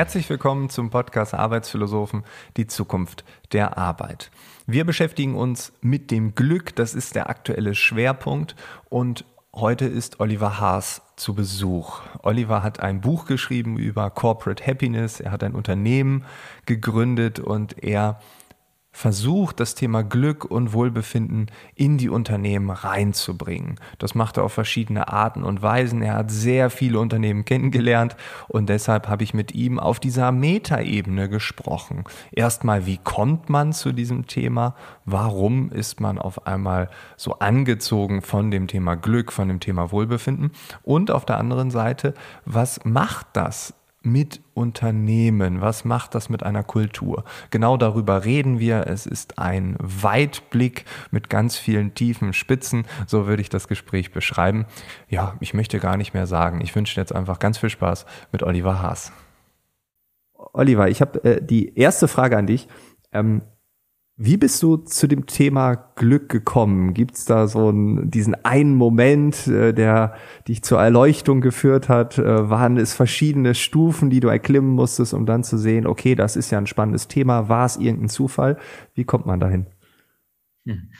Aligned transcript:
Herzlich 0.00 0.30
willkommen 0.30 0.70
zum 0.70 0.88
Podcast 0.88 1.34
Arbeitsphilosophen, 1.34 2.24
die 2.56 2.66
Zukunft 2.66 3.22
der 3.52 3.76
Arbeit. 3.76 4.30
Wir 4.66 4.86
beschäftigen 4.86 5.34
uns 5.34 5.74
mit 5.82 6.10
dem 6.10 6.34
Glück, 6.34 6.74
das 6.74 6.94
ist 6.94 7.16
der 7.16 7.28
aktuelle 7.28 7.74
Schwerpunkt 7.74 8.56
und 8.88 9.26
heute 9.54 9.86
ist 9.86 10.20
Oliver 10.20 10.60
Haas 10.60 11.02
zu 11.16 11.34
Besuch. 11.34 12.00
Oliver 12.22 12.62
hat 12.62 12.80
ein 12.80 13.00
Buch 13.00 13.26
geschrieben 13.26 13.78
über 13.78 14.10
Corporate 14.10 14.66
Happiness, 14.66 15.20
er 15.20 15.32
hat 15.32 15.42
ein 15.42 15.54
Unternehmen 15.54 16.24
gegründet 16.66 17.40
und 17.40 17.82
er 17.82 18.20
versucht, 18.92 19.60
das 19.60 19.74
Thema 19.74 20.02
Glück 20.02 20.44
und 20.44 20.72
Wohlbefinden 20.72 21.46
in 21.74 21.96
die 21.96 22.08
Unternehmen 22.08 22.70
reinzubringen. 22.70 23.76
Das 23.98 24.14
macht 24.14 24.36
er 24.36 24.44
auf 24.44 24.52
verschiedene 24.52 25.08
Arten 25.08 25.44
und 25.44 25.62
Weisen. 25.62 26.02
Er 26.02 26.14
hat 26.14 26.30
sehr 26.30 26.70
viele 26.70 26.98
Unternehmen 26.98 27.44
kennengelernt 27.44 28.16
und 28.48 28.68
deshalb 28.68 29.08
habe 29.08 29.22
ich 29.22 29.32
mit 29.32 29.54
ihm 29.54 29.78
auf 29.78 30.00
dieser 30.00 30.32
Metaebene 30.32 31.28
gesprochen. 31.28 32.04
Erstmal, 32.32 32.86
wie 32.86 32.98
kommt 32.98 33.48
man 33.48 33.72
zu 33.72 33.92
diesem 33.92 34.26
Thema? 34.26 34.74
Warum 35.04 35.70
ist 35.70 36.00
man 36.00 36.18
auf 36.18 36.46
einmal 36.46 36.90
so 37.16 37.38
angezogen 37.38 38.22
von 38.22 38.50
dem 38.50 38.66
Thema 38.66 38.96
Glück, 38.96 39.32
von 39.32 39.48
dem 39.48 39.60
Thema 39.60 39.92
Wohlbefinden? 39.92 40.50
Und 40.82 41.10
auf 41.10 41.24
der 41.24 41.38
anderen 41.38 41.70
Seite, 41.70 42.14
was 42.44 42.84
macht 42.84 43.28
das 43.34 43.74
mit 44.02 44.40
Unternehmen? 44.54 45.60
Was 45.60 45.84
macht 45.84 46.14
das 46.14 46.28
mit 46.28 46.42
einer 46.42 46.62
Kultur? 46.62 47.24
Genau 47.50 47.76
darüber 47.76 48.24
reden 48.24 48.58
wir. 48.58 48.86
Es 48.86 49.06
ist 49.06 49.38
ein 49.38 49.76
Weitblick 49.78 50.84
mit 51.10 51.28
ganz 51.28 51.56
vielen 51.56 51.94
tiefen 51.94 52.32
Spitzen. 52.32 52.86
So 53.06 53.26
würde 53.26 53.42
ich 53.42 53.48
das 53.48 53.68
Gespräch 53.68 54.12
beschreiben. 54.12 54.66
Ja, 55.08 55.34
ich 55.40 55.54
möchte 55.54 55.78
gar 55.80 55.96
nicht 55.96 56.14
mehr 56.14 56.26
sagen. 56.26 56.60
Ich 56.62 56.74
wünsche 56.74 57.00
jetzt 57.00 57.14
einfach 57.14 57.38
ganz 57.38 57.58
viel 57.58 57.70
Spaß 57.70 58.06
mit 58.32 58.42
Oliver 58.42 58.80
Haas. 58.80 59.12
Oliver, 60.52 60.88
ich 60.88 61.00
habe 61.00 61.22
äh, 61.24 61.42
die 61.44 61.76
erste 61.76 62.08
Frage 62.08 62.36
an 62.36 62.46
dich. 62.46 62.68
Ähm, 63.12 63.42
wie 64.22 64.36
bist 64.36 64.62
du 64.62 64.76
zu 64.76 65.06
dem 65.06 65.24
Thema 65.24 65.76
Glück 65.96 66.28
gekommen? 66.28 66.92
Gibt 66.92 67.16
es 67.16 67.24
da 67.24 67.48
so 67.48 67.68
einen, 67.68 68.10
diesen 68.10 68.34
einen 68.44 68.74
Moment, 68.74 69.46
äh, 69.46 69.72
der 69.72 70.14
dich 70.46 70.62
zur 70.62 70.78
Erleuchtung 70.78 71.40
geführt 71.40 71.88
hat? 71.88 72.18
Äh, 72.18 72.50
waren 72.50 72.76
es 72.76 72.92
verschiedene 72.92 73.54
Stufen, 73.54 74.10
die 74.10 74.20
du 74.20 74.28
erklimmen 74.28 74.72
musstest, 74.72 75.14
um 75.14 75.24
dann 75.24 75.42
zu 75.42 75.56
sehen, 75.56 75.86
okay, 75.86 76.16
das 76.16 76.36
ist 76.36 76.50
ja 76.50 76.58
ein 76.58 76.66
spannendes 76.66 77.08
Thema. 77.08 77.48
War 77.48 77.64
es 77.64 77.78
irgendein 77.78 78.10
Zufall? 78.10 78.58
Wie 78.92 79.04
kommt 79.04 79.24
man 79.24 79.40
dahin? 79.40 79.64
Hm. 80.66 80.90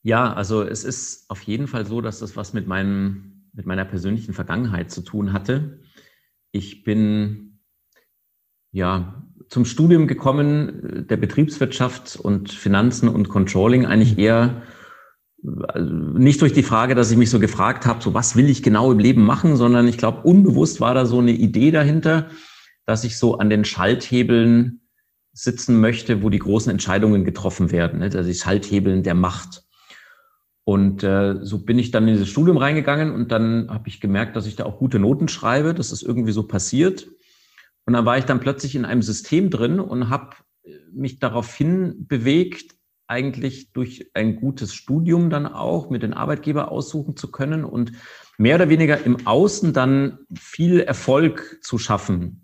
Ja, 0.00 0.32
also 0.32 0.62
es 0.62 0.82
ist 0.82 1.28
auf 1.28 1.42
jeden 1.42 1.66
Fall 1.66 1.84
so, 1.84 2.00
dass 2.00 2.20
das 2.20 2.38
was 2.38 2.54
mit, 2.54 2.66
meinem, 2.66 3.50
mit 3.52 3.66
meiner 3.66 3.84
persönlichen 3.84 4.32
Vergangenheit 4.32 4.90
zu 4.90 5.02
tun 5.02 5.34
hatte. 5.34 5.82
Ich 6.52 6.84
bin 6.84 7.60
ja 8.70 9.22
zum 9.54 9.64
Studium 9.64 10.08
gekommen, 10.08 10.98
äh, 10.98 11.02
der 11.04 11.16
Betriebswirtschaft 11.16 12.16
und 12.16 12.50
Finanzen 12.50 13.08
und 13.08 13.28
Controlling 13.28 13.86
eigentlich 13.86 14.18
eher 14.18 14.62
also 15.68 15.86
nicht 15.86 16.40
durch 16.40 16.54
die 16.54 16.62
Frage, 16.62 16.94
dass 16.94 17.10
ich 17.10 17.18
mich 17.18 17.30
so 17.30 17.38
gefragt 17.38 17.86
habe, 17.86 18.02
so 18.02 18.14
was 18.14 18.34
will 18.34 18.48
ich 18.48 18.62
genau 18.62 18.90
im 18.90 18.98
Leben 18.98 19.24
machen, 19.24 19.56
sondern 19.56 19.86
ich 19.86 19.98
glaube, 19.98 20.22
unbewusst 20.22 20.80
war 20.80 20.94
da 20.94 21.06
so 21.06 21.20
eine 21.20 21.32
Idee 21.32 21.70
dahinter, 21.70 22.30
dass 22.86 23.04
ich 23.04 23.16
so 23.16 23.38
an 23.38 23.48
den 23.48 23.64
Schalthebeln 23.64 24.80
sitzen 25.32 25.80
möchte, 25.80 26.22
wo 26.22 26.30
die 26.30 26.38
großen 26.38 26.72
Entscheidungen 26.72 27.24
getroffen 27.24 27.70
werden, 27.70 28.00
ne? 28.00 28.06
also 28.06 28.22
die 28.22 28.34
Schalthebeln 28.34 29.02
der 29.04 29.14
Macht. 29.14 29.62
Und 30.64 31.04
äh, 31.04 31.36
so 31.42 31.58
bin 31.58 31.78
ich 31.78 31.90
dann 31.92 32.08
in 32.08 32.14
dieses 32.14 32.30
Studium 32.30 32.56
reingegangen 32.56 33.12
und 33.12 33.30
dann 33.30 33.68
habe 33.68 33.86
ich 33.88 34.00
gemerkt, 34.00 34.34
dass 34.34 34.46
ich 34.46 34.56
da 34.56 34.64
auch 34.64 34.78
gute 34.78 34.98
Noten 34.98 35.28
schreibe. 35.28 35.74
Das 35.74 35.92
ist 35.92 36.02
irgendwie 36.02 36.32
so 36.32 36.44
passiert. 36.44 37.06
Und 37.86 37.92
dann 37.92 38.06
war 38.06 38.18
ich 38.18 38.24
dann 38.24 38.40
plötzlich 38.40 38.74
in 38.74 38.84
einem 38.84 39.02
System 39.02 39.50
drin 39.50 39.80
und 39.80 40.08
habe 40.10 40.36
mich 40.92 41.18
daraufhin 41.18 42.06
bewegt, 42.06 42.74
eigentlich 43.06 43.72
durch 43.72 44.10
ein 44.14 44.36
gutes 44.36 44.74
Studium 44.74 45.28
dann 45.28 45.46
auch 45.46 45.90
mit 45.90 46.02
den 46.02 46.14
Arbeitgeber 46.14 46.72
aussuchen 46.72 47.16
zu 47.16 47.30
können 47.30 47.64
und 47.64 47.92
mehr 48.38 48.56
oder 48.56 48.70
weniger 48.70 49.04
im 49.04 49.26
Außen 49.26 49.74
dann 49.74 50.20
viel 50.34 50.80
Erfolg 50.80 51.58
zu 51.62 51.78
schaffen. 51.78 52.43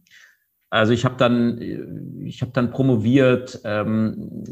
Also 0.71 0.93
ich 0.93 1.05
habe 1.05 1.17
dann, 1.17 1.61
ich 2.25 2.43
habe 2.43 2.53
dann 2.53 2.71
promoviert, 2.71 3.61
ähm, 3.65 4.45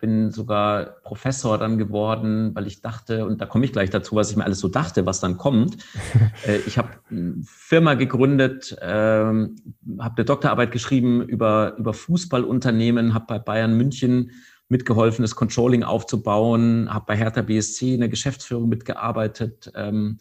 bin 0.00 0.30
sogar 0.30 0.96
Professor 1.02 1.58
dann 1.58 1.76
geworden, 1.76 2.54
weil 2.54 2.66
ich 2.66 2.80
dachte, 2.80 3.26
und 3.26 3.42
da 3.42 3.46
komme 3.46 3.66
ich 3.66 3.72
gleich 3.72 3.90
dazu, 3.90 4.16
was 4.16 4.30
ich 4.30 4.36
mir 4.38 4.44
alles 4.44 4.60
so 4.60 4.68
dachte, 4.68 5.04
was 5.04 5.20
dann 5.20 5.36
kommt. 5.36 5.76
äh, 6.46 6.56
ich 6.66 6.78
habe 6.78 6.88
eine 7.10 7.34
Firma 7.44 7.94
gegründet, 7.94 8.78
ähm, 8.80 9.56
habe 9.98 10.16
eine 10.16 10.24
Doktorarbeit 10.24 10.72
geschrieben 10.72 11.20
über, 11.20 11.76
über 11.76 11.92
Fußballunternehmen, 11.92 13.12
habe 13.12 13.26
bei 13.28 13.38
Bayern 13.38 13.76
München 13.76 14.30
mitgeholfen, 14.70 15.22
das 15.22 15.36
Controlling 15.36 15.82
aufzubauen, 15.82 16.92
habe 16.92 17.04
bei 17.08 17.16
Hertha 17.16 17.42
BSC 17.42 17.94
in 17.94 18.00
der 18.00 18.08
Geschäftsführung 18.08 18.70
mitgearbeitet. 18.70 19.70
Ähm, 19.74 20.18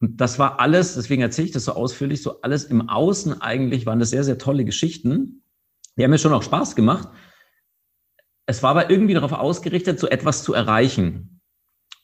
und 0.00 0.20
das 0.20 0.38
war 0.38 0.60
alles, 0.60 0.94
deswegen 0.94 1.22
erzähle 1.22 1.46
ich 1.46 1.52
das 1.52 1.64
so 1.64 1.72
ausführlich, 1.72 2.22
so 2.22 2.40
alles 2.42 2.64
im 2.64 2.88
Außen 2.88 3.40
eigentlich 3.40 3.84
waren 3.84 3.98
das 3.98 4.10
sehr, 4.10 4.24
sehr 4.24 4.38
tolle 4.38 4.64
Geschichten. 4.64 5.42
Die 5.96 6.04
haben 6.04 6.10
mir 6.10 6.18
schon 6.18 6.32
auch 6.32 6.42
Spaß 6.42 6.76
gemacht. 6.76 7.08
Es 8.46 8.62
war 8.62 8.70
aber 8.70 8.90
irgendwie 8.90 9.14
darauf 9.14 9.32
ausgerichtet, 9.32 9.98
so 9.98 10.06
etwas 10.06 10.44
zu 10.44 10.54
erreichen. 10.54 11.40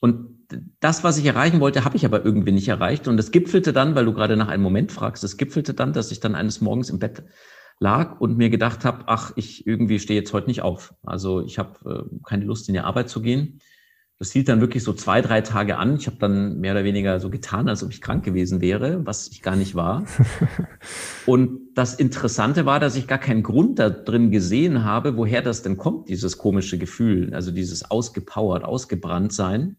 Und 0.01 0.35
das, 0.79 1.03
was 1.03 1.17
ich 1.17 1.25
erreichen 1.25 1.61
wollte, 1.61 1.85
habe 1.85 1.95
ich 1.95 2.05
aber 2.05 2.23
irgendwie 2.23 2.51
nicht 2.51 2.67
erreicht. 2.67 3.07
Und 3.07 3.17
es 3.17 3.31
gipfelte 3.31 3.71
dann, 3.71 3.95
weil 3.95 4.05
du 4.05 4.13
gerade 4.13 4.35
nach 4.35 4.49
einem 4.49 4.61
Moment 4.61 4.91
fragst, 4.91 5.23
es 5.23 5.37
gipfelte 5.37 5.73
dann, 5.73 5.93
dass 5.93 6.11
ich 6.11 6.19
dann 6.19 6.35
eines 6.35 6.59
Morgens 6.59 6.89
im 6.89 6.99
Bett 6.99 7.23
lag 7.79 8.19
und 8.19 8.37
mir 8.37 8.49
gedacht 8.49 8.85
habe, 8.85 9.05
ach, 9.07 9.31
ich 9.37 9.65
irgendwie 9.65 9.99
stehe 9.99 10.19
jetzt 10.19 10.33
heute 10.33 10.47
nicht 10.47 10.61
auf. 10.61 10.93
Also 11.03 11.41
ich 11.41 11.57
habe 11.57 12.07
äh, 12.11 12.19
keine 12.27 12.45
Lust, 12.45 12.67
in 12.67 12.73
die 12.73 12.81
Arbeit 12.81 13.09
zu 13.09 13.21
gehen. 13.21 13.59
Das 14.17 14.31
hielt 14.31 14.47
dann 14.47 14.61
wirklich 14.61 14.83
so 14.83 14.93
zwei, 14.93 15.21
drei 15.21 15.41
Tage 15.41 15.77
an. 15.77 15.97
Ich 15.97 16.07
habe 16.07 16.15
dann 16.17 16.59
mehr 16.59 16.71
oder 16.71 16.85
weniger 16.85 17.19
so 17.19 17.29
getan, 17.29 17.67
als 17.67 17.83
ob 17.83 17.91
ich 17.91 17.99
krank 17.99 18.23
gewesen 18.23 18.61
wäre, 18.61 19.05
was 19.05 19.27
ich 19.27 19.41
gar 19.41 19.57
nicht 19.57 19.75
war. 19.75 20.05
Und 21.25 21.59
das 21.75 21.95
Interessante 21.95 22.65
war, 22.65 22.79
dass 22.79 22.95
ich 22.95 23.07
gar 23.07 23.17
keinen 23.17 23.43
Grund 23.43 23.77
da 23.77 23.89
drin 23.89 24.31
gesehen 24.31 24.85
habe, 24.85 25.17
woher 25.17 25.41
das 25.41 25.63
denn 25.63 25.75
kommt, 25.75 26.07
dieses 26.07 26.37
komische 26.37 26.77
Gefühl, 26.77 27.33
also 27.33 27.51
dieses 27.51 27.91
ausgepowert, 27.91 28.63
ausgebrannt 28.63 29.33
sein. 29.33 29.75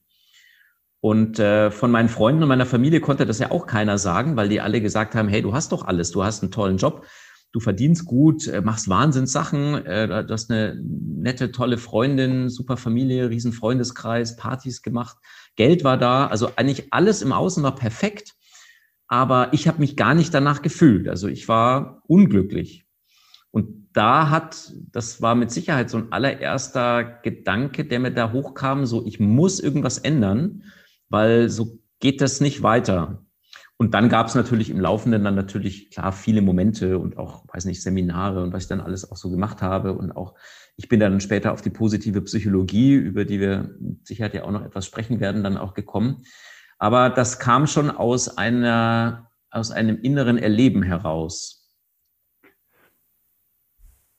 Und 1.00 1.38
äh, 1.38 1.70
von 1.70 1.91
meinen 1.91 2.08
Freunden 2.10 2.42
und 2.42 2.48
meiner 2.48 2.66
Familie 2.66 3.00
konnte 3.00 3.24
das 3.24 3.38
ja 3.38 3.50
auch 3.50 3.66
keiner 3.66 3.97
sagen, 3.97 4.36
weil 4.36 4.50
die 4.50 4.60
alle 4.60 4.82
gesagt 4.82 5.14
haben, 5.14 5.28
hey, 5.28 5.41
du 5.41 5.54
hast 5.54 5.72
doch 5.72 5.86
alles, 5.86 6.10
du 6.10 6.24
hast 6.24 6.42
einen 6.42 6.53
tollen 6.53 6.76
Job, 6.76 7.06
du 7.56 7.60
verdienst 7.60 8.04
gut, 8.04 8.46
äh, 8.48 8.60
machst 8.60 8.86
Wahnsinnssachen, 8.90 9.86
äh, 9.86 10.26
du 10.26 10.30
hast 10.30 10.50
eine 10.50 10.78
nette, 10.78 11.52
tolle 11.52 11.78
Freundin, 11.78 12.50
super 12.50 12.76
Familie, 12.76 13.30
riesen 13.30 13.54
Freundeskreis, 13.54 14.36
Partys 14.36 14.82
gemacht, 14.82 15.16
Geld 15.56 15.82
war 15.82 15.96
da, 15.96 16.26
also 16.26 16.50
eigentlich 16.56 16.92
alles 16.92 17.22
im 17.22 17.32
Außen 17.32 17.62
war 17.62 17.74
perfekt, 17.74 18.34
aber 19.08 19.54
ich 19.54 19.68
habe 19.68 19.78
mich 19.78 19.96
gar 19.96 20.14
nicht 20.14 20.34
danach 20.34 20.60
gefühlt. 20.60 21.08
Also 21.08 21.28
ich 21.28 21.48
war 21.48 22.02
unglücklich. 22.06 22.84
Und 23.52 23.88
da 23.94 24.28
hat, 24.28 24.74
das 24.92 25.22
war 25.22 25.34
mit 25.34 25.50
Sicherheit 25.50 25.88
so 25.88 25.96
ein 25.96 26.12
allererster 26.12 27.04
Gedanke, 27.22 27.86
der 27.86 28.00
mir 28.00 28.12
da 28.12 28.32
hochkam, 28.32 28.84
so 28.84 29.06
ich 29.06 29.18
muss 29.18 29.60
irgendwas 29.60 29.96
ändern, 29.96 30.64
weil 31.08 31.48
so 31.48 31.78
geht 32.00 32.20
das 32.20 32.42
nicht 32.42 32.62
weiter. 32.62 33.25
Und 33.78 33.92
dann 33.92 34.09
gab 34.09 34.28
es 34.28 34.34
natürlich 34.34 34.70
im 34.70 34.81
Laufenden 34.81 35.22
dann 35.25 35.34
natürlich 35.34 35.91
klar 35.91 36.12
viele 36.12 36.41
Momente 36.41 36.98
und 36.98 37.18
auch, 37.18 37.45
weiß 37.53 37.66
nicht, 37.66 37.83
Seminare 37.83 38.42
und 38.42 38.53
was 38.53 38.65
ich 38.65 38.68
dann 38.68 38.80
alles 38.80 39.10
auch 39.10 39.16
so 39.16 39.30
gemacht 39.30 39.60
habe. 39.60 39.92
Und 39.92 40.12
auch, 40.12 40.34
ich 40.77 40.89
bin 40.89 40.98
dann 40.98 41.21
später 41.21 41.53
auf 41.53 41.60
die 41.60 41.71
positive 41.71 42.22
Psychologie, 42.22 42.95
über 42.95 43.27
die 43.27 43.39
wir 43.39 43.77
sicher 44.03 44.34
ja 44.34 44.45
auch 44.45 44.50
noch 44.50 44.65
etwas 44.65 44.86
sprechen 44.86 45.21
werden, 45.21 45.45
dann 45.45 45.59
auch 45.59 45.74
gekommen. 45.74 46.22
Aber 46.78 47.10
das 47.10 47.39
kam 47.39 47.66
schon 47.66 47.91
aus 47.91 48.39
einer, 48.39 49.30
aus 49.50 49.71
einem 49.71 50.00
inneren 50.00 50.39
Erleben 50.39 50.83
heraus. 50.83 51.71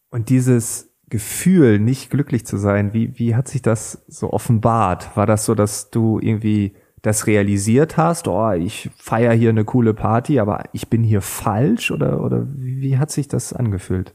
Und 0.10 0.30
dieses 0.30 0.94
Gefühl, 1.10 1.80
nicht 1.80 2.12
glücklich 2.12 2.46
zu 2.46 2.58
sein, 2.58 2.94
wie, 2.94 3.18
wie 3.18 3.36
hat 3.36 3.48
sich 3.48 3.62
das 3.62 4.04
so 4.08 4.34
offenbart? 4.34 5.16
War 5.16 5.26
das 5.26 5.46
so, 5.46 5.56
dass 5.56 5.90
du 5.90 6.20
irgendwie 6.20 6.76
das 7.08 7.26
realisiert 7.26 7.96
hast, 7.96 8.28
oh, 8.28 8.52
ich 8.52 8.90
feiere 8.98 9.34
hier 9.34 9.50
eine 9.50 9.64
coole 9.64 9.94
Party, 9.94 10.40
aber 10.40 10.66
ich 10.74 10.90
bin 10.90 11.04
hier 11.04 11.22
falsch 11.22 11.90
oder, 11.90 12.22
oder 12.22 12.46
wie, 12.54 12.82
wie 12.82 12.98
hat 12.98 13.12
sich 13.12 13.30
das 13.30 13.54
angefühlt? 13.54 14.14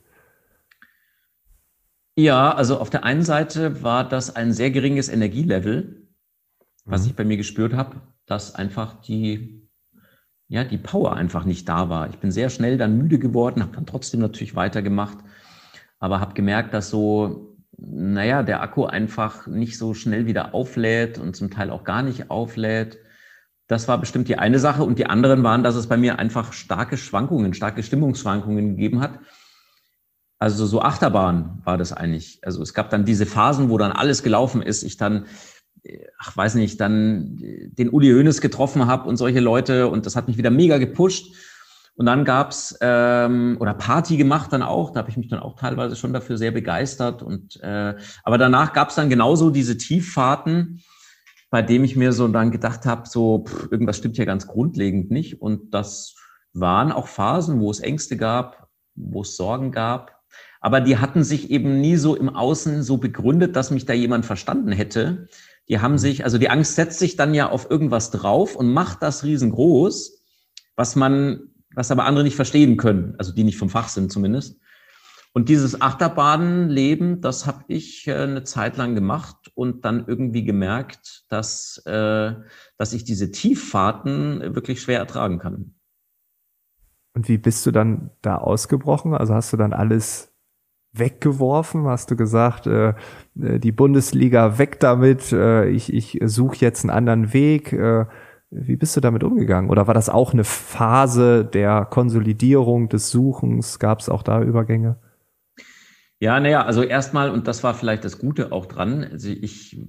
Ja, 2.17 2.55
also 2.55 2.79
auf 2.79 2.91
der 2.91 3.05
einen 3.05 3.23
Seite 3.23 3.83
war 3.83 4.07
das 4.07 4.37
ein 4.37 4.53
sehr 4.53 4.71
geringes 4.71 5.09
Energielevel, 5.09 6.07
was 6.85 7.05
mhm. 7.05 7.07
ich 7.09 7.17
bei 7.17 7.25
mir 7.25 7.39
gespürt 7.39 7.73
habe, 7.73 8.03
dass 8.27 8.55
einfach 8.55 9.01
die, 9.01 9.67
ja, 10.49 10.63
die 10.63 10.77
Power 10.77 11.15
einfach 11.15 11.47
nicht 11.47 11.67
da 11.71 11.89
war. 11.89 12.11
Ich 12.11 12.19
bin 12.19 12.31
sehr 12.31 12.51
schnell 12.51 12.77
dann 12.77 12.99
müde 12.99 13.19
geworden, 13.19 13.63
habe 13.63 13.75
dann 13.75 13.87
trotzdem 13.87 14.21
natürlich 14.21 14.55
weitergemacht, 14.55 15.17
aber 15.99 16.21
habe 16.21 16.35
gemerkt, 16.35 16.75
dass 16.75 16.91
so, 16.91 17.52
naja, 17.77 18.43
der 18.43 18.63
Akku 18.63 18.85
einfach 18.85 19.47
nicht 19.47 19.79
so 19.79 19.95
schnell 19.95 20.27
wieder 20.27 20.55
auflädt 20.55 21.19
und 21.19 21.35
zum 21.35 21.51
Teil 21.51 21.71
auch 21.71 21.85
gar 21.85 22.03
nicht 22.03 22.31
auflädt. 22.31 22.99
Das 23.67 23.89
war 23.89 23.99
bestimmt 23.99 24.29
die 24.29 24.39
eine 24.39 24.59
Sache. 24.59 24.85
Und 24.85 24.99
die 24.99 25.07
anderen 25.07 25.43
waren, 25.43 25.63
dass 25.63 25.75
es 25.75 25.87
bei 25.87 25.97
mir 25.97 26.19
einfach 26.19 26.53
starke 26.53 26.97
Schwankungen, 26.97 27.55
starke 27.55 27.83
Stimmungsschwankungen 27.83 28.77
gegeben 28.77 29.01
hat. 29.01 29.19
Also 30.39 30.67
so 30.67 30.83
Achterbahn 30.83 31.63
war 31.65 31.79
das 31.79 31.93
eigentlich. 31.93 32.41
Also 32.43 32.63
es 32.63 32.75
gab 32.75 32.91
dann 32.91 33.05
diese 33.05 33.27
Phasen, 33.27 33.71
wo 33.71 33.79
dann 33.79 33.93
alles 33.93 34.23
gelaufen 34.23 34.61
ist. 34.61 34.83
Ich 34.83 34.97
dann 34.97 35.27
ach 36.19 36.37
weiß 36.37 36.55
nicht, 36.55 36.81
dann 36.81 37.37
den 37.39 37.91
Uli 37.91 38.13
Hoeneß 38.13 38.41
getroffen 38.41 38.87
habe 38.87 39.09
und 39.09 39.17
solche 39.17 39.41
Leute 39.41 39.89
und 39.89 40.07
das 40.07 40.17
hat 40.17 40.29
mich 40.29 40.39
wieder 40.39 40.51
mega 40.51 40.79
gepusht. 40.79 41.35
Und 41.95 42.07
dann 42.07 42.25
gab's 42.25 42.77
ähm, 42.81 43.57
oder 43.61 43.75
Party 43.75 44.17
gemacht 44.17 44.53
dann 44.53 44.63
auch, 44.63 44.91
da 44.91 45.01
habe 45.01 45.11
ich 45.11 45.17
mich 45.17 45.29
dann 45.29 45.41
auch 45.41 45.57
teilweise 45.57 45.95
schon 45.95 46.13
dafür 46.13 46.39
sehr 46.39 46.51
begeistert. 46.51 47.23
Und 47.23 47.61
äh, 47.63 47.95
aber 48.25 48.39
danach 48.39 48.73
gab's 48.73 48.95
dann 48.95 49.11
genauso 49.11 49.51
diese 49.51 49.77
Tieffahrten, 49.77 50.83
bei 51.51 51.61
dem 51.61 51.85
ich 51.85 51.97
mir 51.97 52.13
so 52.13 52.27
dann 52.29 52.51
gedacht 52.51 52.87
habe, 52.87 53.07
so 53.07 53.45
pff, 53.47 53.71
irgendwas 53.71 53.99
stimmt 53.99 54.17
hier 54.17 54.27
ganz 54.27 54.47
grundlegend 54.47 55.11
nicht. 55.11 55.43
Und 55.43 55.75
das 55.75 56.15
waren 56.55 56.93
auch 56.93 57.09
Phasen, 57.09 57.61
wo 57.61 57.71
es 57.71 57.81
Ängste 57.81 58.17
gab, 58.17 58.69
wo 58.95 59.23
es 59.23 59.37
Sorgen 59.37 59.71
gab. 59.71 60.23
Aber 60.61 60.81
die 60.81 60.99
hatten 60.99 61.25
sich 61.25 61.51
eben 61.51 61.81
nie 61.81 61.97
so 61.97 62.15
im 62.15 62.31
Außen 62.31 62.83
so 62.83 62.97
begründet, 62.97 63.57
dass 63.57 63.71
mich 63.71 63.85
da 63.85 63.93
jemand 63.93 64.25
verstanden 64.25 64.73
hätte, 64.73 65.29
die 65.69 65.81
haben 65.81 65.93
mhm. 65.93 65.99
sich, 65.99 66.25
also 66.25 66.39
die 66.39 66.51
Angst 66.51 66.75
setzt 66.75 66.99
sich 66.99 67.17
dann 67.17 67.35
ja 67.35 67.51
auf 67.51 67.71
irgendwas 67.71 68.11
drauf 68.11 68.57
und 68.57 68.73
macht 68.73 69.03
das 69.03 69.25
riesengroß, 69.25 70.23
was 70.77 70.97
man, 70.97 71.52
was 71.75 71.91
aber 71.91 72.05
andere 72.05 72.25
nicht 72.25 72.37
verstehen 72.37 72.77
können, 72.77 73.15
also 73.19 73.33
die 73.33 73.45
nicht 73.45 73.59
vom 73.59 73.71
Fach 73.71 73.89
sind 73.89 74.13
zumindest. 74.13 74.59
Und 75.35 75.49
dieses 75.49 75.81
Achterbahnleben, 75.81 77.23
das 77.23 77.47
habe 77.47 77.65
ich 77.69 78.07
äh, 78.07 78.15
eine 78.15 78.45
Zeit 78.45 78.77
lang 78.77 78.95
gemacht 78.95 79.51
und 79.55 79.85
dann 79.85 80.05
irgendwie 80.07 80.45
gemerkt, 80.45 81.25
dass, 81.31 81.83
äh, 81.87 82.35
dass 82.77 82.93
ich 82.93 83.05
diese 83.05 83.31
Tieffahrten 83.31 84.55
wirklich 84.55 84.83
schwer 84.83 84.99
ertragen 84.99 85.39
kann. 85.39 85.75
Und 87.15 87.29
wie 87.29 87.39
bist 87.39 87.65
du 87.65 87.71
dann 87.71 88.11
da 88.21 88.37
ausgebrochen? 88.37 89.15
Also 89.15 89.35
hast 89.35 89.53
du 89.53 89.57
dann 89.57 89.73
alles 89.73 90.35
weggeworfen? 90.93 91.87
Hast 91.87 92.11
du 92.11 92.17
gesagt, 92.17 92.67
äh, 92.67 92.93
die 93.35 93.73
Bundesliga 93.73 94.59
weg 94.59 94.81
damit, 94.81 95.33
ich, 95.33 95.93
ich 95.93 96.19
suche 96.25 96.57
jetzt 96.59 96.85
einen 96.85 96.91
anderen 96.91 97.33
Weg? 97.33 97.73
Wie 98.55 98.77
bist 98.77 98.97
du 98.97 99.01
damit 99.01 99.25
umgegangen? 99.25 99.71
Oder 99.71 99.87
war 99.87 99.95
das 99.95 100.09
auch 100.09 100.33
eine 100.33 100.45
Phase 100.45 101.45
der 101.45 101.87
Konsolidierung, 101.87 102.89
des 102.89 103.11
Suchens? 103.11 103.79
Gab 103.79 104.01
es 104.01 104.09
auch 104.09 104.23
da 104.23 104.43
Übergänge? 104.43 104.97
Ja, 106.21 106.39
naja, 106.39 106.65
also 106.65 106.83
erstmal, 106.83 107.31
und 107.31 107.49
das 107.49 107.65
war 107.65 107.75
vielleicht 107.75 108.05
das 108.05 108.19
Gute 108.19 108.53
auch 108.53 108.67
dran, 108.67 109.05
also 109.11 109.29
ich 109.29 109.81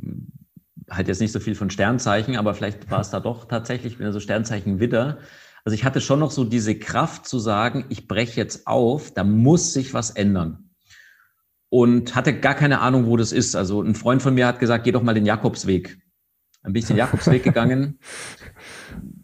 halt 0.90 1.08
jetzt 1.08 1.22
nicht 1.22 1.32
so 1.32 1.40
viel 1.40 1.56
von 1.56 1.70
Sternzeichen, 1.70 2.38
aber 2.38 2.54
vielleicht 2.54 2.90
war 2.90 3.02
es 3.02 3.10
da 3.10 3.20
doch 3.20 3.46
tatsächlich, 3.46 4.00
wenn 4.00 4.12
so 4.12 4.20
Sternzeichen 4.20 4.80
Widder. 4.80 5.18
Also 5.66 5.76
ich 5.76 5.86
hatte 5.86 6.02
schon 6.02 6.20
noch 6.20 6.32
so 6.32 6.44
diese 6.44 6.76
Kraft 6.76 7.28
zu 7.28 7.40
sagen, 7.40 7.86
ich 7.90 8.08
breche 8.08 8.40
jetzt 8.40 8.68
auf, 8.68 9.12
da 9.12 9.24
muss 9.24 9.74
sich 9.74 9.94
was 9.94 10.12
ändern 10.12 10.70
und 11.70 12.16
hatte 12.16 12.40
gar 12.40 12.56
keine 12.56 12.82
Ahnung, 12.82 13.08
wo 13.08 13.18
das 13.18 13.32
ist. 13.32 13.56
Also 13.56 13.82
ein 13.82 13.96
Freund 13.96 14.22
von 14.22 14.34
mir 14.34 14.48
hat 14.48 14.60
gesagt, 14.60 14.84
geh 14.84 14.92
doch 14.92 15.04
mal 15.04 15.14
den 15.14 15.26
Jakobsweg. 15.26 16.00
Dann 16.64 16.74
bin 16.74 16.82
ich 16.82 16.88
den 16.88 16.98
Jakobsweg 16.98 17.44
gegangen. 17.44 18.00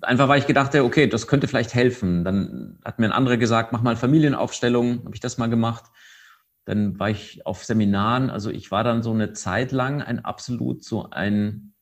Einfach 0.02 0.28
weil 0.28 0.40
ich 0.40 0.48
gedachte, 0.48 0.84
okay, 0.84 1.08
das 1.08 1.28
könnte 1.28 1.48
vielleicht 1.48 1.74
helfen. 1.74 2.24
Dann 2.24 2.80
hat 2.86 3.00
mir 3.00 3.06
ein 3.06 3.12
anderer 3.12 3.38
gesagt, 3.38 3.72
mach 3.72 3.82
mal 3.82 3.96
Familienaufstellung, 3.96 5.04
habe 5.06 5.16
ich 5.16 5.20
das 5.20 5.38
mal 5.38 5.50
gemacht. 5.50 5.86
Dann 6.66 7.00
war 7.00 7.10
ich 7.10 7.46
auf 7.46 7.66
Seminaren, 7.66 8.30
also 8.30 8.50
ich 8.50 8.72
war 8.72 8.84
dann 8.84 9.02
so 9.02 9.12
eine 9.12 9.34
Zeit 9.34 9.72
lang 9.72 10.02
ein 10.02 10.24
absolut 10.24 10.84
so 10.84 11.10
ein, 11.10 11.74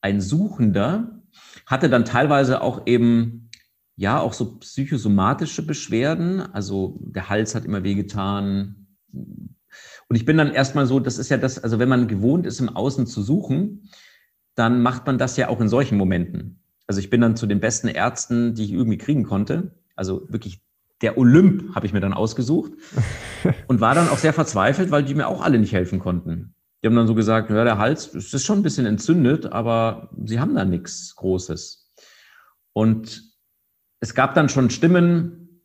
ein 0.00 0.20
Suchender, 0.20 1.22
hatte 1.64 1.88
dann 1.88 2.04
teilweise 2.04 2.60
auch 2.60 2.86
eben, 2.86 3.50
ja, 3.96 4.20
auch 4.20 4.34
so 4.34 4.58
psychosomatische 4.58 5.66
Beschwerden, 5.66 6.40
also 6.40 6.98
der 7.00 7.30
Hals 7.30 7.54
hat 7.54 7.64
immer 7.64 7.82
wehgetan, 7.82 8.86
und 10.08 10.16
ich 10.16 10.24
bin 10.24 10.36
dann 10.36 10.52
erstmal 10.52 10.86
so, 10.86 11.00
das 11.00 11.18
ist 11.18 11.30
ja 11.30 11.36
das, 11.36 11.62
also 11.62 11.78
wenn 11.78 11.88
man 11.88 12.08
gewohnt 12.08 12.46
ist, 12.46 12.60
im 12.60 12.68
Außen 12.68 13.06
zu 13.06 13.22
suchen, 13.22 13.90
dann 14.54 14.80
macht 14.82 15.06
man 15.06 15.18
das 15.18 15.36
ja 15.36 15.48
auch 15.48 15.60
in 15.60 15.68
solchen 15.68 15.98
Momenten. 15.98 16.60
Also 16.86 17.00
ich 17.00 17.10
bin 17.10 17.20
dann 17.20 17.36
zu 17.36 17.46
den 17.46 17.60
besten 17.60 17.88
Ärzten, 17.88 18.54
die 18.54 18.64
ich 18.64 18.72
irgendwie 18.72 18.98
kriegen 18.98 19.24
konnte. 19.24 19.72
Also 19.96 20.26
wirklich 20.28 20.60
der 21.02 21.18
Olymp 21.18 21.74
habe 21.74 21.86
ich 21.86 21.92
mir 21.92 22.00
dann 22.00 22.14
ausgesucht 22.14 22.72
und 23.66 23.80
war 23.80 23.94
dann 23.94 24.08
auch 24.08 24.18
sehr 24.18 24.32
verzweifelt, 24.32 24.90
weil 24.90 25.04
die 25.04 25.14
mir 25.14 25.28
auch 25.28 25.42
alle 25.42 25.58
nicht 25.58 25.72
helfen 25.72 25.98
konnten. 25.98 26.54
Die 26.82 26.88
haben 26.88 26.96
dann 26.96 27.06
so 27.06 27.14
gesagt, 27.14 27.50
ja, 27.50 27.64
der 27.64 27.78
Hals, 27.78 28.14
ist 28.14 28.44
schon 28.44 28.60
ein 28.60 28.62
bisschen 28.62 28.86
entzündet, 28.86 29.46
aber 29.46 30.10
sie 30.24 30.40
haben 30.40 30.54
da 30.54 30.64
nichts 30.64 31.16
Großes. 31.16 31.92
Und 32.72 33.22
es 34.00 34.14
gab 34.14 34.34
dann 34.34 34.48
schon 34.48 34.70
Stimmen, 34.70 35.62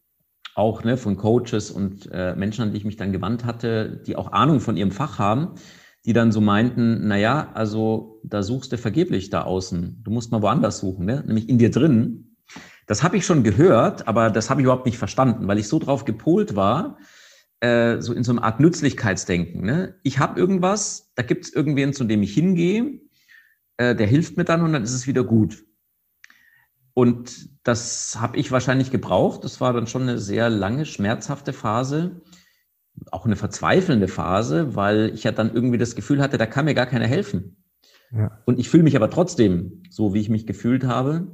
auch 0.55 0.83
ne, 0.83 0.97
von 0.97 1.17
Coaches 1.17 1.71
und 1.71 2.09
äh, 2.11 2.35
Menschen, 2.35 2.63
an 2.63 2.71
die 2.71 2.77
ich 2.77 2.85
mich 2.85 2.97
dann 2.97 3.11
gewandt 3.11 3.45
hatte, 3.45 4.01
die 4.05 4.15
auch 4.15 4.31
Ahnung 4.31 4.59
von 4.59 4.77
ihrem 4.77 4.91
Fach 4.91 5.19
haben, 5.19 5.55
die 6.05 6.13
dann 6.13 6.31
so 6.31 6.41
meinten, 6.41 7.07
na 7.07 7.17
ja, 7.17 7.51
also 7.53 8.19
da 8.23 8.43
suchst 8.43 8.71
du 8.71 8.77
vergeblich 8.77 9.29
da 9.29 9.43
außen. 9.43 10.01
Du 10.03 10.11
musst 10.11 10.31
mal 10.31 10.41
woanders 10.41 10.79
suchen, 10.79 11.05
ne? 11.05 11.23
nämlich 11.25 11.47
in 11.47 11.57
dir 11.57 11.69
drin. 11.69 12.35
Das 12.87 13.03
habe 13.03 13.17
ich 13.17 13.25
schon 13.25 13.43
gehört, 13.43 14.07
aber 14.07 14.29
das 14.29 14.49
habe 14.49 14.61
ich 14.61 14.65
überhaupt 14.65 14.85
nicht 14.85 14.97
verstanden, 14.97 15.47
weil 15.47 15.59
ich 15.59 15.67
so 15.67 15.79
drauf 15.79 16.03
gepolt 16.05 16.55
war, 16.55 16.97
äh, 17.59 18.01
so 18.01 18.13
in 18.13 18.23
so 18.23 18.31
einer 18.31 18.43
Art 18.43 18.59
Nützlichkeitsdenken. 18.59 19.63
Ne? 19.63 19.95
Ich 20.03 20.19
habe 20.19 20.39
irgendwas, 20.39 21.11
da 21.15 21.23
gibt 21.23 21.45
es 21.45 21.53
irgendwen, 21.53 21.93
zu 21.93 22.03
dem 22.03 22.23
ich 22.23 22.33
hingehe, 22.33 22.99
äh, 23.77 23.95
der 23.95 24.07
hilft 24.07 24.37
mir 24.37 24.43
dann 24.43 24.63
und 24.63 24.73
dann 24.73 24.83
ist 24.83 24.93
es 24.93 25.07
wieder 25.07 25.23
gut. 25.23 25.63
Und 26.93 27.49
das 27.63 28.17
habe 28.19 28.37
ich 28.37 28.51
wahrscheinlich 28.51 28.91
gebraucht. 28.91 29.43
Das 29.43 29.61
war 29.61 29.71
dann 29.73 29.87
schon 29.87 30.03
eine 30.03 30.17
sehr 30.17 30.49
lange, 30.49 30.85
schmerzhafte 30.85 31.53
Phase, 31.53 32.21
auch 33.11 33.25
eine 33.25 33.35
verzweifelnde 33.35 34.07
Phase, 34.07 34.75
weil 34.75 35.11
ich 35.13 35.23
ja 35.23 35.31
dann 35.31 35.53
irgendwie 35.53 35.77
das 35.77 35.95
Gefühl 35.95 36.21
hatte, 36.21 36.37
da 36.37 36.45
kann 36.45 36.65
mir 36.65 36.73
gar 36.73 36.85
keiner 36.85 37.07
helfen. 37.07 37.57
Ja. 38.11 38.41
Und 38.45 38.59
ich 38.59 38.69
fühle 38.69 38.83
mich 38.83 38.95
aber 38.95 39.09
trotzdem 39.09 39.83
so, 39.89 40.13
wie 40.13 40.19
ich 40.19 40.29
mich 40.29 40.45
gefühlt 40.45 40.83
habe. 40.83 41.33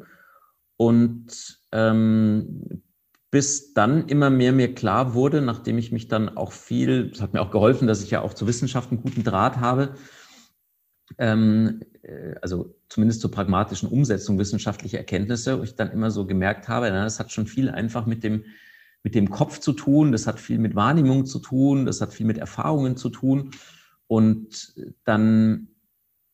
Und 0.77 1.59
ähm, 1.71 2.83
bis 3.31 3.73
dann 3.73 4.07
immer 4.07 4.29
mehr 4.29 4.53
mir 4.53 4.73
klar 4.73 5.13
wurde, 5.13 5.41
nachdem 5.41 5.77
ich 5.77 5.91
mich 5.91 6.07
dann 6.07 6.37
auch 6.37 6.51
viel, 6.51 7.11
es 7.11 7.21
hat 7.21 7.33
mir 7.33 7.41
auch 7.41 7.51
geholfen, 7.51 7.87
dass 7.87 8.03
ich 8.03 8.11
ja 8.11 8.21
auch 8.21 8.33
zur 8.33 8.47
Wissenschaft 8.47 8.91
einen 8.91 9.01
guten 9.01 9.23
Draht 9.23 9.57
habe, 9.57 9.95
ähm, 11.17 11.81
äh, 12.03 12.35
also 12.41 12.75
zumindest 12.89 13.21
zur 13.21 13.31
pragmatischen 13.31 13.89
Umsetzung 13.89 14.39
wissenschaftlicher 14.39 14.99
Erkenntnisse, 14.99 15.59
wo 15.59 15.63
ich 15.63 15.75
dann 15.75 15.91
immer 15.91 16.11
so 16.11 16.25
gemerkt 16.25 16.67
habe, 16.67 16.89
na, 16.89 17.03
das 17.03 17.19
hat 17.19 17.31
schon 17.31 17.47
viel 17.47 17.69
einfach 17.69 18.05
mit 18.05 18.23
dem, 18.23 18.45
mit 19.07 19.15
dem 19.15 19.29
Kopf 19.29 19.59
zu 19.59 19.71
tun, 19.71 20.11
das 20.11 20.27
hat 20.27 20.37
viel 20.37 20.59
mit 20.59 20.75
Wahrnehmung 20.75 21.25
zu 21.25 21.39
tun, 21.39 21.85
das 21.85 22.01
hat 22.01 22.13
viel 22.13 22.25
mit 22.25 22.37
Erfahrungen 22.37 22.97
zu 22.97 23.07
tun. 23.07 23.51
Und 24.07 24.75
dann 25.05 25.69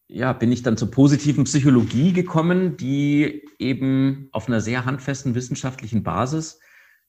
ja, 0.08 0.34
bin 0.34 0.52
ich 0.52 0.64
dann 0.64 0.76
zur 0.76 0.90
positiven 0.90 1.44
Psychologie 1.44 2.14
gekommen, 2.14 2.76
die 2.76 3.46
eben 3.60 4.28
auf 4.32 4.48
einer 4.48 4.60
sehr 4.60 4.86
handfesten 4.86 5.36
wissenschaftlichen 5.36 6.02
Basis 6.02 6.62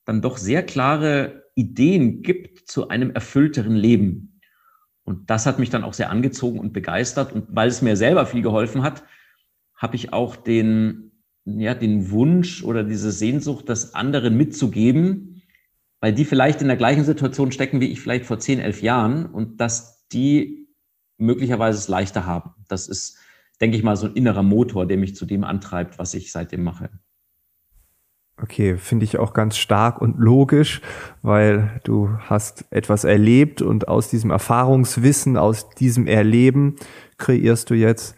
dann 0.05 0.21
doch 0.21 0.37
sehr 0.37 0.63
klare 0.63 1.45
Ideen 1.55 2.21
gibt 2.21 2.69
zu 2.69 2.89
einem 2.89 3.13
erfüllteren 3.13 3.75
Leben. 3.75 4.39
Und 5.03 5.31
das 5.31 5.47
hat 5.47 5.59
mich 5.59 5.71
dann 5.71 5.83
auch 5.83 5.95
sehr 5.95 6.11
angezogen 6.11 6.59
und 6.59 6.75
begeistert. 6.75 7.33
Und 7.33 7.47
weil 7.49 7.69
es 7.69 7.81
mir 7.81 7.97
selber 7.97 8.27
viel 8.27 8.43
geholfen 8.43 8.83
hat, 8.83 9.03
habe 9.77 9.97
ich 9.97 10.13
auch 10.13 10.37
den, 10.37 11.23
ja, 11.47 11.73
den 11.73 12.11
Wunsch 12.11 12.63
oder 12.63 12.85
diese 12.85 13.13
Sehnsucht, 13.13 13.71
das 13.71 13.95
anderen 13.95 14.37
mitzugeben, 14.37 15.34
weil 16.05 16.13
die 16.13 16.27
vielleicht 16.27 16.61
in 16.61 16.69
der 16.69 16.77
gleichen 16.77 17.03
Situation 17.03 17.51
stecken 17.51 17.81
wie 17.81 17.91
ich 17.91 17.99
vielleicht 17.99 18.27
vor 18.27 18.39
10, 18.39 18.61
11 18.61 18.83
Jahren 18.83 19.25
und 19.25 19.59
dass 19.59 20.07
die 20.09 20.69
möglicherweise 21.17 21.79
es 21.79 21.89
leichter 21.89 22.27
haben. 22.27 22.51
Das 22.69 22.89
ist, 22.89 23.17
denke 23.63 23.79
ich 23.79 23.83
mal, 23.83 23.97
so 23.97 24.09
ein 24.09 24.13
innerer 24.13 24.43
Motor, 24.43 24.85
der 24.85 24.99
mich 24.99 25.17
zu 25.17 25.25
dem 25.25 25.45
antreibt, 25.45 25.99
was 25.99 26.13
ich 26.13 26.31
seitdem 26.31 26.63
mache. 26.63 26.91
Okay, 28.37 28.77
finde 28.77 29.05
ich 29.05 29.17
auch 29.17 29.33
ganz 29.33 29.57
stark 29.57 30.03
und 30.03 30.19
logisch, 30.19 30.83
weil 31.23 31.81
du 31.85 32.11
hast 32.19 32.67
etwas 32.71 33.05
erlebt 33.05 33.63
und 33.63 33.89
aus 33.89 34.11
diesem 34.11 34.31
Erfahrungswissen, 34.31 35.39
aus 35.39 35.71
diesem 35.71 36.07
Erleben 36.07 36.77
kreierst 37.17 37.71
du 37.71 37.75
jetzt 37.75 38.15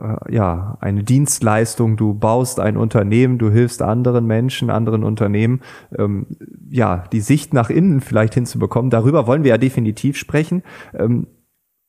äh, 0.00 0.34
ja 0.34 0.78
eine 0.80 1.04
Dienstleistung. 1.04 1.96
Du 1.96 2.14
baust 2.14 2.60
ein 2.60 2.76
Unternehmen, 2.76 3.38
du 3.38 3.50
hilfst 3.50 3.82
anderen 3.82 4.26
Menschen, 4.26 4.70
anderen 4.70 5.04
Unternehmen, 5.04 5.60
ähm, 5.96 6.26
ja 6.70 7.04
die 7.12 7.20
Sicht 7.20 7.52
nach 7.54 7.70
innen 7.70 8.00
vielleicht 8.00 8.34
hinzubekommen. 8.34 8.90
Darüber 8.90 9.26
wollen 9.26 9.44
wir 9.44 9.50
ja 9.50 9.58
definitiv 9.58 10.16
sprechen. 10.16 10.62
Ähm, 10.94 11.26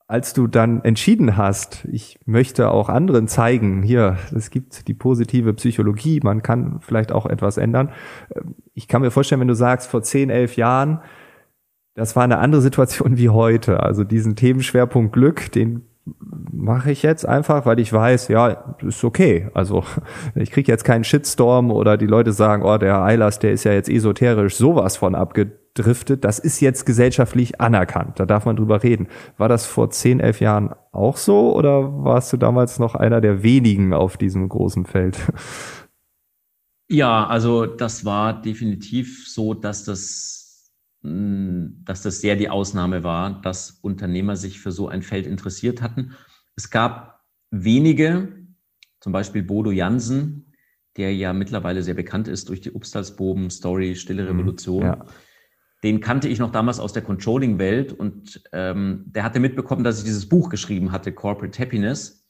als 0.09 0.33
du 0.33 0.47
dann 0.47 0.83
entschieden 0.83 1.37
hast, 1.37 1.85
ich 1.85 2.19
möchte 2.25 2.71
auch 2.71 2.89
anderen 2.89 3.27
zeigen, 3.27 3.83
hier, 3.83 4.17
es 4.35 4.49
gibt 4.49 4.87
die 4.87 4.95
positive 4.95 5.53
Psychologie, 5.53 6.19
man 6.23 6.41
kann 6.41 6.79
vielleicht 6.81 7.11
auch 7.11 7.27
etwas 7.27 7.57
ändern. 7.57 7.91
Ich 8.73 8.87
kann 8.87 9.03
mir 9.03 9.11
vorstellen, 9.11 9.39
wenn 9.39 9.47
du 9.47 9.53
sagst, 9.53 9.87
vor 9.87 10.01
zehn, 10.01 10.31
elf 10.31 10.55
Jahren, 10.55 11.01
das 11.93 12.15
war 12.15 12.23
eine 12.23 12.39
andere 12.39 12.61
Situation 12.61 13.17
wie 13.19 13.29
heute. 13.29 13.83
Also 13.83 14.03
diesen 14.03 14.35
Themenschwerpunkt 14.35 15.13
Glück, 15.13 15.51
den 15.51 15.83
mache 16.51 16.91
ich 16.91 17.03
jetzt 17.03 17.25
einfach, 17.25 17.65
weil 17.65 17.79
ich 17.79 17.91
weiß, 17.91 18.27
ja, 18.29 18.75
ist 18.81 19.03
okay. 19.03 19.49
Also 19.53 19.83
ich 20.35 20.51
kriege 20.51 20.71
jetzt 20.71 20.83
keinen 20.83 21.03
Shitstorm 21.03 21.71
oder 21.71 21.97
die 21.97 22.07
Leute 22.07 22.31
sagen, 22.31 22.63
oh, 22.63 22.77
der 22.77 23.01
Eilers, 23.01 23.39
der 23.39 23.51
ist 23.51 23.63
ja 23.63 23.73
jetzt 23.73 23.89
esoterisch 23.89 24.55
sowas 24.55 24.97
von 24.97 25.15
abge 25.15 25.51
driftet, 25.75 26.25
das 26.25 26.39
ist 26.39 26.59
jetzt 26.59 26.85
gesellschaftlich 26.85 27.61
anerkannt. 27.61 28.19
Da 28.19 28.25
darf 28.25 28.45
man 28.45 28.55
drüber 28.55 28.83
reden. 28.83 29.07
War 29.37 29.47
das 29.47 29.65
vor 29.65 29.89
10, 29.89 30.19
11 30.19 30.41
Jahren 30.41 30.75
auch 30.91 31.17
so 31.17 31.55
oder 31.55 32.03
warst 32.03 32.33
du 32.33 32.37
damals 32.37 32.79
noch 32.79 32.95
einer 32.95 33.21
der 33.21 33.43
wenigen 33.43 33.93
auf 33.93 34.17
diesem 34.17 34.49
großen 34.49 34.85
Feld? 34.85 35.17
Ja, 36.91 37.27
also 37.27 37.67
das 37.67 38.03
war 38.03 38.41
definitiv 38.41 39.27
so, 39.27 39.53
dass 39.53 39.83
das, 39.83 40.38
dass 41.01 42.01
das 42.01 42.21
sehr 42.21 42.35
die 42.35 42.49
Ausnahme 42.49 43.03
war, 43.03 43.41
dass 43.41 43.71
Unternehmer 43.81 44.35
sich 44.35 44.59
für 44.59 44.71
so 44.71 44.87
ein 44.87 45.01
Feld 45.01 45.25
interessiert 45.27 45.81
hatten. 45.81 46.15
Es 46.55 46.69
gab 46.69 47.21
wenige, 47.51 48.45
zum 48.99 49.13
Beispiel 49.13 49.43
Bodo 49.43 49.71
Jansen, 49.71 50.53
der 50.97 51.15
ja 51.15 51.31
mittlerweile 51.31 51.83
sehr 51.83 51.93
bekannt 51.93 52.27
ist 52.27 52.49
durch 52.49 52.59
die 52.59 52.71
Upstalsboben 52.71 53.49
Story 53.49 53.95
Stille 53.95 54.23
mhm, 54.23 54.29
Revolution. 54.29 54.83
Ja 54.83 55.05
den 55.83 56.01
kannte 56.01 56.27
ich 56.27 56.39
noch 56.39 56.51
damals 56.51 56.79
aus 56.79 56.93
der 56.93 57.03
Controlling-Welt 57.03 57.93
und 57.93 58.41
ähm, 58.51 59.05
der 59.07 59.23
hatte 59.23 59.39
mitbekommen, 59.39 59.83
dass 59.83 59.99
ich 59.99 60.03
dieses 60.03 60.27
Buch 60.27 60.49
geschrieben 60.49 60.91
hatte, 60.91 61.13
Corporate 61.13 61.57
Happiness. 61.61 62.27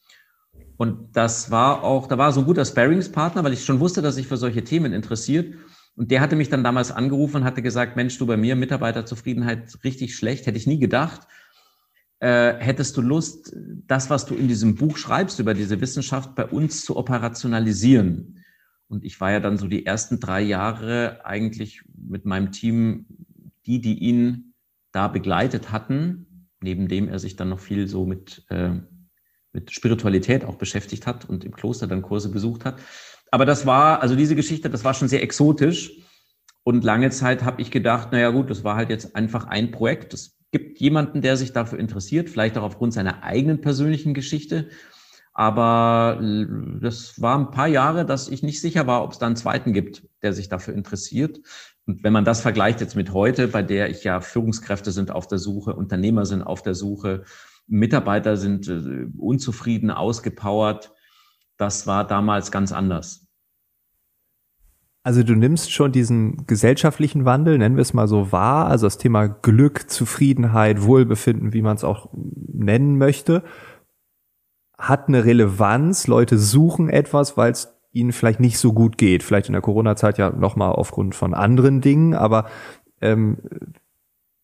Und 0.77 1.15
das 1.15 1.49
war 1.49 1.83
auch, 1.83 2.07
da 2.07 2.17
war 2.17 2.31
so 2.31 2.41
ein 2.41 2.45
guter 2.45 2.63
Sparringspartner, 2.63 3.43
weil 3.43 3.53
ich 3.53 3.65
schon 3.65 3.79
wusste, 3.79 4.01
dass 4.01 4.15
sich 4.15 4.27
für 4.27 4.37
solche 4.37 4.63
Themen 4.63 4.93
interessiert. 4.93 5.55
Und 5.95 6.11
der 6.11 6.21
hatte 6.21 6.35
mich 6.35 6.49
dann 6.49 6.63
damals 6.63 6.91
angerufen 6.91 7.37
und 7.37 7.43
hatte 7.43 7.61
gesagt, 7.61 7.95
Mensch, 7.95 8.17
du 8.17 8.25
bei 8.25 8.37
mir 8.37 8.55
Mitarbeiterzufriedenheit 8.55 9.77
richtig 9.83 10.15
schlecht, 10.15 10.45
hätte 10.45 10.57
ich 10.57 10.67
nie 10.67 10.79
gedacht. 10.79 11.27
Äh, 12.19 12.53
hättest 12.55 12.97
du 12.97 13.01
Lust, 13.01 13.55
das, 13.87 14.09
was 14.09 14.25
du 14.25 14.35
in 14.35 14.47
diesem 14.47 14.75
Buch 14.75 14.97
schreibst 14.97 15.39
über 15.39 15.53
diese 15.53 15.81
Wissenschaft, 15.81 16.35
bei 16.35 16.45
uns 16.45 16.83
zu 16.83 16.97
operationalisieren? 16.97 18.43
Und 18.87 19.05
ich 19.05 19.21
war 19.21 19.31
ja 19.31 19.39
dann 19.39 19.57
so 19.57 19.67
die 19.67 19.85
ersten 19.85 20.19
drei 20.19 20.41
Jahre 20.41 21.25
eigentlich 21.25 21.83
mit 21.95 22.25
meinem 22.25 22.51
Team 22.51 23.05
die, 23.65 23.79
die 23.79 23.99
ihn 23.99 24.55
da 24.91 25.07
begleitet 25.07 25.71
hatten, 25.71 26.49
neben 26.59 26.87
dem 26.87 27.07
er 27.07 27.19
sich 27.19 27.35
dann 27.35 27.49
noch 27.49 27.59
viel 27.59 27.87
so 27.87 28.05
mit, 28.05 28.45
äh, 28.49 28.71
mit 29.53 29.71
Spiritualität 29.71 30.43
auch 30.43 30.55
beschäftigt 30.55 31.05
hat 31.05 31.25
und 31.29 31.43
im 31.43 31.53
Kloster 31.53 31.85
dann 31.85 32.01
Kurse 32.01 32.29
besucht 32.29 32.65
hat. 32.65 32.79
Aber 33.31 33.45
das 33.45 33.65
war, 33.65 34.01
also 34.01 34.15
diese 34.15 34.35
Geschichte, 34.35 34.69
das 34.69 34.83
war 34.83 34.93
schon 34.93 35.07
sehr 35.07 35.23
exotisch. 35.23 35.91
Und 36.63 36.83
lange 36.83 37.09
Zeit 37.09 37.43
habe 37.43 37.61
ich 37.61 37.71
gedacht, 37.71 38.11
naja 38.11 38.29
gut, 38.29 38.49
das 38.49 38.63
war 38.63 38.75
halt 38.75 38.89
jetzt 38.89 39.15
einfach 39.15 39.45
ein 39.45 39.71
Projekt. 39.71 40.13
Es 40.13 40.37
gibt 40.51 40.79
jemanden, 40.79 41.21
der 41.21 41.37
sich 41.37 41.53
dafür 41.53 41.79
interessiert, 41.79 42.29
vielleicht 42.29 42.57
auch 42.57 42.63
aufgrund 42.63 42.93
seiner 42.93 43.23
eigenen 43.23 43.61
persönlichen 43.61 44.13
Geschichte. 44.13 44.69
Aber 45.33 46.19
das 46.81 47.21
war 47.21 47.37
ein 47.37 47.51
paar 47.51 47.67
Jahre, 47.67 48.05
dass 48.05 48.27
ich 48.27 48.43
nicht 48.43 48.59
sicher 48.59 48.87
war, 48.87 49.03
ob 49.03 49.13
es 49.13 49.19
da 49.19 49.25
einen 49.25 49.35
zweiten 49.35 49.73
gibt, 49.73 50.03
der 50.21 50.33
sich 50.33 50.49
dafür 50.49 50.73
interessiert. 50.73 51.39
Und 51.85 52.03
wenn 52.03 52.11
man 52.11 52.25
das 52.25 52.41
vergleicht 52.41 52.81
jetzt 52.81 52.95
mit 52.95 53.13
heute, 53.13 53.47
bei 53.47 53.61
der 53.63 53.89
ich 53.89 54.03
ja 54.03 54.21
Führungskräfte 54.21 54.91
sind 54.91 55.11
auf 55.11 55.27
der 55.27 55.37
Suche, 55.37 55.75
Unternehmer 55.75 56.25
sind 56.25 56.41
auf 56.41 56.61
der 56.61 56.75
Suche, 56.75 57.23
Mitarbeiter 57.67 58.35
sind 58.35 58.67
äh, 58.67 59.07
unzufrieden, 59.17 59.91
ausgepowert, 59.91 60.91
das 61.59 61.85
war 61.85 62.07
damals 62.07 62.51
ganz 62.51 62.71
anders. 62.71 63.27
Also 65.03 65.23
du 65.23 65.35
nimmst 65.35 65.71
schon 65.71 65.91
diesen 65.91 66.45
gesellschaftlichen 66.45 67.25
Wandel, 67.25 67.57
nennen 67.57 67.75
wir 67.75 67.81
es 67.81 67.93
mal 67.93 68.07
so 68.07 68.31
wahr, 68.31 68.67
also 68.67 68.85
das 68.85 68.97
Thema 68.97 69.27
Glück, 69.27 69.89
Zufriedenheit, 69.89 70.83
Wohlbefinden, 70.83 71.53
wie 71.53 71.61
man 71.61 71.75
es 71.75 71.83
auch 71.83 72.09
nennen 72.13 72.97
möchte, 72.97 73.43
hat 74.77 75.07
eine 75.07 75.25
Relevanz. 75.25 76.07
Leute 76.07 76.37
suchen 76.37 76.89
etwas, 76.89 77.37
weil 77.37 77.51
es 77.51 77.75
ihnen 77.91 78.11
vielleicht 78.11 78.39
nicht 78.39 78.57
so 78.57 78.73
gut 78.73 78.97
geht. 78.97 79.23
Vielleicht 79.23 79.47
in 79.47 79.53
der 79.53 79.61
Corona-Zeit 79.61 80.17
ja 80.17 80.29
nochmal 80.29 80.71
aufgrund 80.71 81.15
von 81.15 81.33
anderen 81.33 81.81
Dingen, 81.81 82.13
aber 82.13 82.45
ähm, 83.01 83.37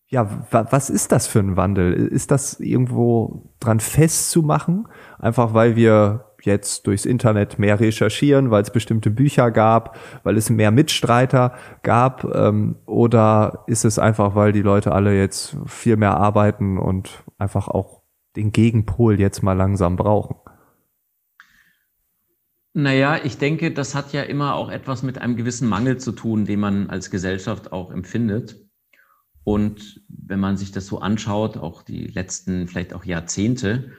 ja, 0.08 0.46
was 0.50 0.90
ist 0.90 1.12
das 1.12 1.26
für 1.26 1.40
ein 1.40 1.56
Wandel? 1.56 1.92
Ist 1.92 2.30
das 2.30 2.60
irgendwo 2.60 3.54
dran 3.58 3.80
festzumachen? 3.80 4.88
Einfach 5.18 5.52
weil 5.52 5.76
wir 5.76 6.25
jetzt 6.46 6.86
durchs 6.86 7.04
Internet 7.04 7.58
mehr 7.58 7.78
recherchieren, 7.78 8.50
weil 8.50 8.62
es 8.62 8.70
bestimmte 8.70 9.10
Bücher 9.10 9.50
gab, 9.50 9.98
weil 10.22 10.36
es 10.36 10.48
mehr 10.48 10.70
Mitstreiter 10.70 11.54
gab? 11.82 12.24
Ähm, 12.34 12.76
oder 12.86 13.64
ist 13.66 13.84
es 13.84 13.98
einfach, 13.98 14.34
weil 14.34 14.52
die 14.52 14.62
Leute 14.62 14.92
alle 14.92 15.16
jetzt 15.16 15.56
viel 15.66 15.96
mehr 15.96 16.16
arbeiten 16.16 16.78
und 16.78 17.24
einfach 17.38 17.68
auch 17.68 18.02
den 18.36 18.52
Gegenpol 18.52 19.20
jetzt 19.20 19.42
mal 19.42 19.52
langsam 19.52 19.96
brauchen? 19.96 20.36
Naja, 22.72 23.18
ich 23.24 23.38
denke, 23.38 23.72
das 23.72 23.94
hat 23.94 24.12
ja 24.12 24.22
immer 24.22 24.54
auch 24.54 24.70
etwas 24.70 25.02
mit 25.02 25.18
einem 25.18 25.36
gewissen 25.36 25.66
Mangel 25.66 25.96
zu 25.96 26.12
tun, 26.12 26.44
den 26.44 26.60
man 26.60 26.90
als 26.90 27.10
Gesellschaft 27.10 27.72
auch 27.72 27.90
empfindet. 27.90 28.56
Und 29.44 30.02
wenn 30.08 30.40
man 30.40 30.56
sich 30.56 30.72
das 30.72 30.86
so 30.86 30.98
anschaut, 30.98 31.56
auch 31.56 31.82
die 31.82 32.08
letzten 32.08 32.68
vielleicht 32.68 32.92
auch 32.92 33.04
Jahrzehnte, 33.04 33.92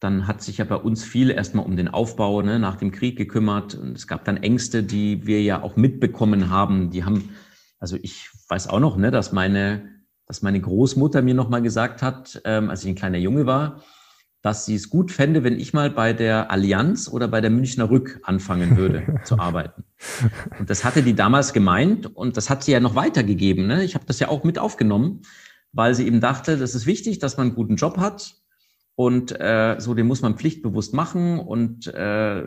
dann 0.00 0.26
hat 0.26 0.42
sich 0.42 0.58
ja 0.58 0.64
bei 0.64 0.76
uns 0.76 1.04
viel 1.04 1.30
erstmal 1.30 1.64
um 1.64 1.76
den 1.76 1.88
Aufbau 1.88 2.42
ne, 2.42 2.58
nach 2.58 2.76
dem 2.76 2.92
Krieg 2.92 3.16
gekümmert. 3.16 3.74
Und 3.74 3.96
es 3.96 4.06
gab 4.06 4.24
dann 4.24 4.36
Ängste, 4.36 4.82
die 4.82 5.26
wir 5.26 5.42
ja 5.42 5.62
auch 5.62 5.76
mitbekommen 5.76 6.50
haben. 6.50 6.90
Die 6.90 7.04
haben, 7.04 7.30
also 7.78 7.96
ich 8.02 8.28
weiß 8.48 8.68
auch 8.68 8.80
noch, 8.80 8.96
ne, 8.96 9.10
dass 9.10 9.32
meine, 9.32 9.88
dass 10.26 10.42
meine 10.42 10.60
Großmutter 10.60 11.22
mir 11.22 11.34
nochmal 11.34 11.62
gesagt 11.62 12.02
hat, 12.02 12.40
ähm, 12.44 12.68
als 12.68 12.82
ich 12.82 12.90
ein 12.90 12.94
kleiner 12.94 13.18
Junge 13.18 13.46
war, 13.46 13.82
dass 14.42 14.66
sie 14.66 14.74
es 14.74 14.90
gut 14.90 15.10
fände, 15.10 15.44
wenn 15.44 15.58
ich 15.58 15.72
mal 15.72 15.90
bei 15.90 16.12
der 16.12 16.50
Allianz 16.50 17.08
oder 17.08 17.26
bei 17.26 17.40
der 17.40 17.50
Münchner 17.50 17.90
Rück 17.90 18.20
anfangen 18.22 18.76
würde 18.76 19.20
zu 19.24 19.38
arbeiten. 19.38 19.82
Und 20.58 20.68
das 20.68 20.84
hatte 20.84 21.02
die 21.02 21.14
damals 21.14 21.52
gemeint 21.54 22.14
und 22.14 22.36
das 22.36 22.50
hat 22.50 22.62
sie 22.62 22.72
ja 22.72 22.80
noch 22.80 22.94
weitergegeben. 22.94 23.66
Ne? 23.66 23.82
Ich 23.82 23.94
habe 23.94 24.04
das 24.04 24.20
ja 24.20 24.28
auch 24.28 24.44
mit 24.44 24.58
aufgenommen, 24.58 25.22
weil 25.72 25.94
sie 25.94 26.06
eben 26.06 26.20
dachte, 26.20 26.58
das 26.58 26.74
ist 26.74 26.86
wichtig, 26.86 27.18
dass 27.18 27.38
man 27.38 27.48
einen 27.48 27.56
guten 27.56 27.76
Job 27.76 27.96
hat 27.96 28.36
und 28.96 29.38
äh, 29.38 29.76
so 29.78 29.94
den 29.94 30.06
muss 30.06 30.22
man 30.22 30.36
pflichtbewusst 30.36 30.94
machen 30.94 31.38
und 31.38 31.86
äh, 31.86 32.42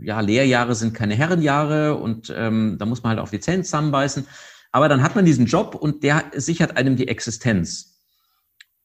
ja 0.00 0.20
Lehrjahre 0.20 0.76
sind 0.76 0.94
keine 0.94 1.16
Herrenjahre 1.16 1.96
und 1.96 2.32
ähm, 2.34 2.76
da 2.78 2.86
muss 2.86 3.02
man 3.02 3.10
halt 3.10 3.18
auf 3.18 3.32
Zähne 3.38 3.64
zusammenbeißen. 3.64 4.26
Aber 4.72 4.88
dann 4.88 5.02
hat 5.02 5.16
man 5.16 5.24
diesen 5.24 5.46
Job 5.46 5.74
und 5.74 6.04
der 6.04 6.30
sichert 6.36 6.76
einem 6.76 6.94
die 6.94 7.08
Existenz. 7.08 8.00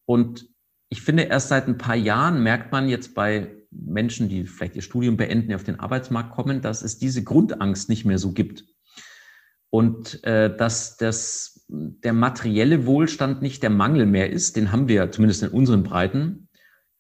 Und 0.05 0.47
ich 0.89 1.03
finde, 1.03 1.24
erst 1.24 1.50
seit 1.50 1.67
ein 1.67 1.77
paar 1.77 1.95
Jahren 1.95 2.41
merkt 2.41 2.71
man 2.71 2.89
jetzt 2.89 3.13
bei 3.13 3.51
Menschen, 3.69 4.27
die 4.27 4.45
vielleicht 4.45 4.75
ihr 4.75 4.81
Studium 4.81 5.15
beenden, 5.15 5.50
die 5.50 5.55
auf 5.55 5.63
den 5.63 5.79
Arbeitsmarkt 5.79 6.31
kommen, 6.31 6.62
dass 6.62 6.81
es 6.81 6.97
diese 6.97 7.24
Grundangst 7.24 7.88
nicht 7.88 8.05
mehr 8.05 8.17
so 8.17 8.31
gibt. 8.31 8.65
Und 9.69 10.24
äh, 10.24 10.55
dass 10.55 10.97
das, 10.97 11.65
der 11.67 12.13
materielle 12.13 12.88
Wohlstand 12.88 13.43
nicht 13.43 13.62
der 13.62 13.69
Mangel 13.69 14.07
mehr 14.07 14.31
ist, 14.31 14.55
den 14.55 14.71
haben 14.71 14.88
wir 14.88 15.12
zumindest 15.12 15.43
in 15.43 15.50
unseren 15.50 15.83
Breiten 15.83 16.45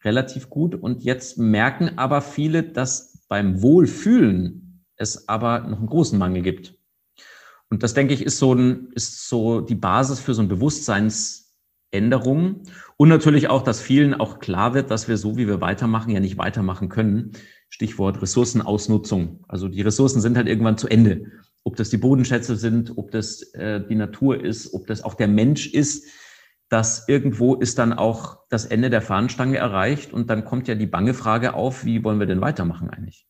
relativ 0.05 0.49
gut. 0.49 0.75
Und 0.75 1.03
jetzt 1.03 1.37
merken 1.37 1.97
aber 1.97 2.21
viele, 2.21 2.63
dass 2.63 3.25
beim 3.27 3.61
Wohlfühlen 3.61 4.85
es 4.95 5.27
aber 5.27 5.59
noch 5.61 5.79
einen 5.79 5.87
großen 5.87 6.17
Mangel 6.17 6.41
gibt. 6.41 6.75
Und 7.69 7.83
das, 7.83 7.93
denke 7.93 8.13
ich, 8.13 8.21
ist 8.21 8.37
so, 8.37 8.53
ein, 8.53 8.91
ist 8.93 9.27
so 9.27 9.59
die 9.61 9.75
Basis 9.75 10.19
für 10.19 10.33
so 10.33 10.41
ein 10.41 10.47
Bewusstseinsänderung. 10.47 12.63
Und 12.95 13.09
natürlich 13.09 13.49
auch, 13.49 13.63
dass 13.63 13.81
vielen 13.81 14.13
auch 14.13 14.39
klar 14.39 14.73
wird, 14.73 14.89
dass 14.91 15.09
wir 15.09 15.17
so, 15.17 15.37
wie 15.37 15.47
wir 15.47 15.61
weitermachen, 15.61 16.11
ja 16.11 16.19
nicht 16.19 16.37
weitermachen 16.37 16.89
können. 16.89 17.31
Stichwort 17.69 18.21
Ressourcenausnutzung. 18.21 19.43
Also 19.47 19.67
die 19.67 19.81
Ressourcen 19.81 20.21
sind 20.21 20.37
halt 20.37 20.47
irgendwann 20.47 20.77
zu 20.77 20.87
Ende. 20.87 21.31
Ob 21.63 21.75
das 21.75 21.89
die 21.89 21.97
Bodenschätze 21.97 22.55
sind, 22.55 22.95
ob 22.97 23.09
das 23.11 23.41
äh, 23.53 23.81
die 23.85 23.95
Natur 23.95 24.41
ist, 24.41 24.73
ob 24.73 24.87
das 24.87 25.03
auch 25.03 25.15
der 25.15 25.27
Mensch 25.27 25.73
ist, 25.73 26.05
dass 26.69 27.07
irgendwo 27.07 27.55
ist 27.55 27.77
dann 27.77 27.93
auch 27.93 28.39
das 28.49 28.65
Ende 28.65 28.89
der 28.89 29.01
Fahnenstange 29.01 29.57
erreicht 29.57 30.13
und 30.13 30.29
dann 30.29 30.45
kommt 30.45 30.67
ja 30.67 30.75
die 30.75 30.87
bange 30.87 31.13
Frage 31.13 31.53
auf, 31.53 31.85
wie 31.85 32.03
wollen 32.03 32.19
wir 32.19 32.27
denn 32.27 32.41
weitermachen 32.41 32.89
eigentlich? 32.89 33.27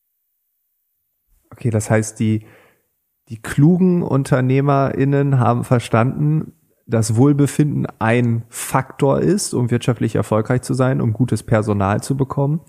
Okay, 1.51 1.69
das 1.69 1.89
heißt, 1.89 2.19
die, 2.19 2.45
die 3.29 3.41
klugen 3.41 4.03
UnternehmerInnen 4.03 5.39
haben 5.39 5.63
verstanden, 5.63 6.53
das 6.87 7.15
Wohlbefinden 7.15 7.87
ein 7.99 8.43
Faktor 8.49 9.19
ist, 9.19 9.53
um 9.53 9.71
wirtschaftlich 9.71 10.15
erfolgreich 10.15 10.61
zu 10.61 10.73
sein, 10.73 11.01
um 11.01 11.13
gutes 11.13 11.43
Personal 11.43 12.01
zu 12.01 12.15
bekommen. 12.15 12.61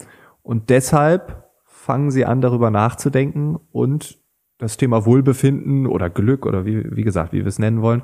Und 0.43 0.71
deshalb 0.71 1.51
fangen 1.65 2.11
sie 2.11 2.25
an, 2.25 2.41
darüber 2.41 2.71
nachzudenken 2.71 3.59
und 3.73 4.19
das 4.59 4.79
Thema 4.79 5.05
Wohlbefinden 5.05 5.87
oder 5.87 6.09
Glück 6.09 6.47
oder 6.47 6.65
wie, 6.65 6.97
wie 6.97 7.03
gesagt, 7.03 7.33
wie 7.33 7.41
wir 7.41 7.47
es 7.47 7.59
nennen 7.59 7.83
wollen, 7.83 8.03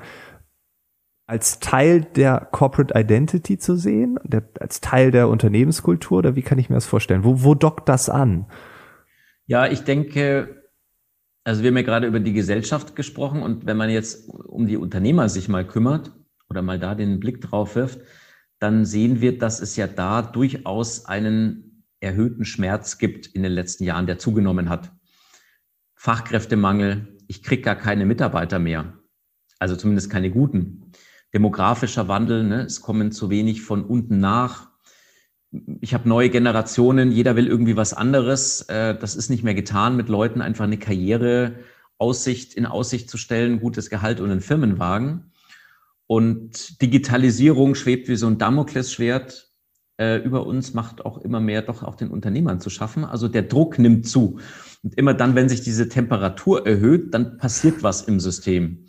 als 1.27 1.61
Teil 1.61 2.03
der 2.03 2.49
Corporate 2.51 2.99
Identity 2.99 3.59
zu 3.59 3.77
sehen, 3.77 4.19
der, 4.25 4.43
als 4.61 4.81
Teil 4.81 5.11
der 5.11 5.29
Unternehmenskultur 5.29 6.19
oder 6.19 6.37
wie 6.37 6.43
kann 6.43 6.59
ich 6.59 6.69
mir 6.69 6.75
das 6.77 6.87
vorstellen? 6.87 7.25
Wo, 7.25 7.43
wo 7.43 7.55
dockt 7.55 7.89
das 7.89 8.09
an? 8.09 8.47
Ja, 9.47 9.67
ich 9.67 9.85
denke, 9.85 10.63
also 11.45 11.63
wir 11.63 11.69
haben 11.69 11.77
ja 11.77 11.83
gerade 11.83 12.07
über 12.07 12.21
die 12.21 12.33
Gesellschaft 12.33 12.97
gesprochen 12.97 13.43
und 13.43 13.67
wenn 13.67 13.77
man 13.77 13.91
jetzt 13.91 14.29
um 14.29 14.67
die 14.67 14.77
Unternehmer 14.77 15.29
sich 15.29 15.49
mal 15.49 15.67
kümmert 15.67 16.13
oder 16.49 16.63
mal 16.63 16.79
da 16.79 16.95
den 16.95 17.21
Blick 17.21 17.41
drauf 17.41 17.77
wirft, 17.77 18.01
dann 18.59 18.85
sehen 18.85 19.21
wir, 19.21 19.39
dass 19.39 19.61
es 19.61 19.75
ja 19.77 19.87
da 19.87 20.23
durchaus 20.23 21.07
einen 21.07 21.85
erhöhten 22.01 22.45
Schmerz 22.45 22.99
gibt 22.99 23.27
in 23.27 23.43
den 23.43 23.53
letzten 23.53 23.85
Jahren, 23.85 24.07
der 24.07 24.19
zugenommen 24.19 24.69
hat. 24.69 24.93
Fachkräftemangel, 25.95 27.17
ich 27.27 27.43
kriege 27.43 27.63
gar 27.63 27.77
keine 27.77 28.07
Mitarbeiter 28.07 28.59
mehr, 28.59 28.99
also 29.59 29.77
zumindest 29.77 30.11
keine 30.11 30.31
guten. 30.31 30.93
Demografischer 31.35 32.09
Wandel, 32.09 32.45
ne? 32.45 32.63
es 32.63 32.81
kommen 32.81 33.13
zu 33.13 33.31
wenig 33.31 33.63
von 33.63 33.85
unten 33.85 34.19
nach. 34.19 34.69
Ich 35.81 35.95
habe 35.95 36.09
neue 36.09 36.31
Generationen, 36.31 37.11
jeder 37.13 37.37
will 37.37 37.47
irgendwie 37.47 37.77
was 37.77 37.95
anderes. 37.95 38.63
Äh, 38.63 38.99
das 38.99 39.17
ist 39.17 39.31
nicht 39.31 39.43
mehr 39.43 39.55
getan, 39.55 39.97
mit 39.97 40.09
Leuten 40.09 40.41
einfach 40.41 40.65
eine 40.65 40.79
Karriere 40.79 41.57
Aussicht, 41.99 42.55
in 42.55 42.67
Aussicht 42.67 43.09
zu 43.09 43.17
stellen, 43.17 43.61
gutes 43.61 43.89
Gehalt 43.89 44.21
und 44.21 44.31
einen 44.31 44.41
Firmenwagen. 44.41 45.33
Und 46.07 46.83
Digitalisierung 46.83 47.75
schwebt 47.75 48.09
wie 48.09 48.17
so 48.17 48.27
ein 48.27 48.39
Damoklesschwert 48.39 49.51
äh, 49.99 50.17
über 50.19 50.47
uns, 50.47 50.75
macht 50.75 51.07
auch 51.07 51.19
immer 51.19 51.41
mehr 51.41 51.63
doch 51.63 51.83
auch 51.83 51.95
den 51.95 52.11
Unternehmern 52.11 52.61
zu 52.61 52.71
schaffen. 52.71 53.05
Also 53.05 53.29
der 53.29 53.43
Druck 53.43 53.79
nimmt 53.79 54.07
zu. 54.07 54.39
Und 54.83 54.99
immer 54.99 55.15
dann, 55.15 55.35
wenn 55.35 55.49
sich 55.49 55.63
diese 55.63 55.89
Temperatur 55.89 56.67
erhöht, 56.67 57.15
dann 57.15 57.39
passiert 57.39 57.83
was 57.83 58.03
im 58.03 58.21
System. 58.21 58.87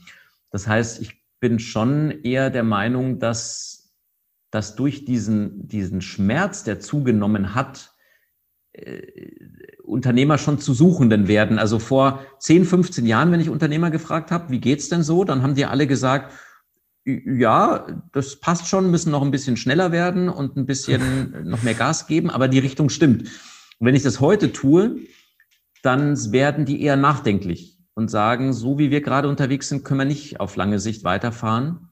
Das 0.50 0.68
heißt, 0.68 1.02
ich 1.02 1.23
bin 1.44 1.60
schon 1.60 2.24
eher 2.24 2.50
der 2.50 2.64
Meinung, 2.64 3.20
dass, 3.20 3.94
dass 4.50 4.78
durch 4.78 5.04
diesen, 5.04 5.68
diesen 5.68 6.00
Schmerz, 6.00 6.64
der 6.64 6.80
zugenommen 6.80 7.54
hat, 7.54 7.92
äh, 8.72 9.02
Unternehmer 9.84 10.38
schon 10.38 10.58
zu 10.58 10.74
Suchenden 10.74 11.28
werden. 11.28 11.60
Also 11.60 11.80
vor 11.80 12.26
10, 12.40 12.64
15 12.64 13.06
Jahren, 13.06 13.34
wenn 13.34 13.42
ich 13.42 13.50
Unternehmer 13.50 13.92
gefragt 13.92 14.32
habe, 14.32 14.52
wie 14.52 14.62
geht's 14.62 14.88
denn 14.88 15.04
so, 15.04 15.26
dann 15.26 15.44
haben 15.44 15.56
die 15.56 15.66
alle 15.66 15.86
gesagt, 15.86 16.32
ja, 17.04 17.88
das 18.14 18.38
passt 18.38 18.70
schon, 18.70 18.90
müssen 18.90 19.12
noch 19.12 19.22
ein 19.22 19.32
bisschen 19.32 19.58
schneller 19.58 19.92
werden 19.92 20.30
und 20.30 20.56
ein 20.56 20.66
bisschen 20.66 21.44
noch 21.50 21.62
mehr 21.64 21.74
Gas 21.74 22.08
geben, 22.08 22.30
aber 22.30 22.48
die 22.48 22.60
Richtung 22.60 22.88
stimmt. 22.88 23.24
Und 23.24 23.88
wenn 23.88 23.96
ich 23.96 24.04
das 24.04 24.22
heute 24.22 24.54
tue, 24.54 24.96
dann 25.82 26.32
werden 26.32 26.64
die 26.64 26.82
eher 26.82 26.96
nachdenklich 26.96 27.73
und 27.96 28.10
sagen, 28.10 28.54
so 28.54 28.80
wie 28.80 28.92
wir 28.92 29.02
gerade 29.02 29.28
unterwegs 29.30 29.70
sind, 29.70 29.84
können 29.84 30.00
wir 30.00 30.06
nicht 30.06 30.40
auf 30.40 30.56
lange 30.56 30.80
Sicht 30.80 31.04
weiterfahren. 31.04 31.90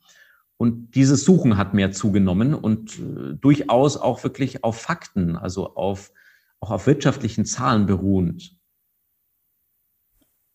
Und 0.57 0.95
dieses 0.95 1.23
Suchen 1.25 1.57
hat 1.57 1.73
mehr 1.73 1.91
zugenommen 1.91 2.53
und 2.53 2.99
äh, 2.99 3.33
durchaus 3.33 3.97
auch 3.97 4.23
wirklich 4.23 4.63
auf 4.63 4.79
Fakten, 4.79 5.35
also 5.35 5.75
auf, 5.75 6.11
auch 6.59 6.71
auf 6.71 6.85
wirtschaftlichen 6.85 7.45
Zahlen 7.45 7.87
beruhend. 7.87 8.55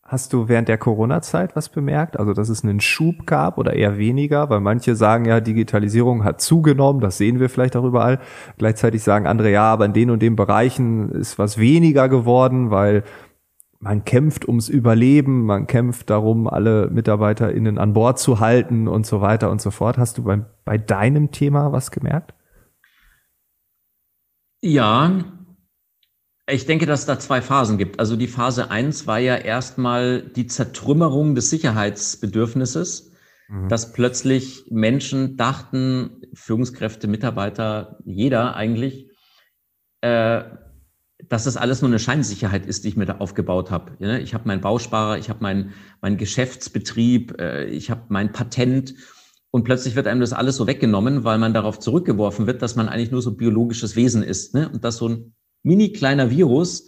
Hast 0.09 0.31
du 0.31 0.47
während 0.47 0.69
der 0.69 0.77
Corona-Zeit 0.77 1.57
was 1.57 1.67
bemerkt? 1.67 2.17
Also, 2.17 2.31
dass 2.31 2.47
es 2.47 2.63
einen 2.63 2.79
Schub 2.79 3.25
gab 3.25 3.57
oder 3.57 3.73
eher 3.73 3.97
weniger? 3.97 4.49
Weil 4.49 4.61
manche 4.61 4.95
sagen 4.95 5.25
ja, 5.25 5.41
Digitalisierung 5.41 6.23
hat 6.23 6.39
zugenommen, 6.39 7.01
das 7.01 7.17
sehen 7.17 7.41
wir 7.41 7.49
vielleicht 7.49 7.75
auch 7.75 7.83
überall. 7.83 8.21
Gleichzeitig 8.57 9.03
sagen 9.03 9.27
andere, 9.27 9.51
ja, 9.51 9.63
aber 9.63 9.83
in 9.83 9.91
den 9.91 10.09
und 10.09 10.21
den 10.21 10.37
Bereichen 10.37 11.11
ist 11.11 11.37
was 11.37 11.57
weniger 11.57 12.07
geworden, 12.07 12.71
weil 12.71 13.03
man 13.79 14.05
kämpft 14.05 14.47
ums 14.47 14.69
Überleben, 14.69 15.45
man 15.45 15.67
kämpft 15.67 16.09
darum, 16.09 16.47
alle 16.47 16.89
MitarbeiterInnen 16.89 17.77
an 17.77 17.93
Bord 17.93 18.19
zu 18.19 18.39
halten 18.39 18.87
und 18.87 19.05
so 19.05 19.21
weiter 19.21 19.51
und 19.51 19.61
so 19.61 19.71
fort. 19.71 19.97
Hast 19.97 20.17
du 20.17 20.23
bei, 20.23 20.43
bei 20.65 20.77
deinem 20.77 21.31
Thema 21.31 21.71
was 21.71 21.91
gemerkt? 21.91 22.33
Ja, 24.61 25.23
ich 26.49 26.65
denke, 26.65 26.85
dass 26.85 27.01
es 27.01 27.05
da 27.05 27.19
zwei 27.19 27.41
Phasen 27.41 27.77
gibt. 27.77 27.99
Also 27.99 28.15
die 28.15 28.27
Phase 28.27 28.71
eins 28.71 29.05
war 29.05 29.19
ja 29.19 29.35
erstmal 29.35 30.21
die 30.21 30.47
Zertrümmerung 30.47 31.35
des 31.35 31.49
Sicherheitsbedürfnisses, 31.49 33.11
mhm. 33.49 33.67
dass 33.67 33.93
plötzlich 33.93 34.65
Menschen 34.71 35.37
dachten, 35.37 36.21
Führungskräfte, 36.33 37.07
Mitarbeiter, 37.07 37.99
jeder 38.05 38.55
eigentlich, 38.55 39.11
äh, 40.01 40.43
dass 41.29 41.43
das 41.43 41.57
alles 41.57 41.81
nur 41.81 41.89
eine 41.89 41.99
Scheinsicherheit 41.99 42.65
ist, 42.65 42.83
die 42.83 42.89
ich 42.89 42.97
mir 42.97 43.05
da 43.05 43.17
aufgebaut 43.17 43.71
habe. 43.71 43.91
Ich 44.21 44.33
habe 44.33 44.47
meinen 44.47 44.61
Bausparer, 44.61 45.17
ich 45.17 45.29
habe 45.29 45.41
meinen 45.41 45.73
mein 46.01 46.17
Geschäftsbetrieb, 46.17 47.39
äh, 47.39 47.65
ich 47.65 47.89
habe 47.89 48.03
mein 48.09 48.31
Patent 48.31 48.95
und 49.51 49.63
plötzlich 49.63 49.95
wird 49.95 50.07
einem 50.07 50.21
das 50.21 50.33
alles 50.33 50.55
so 50.55 50.67
weggenommen, 50.67 51.23
weil 51.23 51.37
man 51.37 51.53
darauf 51.53 51.79
zurückgeworfen 51.79 52.47
wird, 52.47 52.61
dass 52.61 52.75
man 52.75 52.89
eigentlich 52.89 53.11
nur 53.11 53.21
so 53.21 53.35
biologisches 53.35 53.95
Wesen 53.95 54.23
ist 54.23 54.53
ne? 54.53 54.69
und 54.69 54.83
dass 54.83 54.97
so 54.97 55.09
ein 55.09 55.33
mini 55.63 55.91
kleiner 55.91 56.29
Virus 56.29 56.87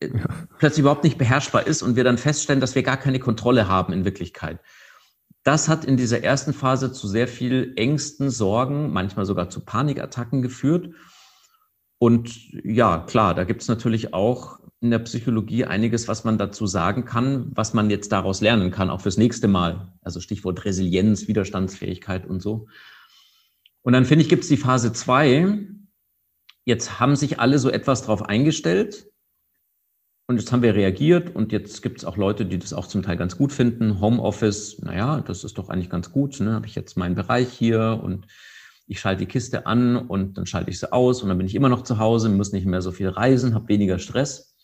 äh, 0.00 0.08
ja. 0.08 0.26
plötzlich 0.58 0.80
überhaupt 0.80 1.04
nicht 1.04 1.18
beherrschbar 1.18 1.66
ist 1.66 1.82
und 1.82 1.96
wir 1.96 2.04
dann 2.04 2.18
feststellen, 2.18 2.60
dass 2.60 2.74
wir 2.74 2.82
gar 2.82 2.96
keine 2.96 3.18
Kontrolle 3.18 3.68
haben 3.68 3.92
in 3.92 4.04
Wirklichkeit. 4.04 4.60
Das 5.42 5.68
hat 5.68 5.84
in 5.84 5.98
dieser 5.98 6.22
ersten 6.22 6.54
Phase 6.54 6.90
zu 6.90 7.06
sehr 7.06 7.28
viel 7.28 7.74
Ängsten, 7.76 8.30
Sorgen, 8.30 8.92
manchmal 8.92 9.26
sogar 9.26 9.50
zu 9.50 9.60
Panikattacken 9.60 10.40
geführt. 10.40 10.94
Und 11.98 12.52
ja, 12.64 12.98
klar, 12.98 13.34
da 13.34 13.44
gibt 13.44 13.62
es 13.62 13.68
natürlich 13.68 14.12
auch 14.12 14.58
in 14.80 14.90
der 14.90 14.98
Psychologie 14.98 15.64
einiges, 15.64 16.08
was 16.08 16.24
man 16.24 16.36
dazu 16.36 16.66
sagen 16.66 17.04
kann, 17.04 17.50
was 17.54 17.72
man 17.72 17.88
jetzt 17.88 18.12
daraus 18.12 18.40
lernen 18.40 18.70
kann, 18.70 18.90
auch 18.90 19.00
fürs 19.00 19.16
nächste 19.16 19.48
Mal. 19.48 19.92
Also 20.02 20.20
Stichwort 20.20 20.64
Resilienz, 20.64 21.28
Widerstandsfähigkeit 21.28 22.26
und 22.26 22.40
so. 22.40 22.66
Und 23.82 23.92
dann 23.92 24.04
finde 24.04 24.22
ich, 24.22 24.28
gibt 24.28 24.42
es 24.42 24.48
die 24.48 24.56
Phase 24.56 24.92
zwei, 24.92 25.66
Jetzt 26.64 26.98
haben 26.98 27.14
sich 27.14 27.40
alle 27.40 27.58
so 27.58 27.68
etwas 27.70 28.02
drauf 28.02 28.22
eingestellt 28.22 29.06
und 30.26 30.38
jetzt 30.38 30.50
haben 30.50 30.62
wir 30.62 30.74
reagiert 30.74 31.34
und 31.36 31.52
jetzt 31.52 31.82
gibt 31.82 31.98
es 31.98 32.06
auch 32.06 32.16
Leute, 32.16 32.46
die 32.46 32.58
das 32.58 32.72
auch 32.72 32.86
zum 32.86 33.02
Teil 33.02 33.18
ganz 33.18 33.36
gut 33.36 33.52
finden. 33.52 34.00
Homeoffice, 34.00 34.78
naja, 34.80 35.20
das 35.20 35.44
ist 35.44 35.58
doch 35.58 35.68
eigentlich 35.68 35.90
ganz 35.90 36.10
gut. 36.10 36.40
Ne? 36.40 36.54
Habe 36.54 36.66
ich 36.66 36.74
jetzt 36.74 36.96
meinen 36.96 37.14
Bereich 37.14 37.50
hier 37.50 38.00
und 38.02 38.26
ich 38.86 39.00
schalte 39.00 39.20
die 39.20 39.30
Kiste 39.30 39.66
an 39.66 39.96
und 39.96 40.36
dann 40.36 40.46
schalte 40.46 40.70
ich 40.70 40.78
sie 40.78 40.92
aus 40.92 41.22
und 41.22 41.28
dann 41.28 41.38
bin 41.38 41.46
ich 41.46 41.54
immer 41.54 41.68
noch 41.68 41.82
zu 41.82 41.98
Hause, 41.98 42.28
muss 42.28 42.52
nicht 42.52 42.66
mehr 42.66 42.82
so 42.82 42.92
viel 42.92 43.08
reisen, 43.08 43.54
habe 43.54 43.68
weniger 43.68 43.98
Stress. 43.98 44.54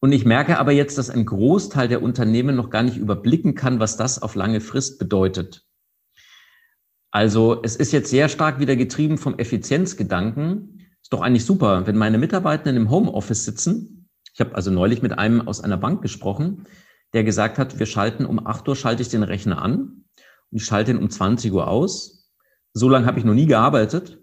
Und 0.00 0.12
ich 0.12 0.24
merke 0.24 0.58
aber 0.58 0.72
jetzt, 0.72 0.96
dass 0.96 1.10
ein 1.10 1.26
Großteil 1.26 1.88
der 1.88 2.02
Unternehmen 2.02 2.56
noch 2.56 2.70
gar 2.70 2.82
nicht 2.82 2.96
überblicken 2.96 3.54
kann, 3.54 3.80
was 3.80 3.96
das 3.96 4.22
auf 4.22 4.34
lange 4.34 4.60
Frist 4.60 4.98
bedeutet. 4.98 5.64
Also 7.10 7.60
es 7.62 7.76
ist 7.76 7.92
jetzt 7.92 8.10
sehr 8.10 8.28
stark 8.28 8.60
wieder 8.60 8.76
getrieben 8.76 9.18
vom 9.18 9.38
Effizienzgedanken. 9.38 10.86
Ist 11.02 11.12
doch 11.12 11.20
eigentlich 11.20 11.44
super, 11.44 11.86
wenn 11.86 11.96
meine 11.96 12.18
Mitarbeitenden 12.18 12.76
im 12.76 12.90
Homeoffice 12.90 13.44
sitzen. 13.44 14.08
Ich 14.34 14.40
habe 14.40 14.54
also 14.54 14.70
neulich 14.70 15.02
mit 15.02 15.18
einem 15.18 15.48
aus 15.48 15.60
einer 15.60 15.78
Bank 15.78 16.00
gesprochen, 16.02 16.66
der 17.12 17.24
gesagt 17.24 17.58
hat, 17.58 17.78
wir 17.78 17.86
schalten 17.86 18.24
um 18.24 18.46
8 18.46 18.68
Uhr 18.68 18.76
schalte 18.76 19.02
ich 19.02 19.08
den 19.08 19.22
Rechner 19.22 19.62
an 19.62 20.04
und 20.50 20.58
ich 20.58 20.64
schalte 20.64 20.92
ihn 20.92 20.98
um 20.98 21.10
20 21.10 21.52
Uhr 21.52 21.66
aus. 21.66 22.17
So 22.78 22.88
lange 22.88 23.06
habe 23.06 23.18
ich 23.18 23.24
noch 23.24 23.34
nie 23.34 23.46
gearbeitet. 23.46 24.18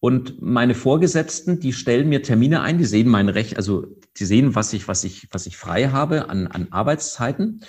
Und 0.00 0.42
meine 0.42 0.74
Vorgesetzten, 0.74 1.60
die 1.60 1.72
stellen 1.72 2.08
mir 2.08 2.22
Termine 2.22 2.60
ein, 2.60 2.78
die 2.78 2.84
sehen 2.84 3.08
mein 3.08 3.28
Recht, 3.28 3.56
also 3.56 3.86
die 4.18 4.26
sehen, 4.26 4.54
was 4.54 4.72
ich, 4.72 4.86
was 4.86 5.02
ich, 5.04 5.28
was 5.32 5.46
ich 5.46 5.56
frei 5.56 5.88
habe 5.88 6.28
an, 6.28 6.46
an 6.46 6.68
Arbeitszeiten. 6.70 7.60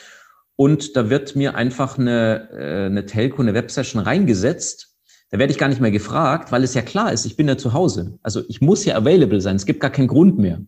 Und 0.57 0.95
da 0.95 1.09
wird 1.09 1.35
mir 1.35 1.55
einfach 1.55 1.97
eine, 1.97 2.49
äh, 2.51 2.85
eine 2.85 3.05
Telco, 3.05 3.41
eine 3.41 3.53
Websession 3.53 4.01
reingesetzt 4.01 4.95
da 5.35 5.39
werde 5.39 5.51
ich 5.51 5.59
gar 5.59 5.67
nicht 5.67 5.81
mehr 5.81 5.91
gefragt, 5.91 6.51
weil 6.51 6.63
es 6.63 6.73
ja 6.75 6.81
klar 6.81 7.11
ist, 7.11 7.25
ich 7.25 7.35
bin 7.35 7.47
ja 7.47 7.57
zu 7.57 7.73
Hause. 7.73 8.17
Also 8.21 8.43
ich 8.47 8.61
muss 8.61 8.85
ja 8.85 8.95
available 8.95 9.41
sein. 9.41 9.55
Es 9.55 9.65
gibt 9.65 9.79
gar 9.79 9.91
keinen 9.91 10.07
Grund 10.07 10.37
mehr. 10.37 10.61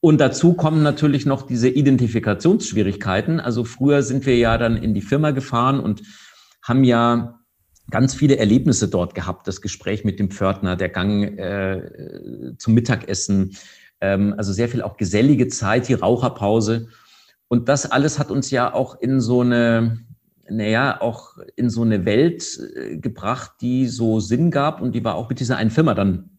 Und 0.00 0.20
dazu 0.20 0.54
kommen 0.54 0.82
natürlich 0.82 1.26
noch 1.26 1.42
diese 1.42 1.68
Identifikationsschwierigkeiten. 1.68 3.40
Also 3.40 3.64
früher 3.64 4.02
sind 4.02 4.26
wir 4.26 4.36
ja 4.36 4.56
dann 4.58 4.76
in 4.76 4.94
die 4.94 5.00
Firma 5.02 5.32
gefahren 5.32 5.80
und 5.80 6.02
haben 6.62 6.84
ja 6.84 7.37
ganz 7.90 8.14
viele 8.14 8.36
Erlebnisse 8.36 8.88
dort 8.88 9.14
gehabt. 9.14 9.46
Das 9.46 9.60
Gespräch 9.60 10.04
mit 10.04 10.18
dem 10.18 10.30
Pförtner, 10.30 10.76
der 10.76 10.88
Gang 10.88 11.38
äh, 11.38 12.54
zum 12.58 12.74
Mittagessen, 12.74 13.56
ähm, 14.00 14.34
also 14.36 14.52
sehr 14.52 14.68
viel 14.68 14.82
auch 14.82 14.96
gesellige 14.96 15.48
Zeit, 15.48 15.88
die 15.88 15.94
Raucherpause. 15.94 16.88
Und 17.48 17.68
das 17.68 17.90
alles 17.90 18.18
hat 18.18 18.30
uns 18.30 18.50
ja 18.50 18.72
auch 18.72 19.00
in 19.00 19.20
so 19.20 19.40
eine 19.40 19.98
naja, 20.50 21.00
auch 21.00 21.36
in 21.56 21.70
so 21.70 21.82
eine 21.82 22.04
Welt 22.04 22.58
äh, 22.74 22.96
gebracht, 22.96 23.52
die 23.60 23.86
so 23.86 24.20
Sinn 24.20 24.50
gab 24.50 24.80
und 24.80 24.94
die 24.94 25.04
war 25.04 25.14
auch 25.14 25.28
mit 25.28 25.40
dieser 25.40 25.56
einen 25.56 25.70
Firma 25.70 25.94
dann 25.94 26.30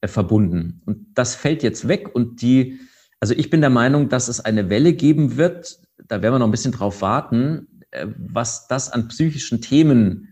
äh, 0.00 0.08
verbunden. 0.08 0.82
Und 0.84 1.06
das 1.14 1.34
fällt 1.34 1.62
jetzt 1.62 1.88
weg 1.88 2.14
und 2.14 2.42
die, 2.42 2.80
also 3.20 3.34
ich 3.34 3.50
bin 3.50 3.60
der 3.60 3.70
Meinung, 3.70 4.08
dass 4.08 4.28
es 4.28 4.40
eine 4.40 4.68
Welle 4.70 4.92
geben 4.92 5.36
wird, 5.36 5.78
da 6.06 6.22
werden 6.22 6.34
wir 6.34 6.38
noch 6.38 6.48
ein 6.48 6.52
bisschen 6.52 6.72
drauf 6.72 7.02
warten, 7.02 7.66
äh, 7.90 8.06
was 8.18 8.68
das 8.68 8.92
an 8.92 9.08
psychischen 9.08 9.60
Themen 9.60 10.25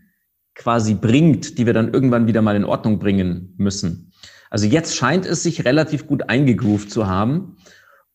quasi 0.55 0.95
bringt, 0.95 1.57
die 1.57 1.65
wir 1.65 1.73
dann 1.73 1.93
irgendwann 1.93 2.27
wieder 2.27 2.41
mal 2.41 2.55
in 2.55 2.63
Ordnung 2.63 2.97
bringen 2.97 3.53
müssen. 3.57 4.11
Also 4.49 4.65
jetzt 4.67 4.95
scheint 4.95 5.25
es 5.25 5.43
sich 5.43 5.65
relativ 5.65 6.07
gut 6.07 6.29
eingegroovt 6.29 6.89
zu 6.89 7.07
haben. 7.07 7.57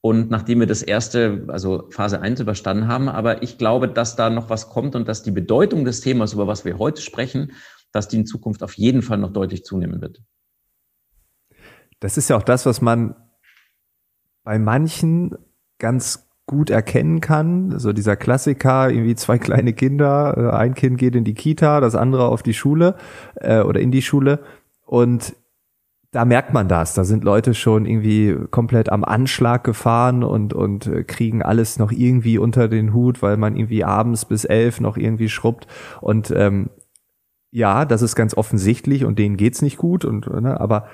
Und 0.01 0.31
nachdem 0.31 0.61
wir 0.61 0.67
das 0.67 0.83
erste, 0.83 1.45
also 1.49 1.91
Phase 1.91 2.23
1 2.23 2.41
überstanden 2.41 2.89
haben, 2.89 3.11
aber 3.11 3.43
ich 3.43 3.59
glaube, 3.59 3.87
dass 3.87 4.17
da 4.17 4.31
noch 4.31 4.49
was 4.49 4.71
kommt 4.71 4.97
und 4.97 5.07
dass 5.07 5.23
die 5.23 5.31
Bedeutung 5.31 5.85
des 5.85 6.01
Themas, 6.01 6.33
über 6.33 6.47
was 6.47 6.65
wir 6.65 6.79
heute 6.79 7.03
sprechen, 7.03 7.53
dass 7.93 8.09
die 8.09 8.17
in 8.17 8.27
Zukunft 8.27 8.63
auf 8.63 8.75
jeden 8.75 9.03
Fall 9.03 9.19
noch 9.19 9.33
deutlich 9.33 9.63
zunehmen 9.63 10.01
wird. 10.01 10.23
Das 11.99 12.17
ist 12.17 12.31
ja 12.31 12.37
auch 12.39 12.43
das, 12.43 12.65
was 12.65 12.81
man 12.81 13.15
bei 14.43 14.59
manchen 14.59 15.37
ganz 15.79 16.30
gut 16.51 16.69
erkennen 16.69 17.21
kann. 17.21 17.79
So 17.79 17.93
dieser 17.93 18.17
Klassiker, 18.17 18.91
irgendwie 18.91 19.15
zwei 19.15 19.39
kleine 19.39 19.73
Kinder, 19.73 20.35
äh, 20.37 20.57
ein 20.57 20.75
Kind 20.75 20.99
geht 20.99 21.15
in 21.15 21.23
die 21.23 21.35
Kita, 21.35 21.81
das 21.81 21.95
andere 21.95 22.27
auf 22.27 22.43
die 22.43 22.55
Schule 22.55 22.97
äh, 23.37 23.61
oder 23.61 23.79
in 23.79 23.93
die 23.93 24.03
Schule. 24.03 24.41
Und 24.85 25.37
da 26.11 26.25
merkt 26.25 26.53
man 26.53 26.67
das. 26.67 26.95
Da 26.95 27.05
sind 27.05 27.23
Leute 27.23 27.55
schon 27.55 27.87
irgendwie 27.87 28.37
komplett 28.51 28.91
am 28.91 29.05
Anschlag 29.05 29.63
gefahren 29.63 30.25
und, 30.25 30.53
und 30.53 30.89
äh, 30.89 31.05
kriegen 31.05 31.41
alles 31.41 31.79
noch 31.79 31.93
irgendwie 31.93 32.37
unter 32.37 32.67
den 32.67 32.93
Hut, 32.93 33.23
weil 33.23 33.37
man 33.37 33.55
irgendwie 33.55 33.85
abends 33.85 34.25
bis 34.25 34.45
elf 34.45 34.81
noch 34.81 34.97
irgendwie 34.97 35.29
schrubbt. 35.29 35.69
Und 36.01 36.33
ähm, 36.37 36.71
ja, 37.53 37.85
das 37.85 38.03
ist 38.03 38.15
ganz 38.15 38.37
offensichtlich 38.37 39.05
und 39.05 39.19
denen 39.19 39.37
geht's 39.37 39.63
nicht 39.63 39.77
gut. 39.77 40.05
Und 40.05 40.29
ne, 40.29 40.61
aber 40.61 40.87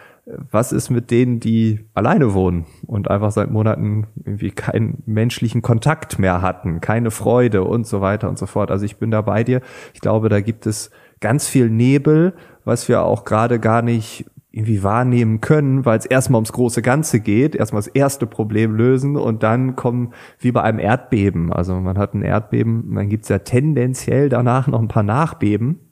was 0.50 0.72
ist 0.72 0.90
mit 0.90 1.10
denen, 1.10 1.38
die 1.38 1.86
alleine 1.94 2.34
wohnen 2.34 2.66
und 2.86 3.10
einfach 3.10 3.30
seit 3.30 3.50
Monaten 3.50 4.06
irgendwie 4.24 4.50
keinen 4.50 5.02
menschlichen 5.06 5.62
Kontakt 5.62 6.18
mehr 6.18 6.42
hatten, 6.42 6.80
keine 6.80 7.10
Freude 7.10 7.62
und 7.62 7.86
so 7.86 8.00
weiter 8.00 8.28
und 8.28 8.38
so 8.38 8.46
fort. 8.46 8.70
Also 8.70 8.84
ich 8.84 8.96
bin 8.96 9.10
da 9.10 9.20
bei 9.20 9.44
dir. 9.44 9.60
Ich 9.94 10.00
glaube, 10.00 10.28
da 10.28 10.40
gibt 10.40 10.66
es 10.66 10.90
ganz 11.20 11.46
viel 11.46 11.70
Nebel, 11.70 12.34
was 12.64 12.88
wir 12.88 13.02
auch 13.02 13.24
gerade 13.24 13.60
gar 13.60 13.82
nicht 13.82 14.26
irgendwie 14.50 14.82
wahrnehmen 14.82 15.42
können, 15.42 15.84
weil 15.84 15.98
es 15.98 16.06
erstmal 16.06 16.38
ums 16.38 16.52
große 16.52 16.80
Ganze 16.80 17.20
geht, 17.20 17.54
erstmal 17.54 17.80
das 17.82 17.88
erste 17.88 18.26
Problem 18.26 18.74
lösen 18.74 19.16
und 19.16 19.42
dann 19.42 19.76
kommen 19.76 20.14
wie 20.38 20.50
bei 20.50 20.62
einem 20.62 20.78
Erdbeben. 20.78 21.52
Also 21.52 21.78
man 21.78 21.98
hat 21.98 22.14
ein 22.14 22.22
Erdbeben, 22.22 22.94
dann 22.94 23.10
gibt's 23.10 23.28
ja 23.28 23.40
tendenziell 23.40 24.30
danach 24.30 24.66
noch 24.66 24.80
ein 24.80 24.88
paar 24.88 25.02
Nachbeben. 25.02 25.85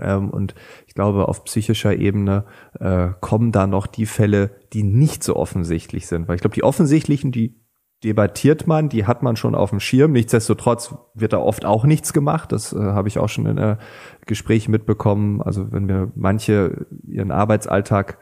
Ähm, 0.00 0.30
und 0.30 0.54
ich 0.86 0.94
glaube, 0.94 1.28
auf 1.28 1.44
psychischer 1.44 1.94
Ebene 1.96 2.44
äh, 2.78 3.08
kommen 3.20 3.52
da 3.52 3.66
noch 3.66 3.86
die 3.86 4.06
Fälle, 4.06 4.50
die 4.72 4.82
nicht 4.82 5.22
so 5.22 5.36
offensichtlich 5.36 6.06
sind. 6.06 6.28
Weil 6.28 6.36
ich 6.36 6.40
glaube, 6.40 6.54
die 6.54 6.64
offensichtlichen, 6.64 7.32
die 7.32 7.60
debattiert 8.04 8.66
man, 8.66 8.88
die 8.88 9.06
hat 9.06 9.22
man 9.22 9.36
schon 9.36 9.54
auf 9.54 9.70
dem 9.70 9.80
Schirm. 9.80 10.12
Nichtsdestotrotz 10.12 10.94
wird 11.14 11.32
da 11.32 11.38
oft 11.38 11.64
auch 11.64 11.84
nichts 11.84 12.12
gemacht. 12.12 12.52
Das 12.52 12.72
äh, 12.72 12.78
habe 12.78 13.08
ich 13.08 13.18
auch 13.18 13.28
schon 13.28 13.46
in 13.46 13.58
äh, 13.58 13.76
Gesprächen 14.26 14.70
mitbekommen. 14.70 15.40
Also 15.42 15.72
wenn 15.72 15.86
mir 15.86 16.12
manche 16.14 16.86
ihren 17.06 17.30
Arbeitsalltag 17.30 18.18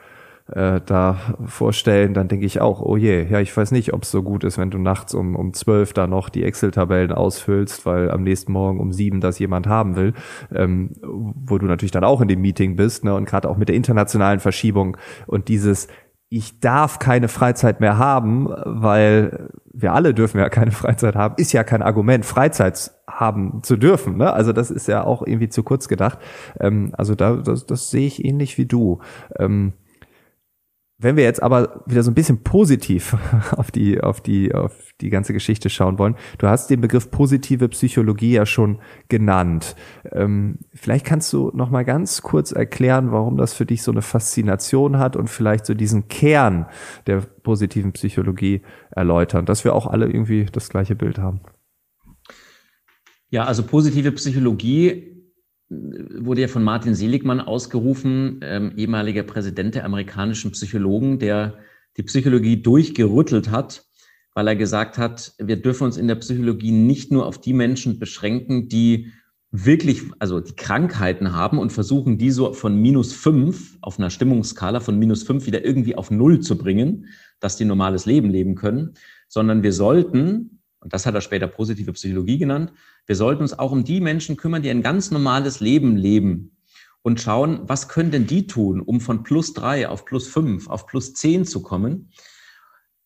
äh, 0.52 0.80
da 0.84 1.16
vorstellen, 1.46 2.12
dann 2.12 2.28
denke 2.28 2.44
ich 2.44 2.60
auch, 2.60 2.80
oh 2.80 2.96
je, 2.96 3.24
ja, 3.24 3.40
ich 3.40 3.56
weiß 3.56 3.72
nicht, 3.72 3.92
ob 3.92 4.02
es 4.02 4.10
so 4.10 4.22
gut 4.22 4.44
ist, 4.44 4.58
wenn 4.58 4.70
du 4.70 4.78
nachts 4.78 5.14
um, 5.14 5.36
um 5.36 5.54
zwölf 5.54 5.92
da 5.92 6.06
noch 6.06 6.28
die 6.28 6.44
Excel-Tabellen 6.44 7.12
ausfüllst, 7.12 7.86
weil 7.86 8.10
am 8.10 8.22
nächsten 8.22 8.52
Morgen 8.52 8.78
um 8.80 8.92
sieben 8.92 9.20
das 9.20 9.38
jemand 9.38 9.66
haben 9.66 9.96
will, 9.96 10.12
ähm, 10.54 10.90
wo 11.02 11.58
du 11.58 11.66
natürlich 11.66 11.92
dann 11.92 12.04
auch 12.04 12.20
in 12.20 12.28
dem 12.28 12.40
Meeting 12.40 12.76
bist, 12.76 13.04
ne, 13.04 13.14
und 13.14 13.24
gerade 13.24 13.48
auch 13.48 13.56
mit 13.56 13.68
der 13.68 13.76
internationalen 13.76 14.40
Verschiebung 14.40 14.96
und 15.26 15.48
dieses 15.48 15.88
ich 16.30 16.58
darf 16.58 16.98
keine 16.98 17.28
Freizeit 17.28 17.80
mehr 17.80 17.96
haben, 17.96 18.48
weil 18.64 19.50
wir 19.72 19.92
alle 19.92 20.14
dürfen 20.14 20.38
ja 20.38 20.48
keine 20.48 20.70
Freizeit 20.72 21.14
haben, 21.14 21.36
ist 21.38 21.52
ja 21.52 21.62
kein 21.62 21.80
Argument, 21.80 22.24
Freizeit 22.24 22.90
haben 23.06 23.62
zu 23.62 23.76
dürfen. 23.76 24.16
Ne? 24.16 24.32
Also 24.32 24.52
das 24.52 24.72
ist 24.72 24.88
ja 24.88 25.04
auch 25.04 25.24
irgendwie 25.24 25.48
zu 25.48 25.62
kurz 25.62 25.86
gedacht. 25.86 26.18
Ähm, 26.58 26.92
also 26.98 27.14
da, 27.14 27.36
das, 27.36 27.66
das 27.66 27.90
sehe 27.90 28.08
ich 28.08 28.24
ähnlich 28.24 28.58
wie 28.58 28.66
du. 28.66 28.98
Ähm, 29.38 29.74
wenn 31.04 31.16
wir 31.16 31.24
jetzt 31.24 31.42
aber 31.42 31.82
wieder 31.86 32.02
so 32.02 32.10
ein 32.10 32.14
bisschen 32.14 32.42
positiv 32.42 33.16
auf 33.52 33.70
die, 33.70 34.00
auf 34.00 34.20
die, 34.22 34.54
auf 34.54 34.74
die 35.00 35.10
ganze 35.10 35.34
Geschichte 35.34 35.68
schauen 35.68 35.98
wollen, 35.98 36.16
du 36.38 36.48
hast 36.48 36.70
den 36.70 36.80
Begriff 36.80 37.10
positive 37.10 37.68
Psychologie 37.68 38.32
ja 38.32 38.46
schon 38.46 38.78
genannt. 39.08 39.76
Ähm, 40.12 40.58
vielleicht 40.72 41.04
kannst 41.04 41.32
du 41.32 41.50
noch 41.54 41.70
mal 41.70 41.84
ganz 41.84 42.22
kurz 42.22 42.52
erklären, 42.52 43.12
warum 43.12 43.36
das 43.36 43.52
für 43.52 43.66
dich 43.66 43.82
so 43.82 43.92
eine 43.92 44.02
Faszination 44.02 44.98
hat 44.98 45.14
und 45.14 45.28
vielleicht 45.28 45.66
so 45.66 45.74
diesen 45.74 46.08
Kern 46.08 46.66
der 47.06 47.20
positiven 47.20 47.92
Psychologie 47.92 48.62
erläutern, 48.90 49.44
dass 49.44 49.64
wir 49.64 49.74
auch 49.74 49.86
alle 49.86 50.06
irgendwie 50.06 50.46
das 50.46 50.70
gleiche 50.70 50.96
Bild 50.96 51.18
haben. 51.18 51.40
Ja, 53.28 53.44
also 53.44 53.62
positive 53.64 54.12
Psychologie 54.12 55.13
wurde 55.68 56.42
ja 56.42 56.48
von 56.48 56.62
Martin 56.62 56.94
Seligmann 56.94 57.40
ausgerufen, 57.40 58.40
ähm, 58.42 58.72
ehemaliger 58.76 59.22
Präsident 59.22 59.74
der 59.74 59.84
amerikanischen 59.84 60.52
Psychologen, 60.52 61.18
der 61.18 61.58
die 61.96 62.02
Psychologie 62.02 62.60
durchgerüttelt 62.60 63.50
hat, 63.50 63.84
weil 64.34 64.48
er 64.48 64.56
gesagt 64.56 64.98
hat, 64.98 65.32
wir 65.38 65.60
dürfen 65.60 65.84
uns 65.84 65.96
in 65.96 66.08
der 66.08 66.16
Psychologie 66.16 66.72
nicht 66.72 67.12
nur 67.12 67.26
auf 67.26 67.40
die 67.40 67.52
Menschen 67.52 67.98
beschränken, 67.98 68.68
die 68.68 69.12
wirklich, 69.50 70.02
also 70.18 70.40
die 70.40 70.56
Krankheiten 70.56 71.32
haben 71.32 71.58
und 71.58 71.72
versuchen, 71.72 72.18
die 72.18 72.32
so 72.32 72.52
von 72.52 72.74
minus 72.74 73.12
fünf 73.12 73.78
auf 73.80 73.98
einer 73.98 74.10
Stimmungsskala 74.10 74.80
von 74.80 74.98
minus 74.98 75.22
fünf 75.22 75.46
wieder 75.46 75.64
irgendwie 75.64 75.94
auf 75.94 76.10
null 76.10 76.40
zu 76.40 76.58
bringen, 76.58 77.06
dass 77.38 77.56
die 77.56 77.64
normales 77.64 78.04
Leben 78.04 78.30
leben 78.30 78.56
können, 78.56 78.94
sondern 79.28 79.62
wir 79.62 79.72
sollten 79.72 80.60
und 80.84 80.92
das 80.92 81.06
hat 81.06 81.14
er 81.14 81.22
später 81.22 81.48
positive 81.48 81.92
Psychologie 81.94 82.38
genannt, 82.38 82.72
wir 83.06 83.16
sollten 83.16 83.42
uns 83.42 83.58
auch 83.58 83.72
um 83.72 83.84
die 83.84 84.00
Menschen 84.00 84.36
kümmern, 84.36 84.62
die 84.62 84.70
ein 84.70 84.82
ganz 84.82 85.10
normales 85.10 85.60
Leben 85.60 85.96
leben 85.96 86.56
und 87.02 87.20
schauen, 87.20 87.60
was 87.66 87.88
können 87.88 88.10
denn 88.10 88.26
die 88.26 88.46
tun, 88.46 88.80
um 88.80 89.00
von 89.00 89.22
plus 89.22 89.54
drei 89.54 89.88
auf 89.88 90.04
plus 90.04 90.28
fünf, 90.28 90.68
auf 90.68 90.86
plus 90.86 91.14
zehn 91.14 91.44
zu 91.46 91.62
kommen. 91.62 92.10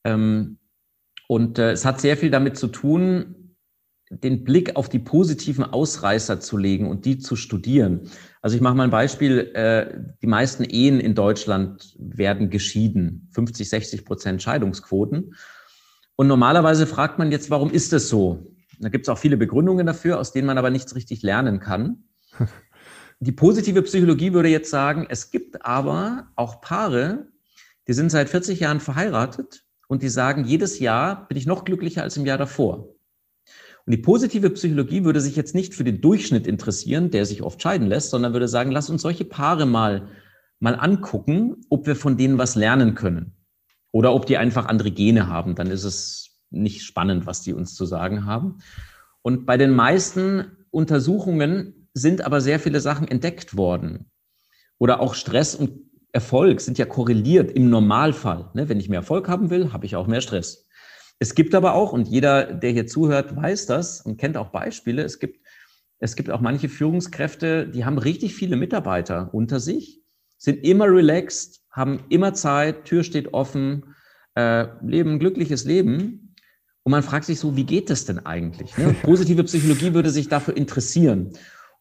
Ähm, 0.04 0.58
und 1.28 1.58
äh, 1.58 1.70
es 1.70 1.84
hat 1.84 2.00
sehr 2.00 2.16
viel 2.16 2.30
damit 2.30 2.56
zu 2.56 2.66
tun, 2.66 3.56
den 4.10 4.42
Blick 4.42 4.74
auf 4.74 4.88
die 4.88 4.98
positiven 4.98 5.64
Ausreißer 5.64 6.40
zu 6.40 6.56
legen 6.56 6.88
und 6.88 7.04
die 7.04 7.18
zu 7.18 7.36
studieren. 7.36 8.10
Also 8.40 8.56
ich 8.56 8.62
mache 8.62 8.74
mal 8.74 8.84
ein 8.84 8.90
Beispiel. 8.90 9.50
Äh, 9.54 10.00
die 10.22 10.26
meisten 10.26 10.64
Ehen 10.64 10.98
in 10.98 11.14
Deutschland 11.14 11.94
werden 11.98 12.50
geschieden. 12.50 13.28
50, 13.32 13.68
60 13.68 14.04
Prozent 14.04 14.42
Scheidungsquoten. 14.42 15.34
Und 16.20 16.26
normalerweise 16.26 16.88
fragt 16.88 17.20
man 17.20 17.30
jetzt, 17.30 17.48
warum 17.48 17.70
ist 17.70 17.92
das 17.92 18.08
so? 18.08 18.52
Da 18.80 18.88
gibt 18.88 19.04
es 19.04 19.08
auch 19.08 19.18
viele 19.18 19.36
Begründungen 19.36 19.86
dafür, 19.86 20.18
aus 20.18 20.32
denen 20.32 20.48
man 20.48 20.58
aber 20.58 20.68
nichts 20.68 20.96
richtig 20.96 21.22
lernen 21.22 21.60
kann. 21.60 22.02
Die 23.20 23.30
positive 23.30 23.82
Psychologie 23.82 24.32
würde 24.32 24.48
jetzt 24.48 24.68
sagen, 24.68 25.06
es 25.08 25.30
gibt 25.30 25.64
aber 25.64 26.26
auch 26.34 26.60
Paare, 26.60 27.28
die 27.86 27.92
sind 27.92 28.10
seit 28.10 28.28
40 28.28 28.58
Jahren 28.58 28.80
verheiratet 28.80 29.64
und 29.86 30.02
die 30.02 30.08
sagen, 30.08 30.44
jedes 30.44 30.80
Jahr 30.80 31.28
bin 31.28 31.38
ich 31.38 31.46
noch 31.46 31.64
glücklicher 31.64 32.02
als 32.02 32.16
im 32.16 32.26
Jahr 32.26 32.38
davor. 32.38 32.88
Und 33.86 33.92
die 33.92 33.96
positive 33.96 34.50
Psychologie 34.50 35.04
würde 35.04 35.20
sich 35.20 35.36
jetzt 35.36 35.54
nicht 35.54 35.72
für 35.72 35.84
den 35.84 36.00
Durchschnitt 36.00 36.48
interessieren, 36.48 37.12
der 37.12 37.26
sich 37.26 37.42
oft 37.42 37.62
scheiden 37.62 37.86
lässt, 37.86 38.10
sondern 38.10 38.32
würde 38.32 38.48
sagen, 38.48 38.72
lass 38.72 38.90
uns 38.90 39.02
solche 39.02 39.24
Paare 39.24 39.66
mal, 39.66 40.08
mal 40.58 40.74
angucken, 40.74 41.64
ob 41.70 41.86
wir 41.86 41.94
von 41.94 42.16
denen 42.16 42.38
was 42.38 42.56
lernen 42.56 42.96
können. 42.96 43.37
Oder 43.92 44.14
ob 44.14 44.26
die 44.26 44.36
einfach 44.36 44.66
andere 44.66 44.90
Gene 44.90 45.28
haben, 45.28 45.54
dann 45.54 45.70
ist 45.70 45.84
es 45.84 46.42
nicht 46.50 46.82
spannend, 46.82 47.26
was 47.26 47.42
die 47.42 47.52
uns 47.52 47.74
zu 47.74 47.86
sagen 47.86 48.26
haben. 48.26 48.58
Und 49.22 49.46
bei 49.46 49.56
den 49.56 49.70
meisten 49.70 50.66
Untersuchungen 50.70 51.88
sind 51.94 52.22
aber 52.22 52.40
sehr 52.40 52.60
viele 52.60 52.80
Sachen 52.80 53.08
entdeckt 53.08 53.56
worden. 53.56 54.10
Oder 54.78 55.00
auch 55.00 55.14
Stress 55.14 55.54
und 55.54 55.88
Erfolg 56.12 56.60
sind 56.60 56.78
ja 56.78 56.86
korreliert 56.86 57.50
im 57.50 57.68
Normalfall. 57.70 58.50
Ne? 58.54 58.68
Wenn 58.68 58.80
ich 58.80 58.88
mehr 58.88 59.00
Erfolg 59.00 59.28
haben 59.28 59.50
will, 59.50 59.72
habe 59.72 59.86
ich 59.86 59.96
auch 59.96 60.06
mehr 60.06 60.20
Stress. 60.20 60.68
Es 61.18 61.34
gibt 61.34 61.54
aber 61.54 61.74
auch, 61.74 61.92
und 61.92 62.08
jeder, 62.08 62.44
der 62.54 62.70
hier 62.70 62.86
zuhört, 62.86 63.34
weiß 63.34 63.66
das 63.66 64.00
und 64.00 64.18
kennt 64.18 64.36
auch 64.36 64.50
Beispiele, 64.50 65.02
es 65.02 65.18
gibt, 65.18 65.40
es 65.98 66.14
gibt 66.14 66.30
auch 66.30 66.40
manche 66.40 66.68
Führungskräfte, 66.68 67.68
die 67.68 67.84
haben 67.84 67.98
richtig 67.98 68.34
viele 68.34 68.56
Mitarbeiter 68.56 69.30
unter 69.32 69.58
sich, 69.58 70.00
sind 70.38 70.62
immer 70.62 70.86
relaxed, 70.86 71.60
haben 71.78 72.00
immer 72.10 72.34
Zeit, 72.34 72.84
Tür 72.84 73.04
steht 73.04 73.32
offen, 73.32 73.94
äh, 74.34 74.66
leben 74.82 75.12
ein 75.12 75.18
glückliches 75.18 75.64
Leben. 75.64 76.34
Und 76.82 76.92
man 76.92 77.02
fragt 77.02 77.24
sich 77.24 77.38
so, 77.40 77.56
wie 77.56 77.64
geht 77.64 77.90
das 77.90 78.04
denn 78.04 78.24
eigentlich? 78.24 78.76
Ne? 78.76 78.94
Positive 79.02 79.44
Psychologie 79.44 79.94
würde 79.94 80.10
sich 80.10 80.28
dafür 80.28 80.56
interessieren. 80.56 81.32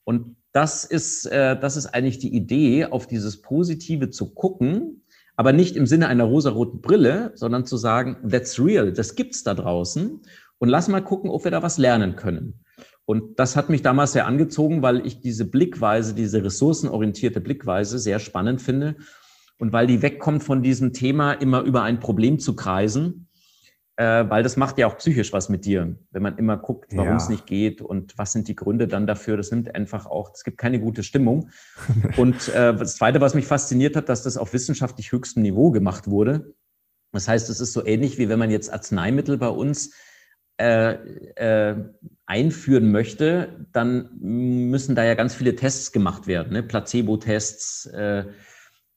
Und 0.03 0.37
das 0.53 0.85
ist, 0.85 1.25
äh, 1.25 1.59
das 1.59 1.77
ist 1.77 1.87
eigentlich 1.87 2.19
die 2.19 2.33
Idee, 2.33 2.85
auf 2.85 3.07
dieses 3.07 3.41
Positive 3.41 4.09
zu 4.09 4.33
gucken, 4.33 5.03
aber 5.35 5.53
nicht 5.53 5.75
im 5.75 5.85
Sinne 5.85 6.07
einer 6.07 6.23
rosaroten 6.23 6.81
Brille, 6.81 7.31
sondern 7.35 7.65
zu 7.65 7.77
sagen, 7.77 8.17
that's 8.27 8.59
real, 8.59 8.91
das 8.91 9.15
gibt's 9.15 9.43
da 9.43 9.53
draußen. 9.53 10.21
Und 10.59 10.69
lass 10.69 10.87
mal 10.87 11.03
gucken, 11.03 11.29
ob 11.29 11.43
wir 11.43 11.51
da 11.51 11.61
was 11.61 11.77
lernen 11.77 12.15
können. 12.15 12.63
Und 13.05 13.39
das 13.39 13.55
hat 13.55 13.69
mich 13.69 13.83
damals 13.83 14.13
sehr 14.13 14.25
angezogen, 14.25 14.81
weil 14.81 15.05
ich 15.05 15.21
diese 15.21 15.45
Blickweise, 15.45 16.13
diese 16.13 16.43
ressourcenorientierte 16.43 17.39
Blickweise 17.39 17.99
sehr 17.99 18.19
spannend 18.19 18.61
finde 18.61 18.95
und 19.59 19.73
weil 19.73 19.87
die 19.87 20.01
wegkommt 20.01 20.43
von 20.43 20.61
diesem 20.61 20.93
Thema, 20.93 21.33
immer 21.33 21.61
über 21.61 21.83
ein 21.83 21.99
Problem 21.99 22.39
zu 22.39 22.55
kreisen, 22.55 23.27
äh, 23.97 24.29
weil 24.29 24.43
das 24.43 24.57
macht 24.57 24.77
ja 24.77 24.87
auch 24.87 24.97
psychisch 24.97 25.33
was 25.33 25.49
mit 25.49 25.65
dir, 25.65 25.97
wenn 26.11 26.21
man 26.21 26.37
immer 26.37 26.57
guckt, 26.57 26.95
warum 26.95 27.11
ja. 27.11 27.15
es 27.17 27.29
nicht 27.29 27.47
geht 27.47 27.81
und 27.81 28.15
was 28.17 28.31
sind 28.31 28.47
die 28.47 28.55
Gründe 28.55 28.87
dann 28.87 29.07
dafür. 29.07 29.37
Das 29.37 29.49
nimmt 29.49 29.73
einfach 29.73 30.05
auch, 30.05 30.31
es 30.33 30.43
gibt 30.43 30.59
keine 30.59 30.79
gute 30.79 31.01
Stimmung. 31.01 31.49
und 32.17 32.47
äh, 32.49 32.75
das 32.75 32.97
Zweite, 32.97 33.21
was 33.21 33.33
mich 33.33 33.47
fasziniert 33.47 33.95
hat, 33.95 34.07
dass 34.07 34.23
das 34.23 34.37
auf 34.37 34.53
wissenschaftlich 34.53 35.11
höchstem 35.11 35.41
Niveau 35.41 35.71
gemacht 35.71 36.07
wurde. 36.07 36.53
Das 37.11 37.27
heißt, 37.27 37.49
es 37.49 37.59
ist 37.59 37.73
so 37.73 37.83
ähnlich 37.85 38.19
wie 38.19 38.29
wenn 38.29 38.37
man 38.37 38.51
jetzt 38.51 38.71
Arzneimittel 38.71 39.37
bei 39.37 39.49
uns 39.49 39.93
äh, 40.57 40.93
äh, 41.35 41.75
einführen 42.27 42.91
möchte, 42.91 43.65
dann 43.71 44.09
müssen 44.19 44.95
da 44.95 45.03
ja 45.03 45.15
ganz 45.15 45.33
viele 45.33 45.55
Tests 45.55 45.91
gemacht 45.91 46.27
werden, 46.27 46.53
ne? 46.53 46.61
Placebo-Tests, 46.61 47.89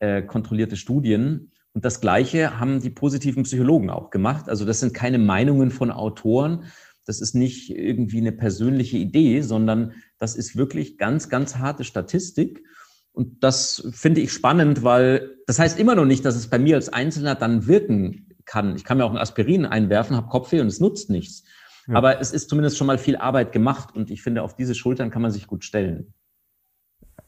äh, 0.00 0.22
kontrollierte 0.22 0.76
Studien. 0.76 1.52
Und 1.72 1.84
das 1.84 2.00
Gleiche 2.00 2.58
haben 2.58 2.80
die 2.80 2.90
positiven 2.90 3.44
Psychologen 3.44 3.90
auch 3.90 4.10
gemacht. 4.10 4.48
Also 4.48 4.64
das 4.64 4.80
sind 4.80 4.92
keine 4.92 5.18
Meinungen 5.18 5.70
von 5.70 5.90
Autoren, 5.92 6.64
das 7.06 7.20
ist 7.20 7.34
nicht 7.34 7.70
irgendwie 7.70 8.18
eine 8.18 8.32
persönliche 8.32 8.96
Idee, 8.96 9.40
sondern 9.40 9.94
das 10.18 10.36
ist 10.36 10.56
wirklich 10.56 10.98
ganz, 10.98 11.28
ganz 11.28 11.56
harte 11.56 11.84
Statistik. 11.84 12.64
Und 13.12 13.42
das 13.42 13.88
finde 13.92 14.20
ich 14.20 14.32
spannend, 14.32 14.84
weil 14.84 15.36
das 15.46 15.58
heißt 15.58 15.78
immer 15.78 15.94
noch 15.94 16.04
nicht, 16.04 16.24
dass 16.24 16.36
es 16.36 16.48
bei 16.48 16.58
mir 16.58 16.76
als 16.76 16.88
Einzelner 16.88 17.34
dann 17.34 17.66
wirken 17.66 18.28
kann. 18.44 18.76
Ich 18.76 18.84
kann 18.84 18.98
mir 18.98 19.04
auch 19.04 19.10
ein 19.10 19.18
Aspirin 19.18 19.66
einwerfen, 19.66 20.16
habe 20.16 20.28
Kopfweh 20.28 20.60
und 20.60 20.68
es 20.68 20.78
nutzt 20.78 21.10
nichts. 21.10 21.42
Ja. 21.88 21.96
Aber 21.96 22.20
es 22.20 22.32
ist 22.32 22.48
zumindest 22.48 22.76
schon 22.76 22.86
mal 22.86 22.98
viel 22.98 23.16
Arbeit 23.16 23.50
gemacht 23.52 23.94
und 23.94 24.10
ich 24.10 24.22
finde, 24.22 24.42
auf 24.42 24.54
diese 24.54 24.74
Schultern 24.74 25.10
kann 25.10 25.22
man 25.22 25.32
sich 25.32 25.46
gut 25.46 25.64
stellen. 25.64 26.14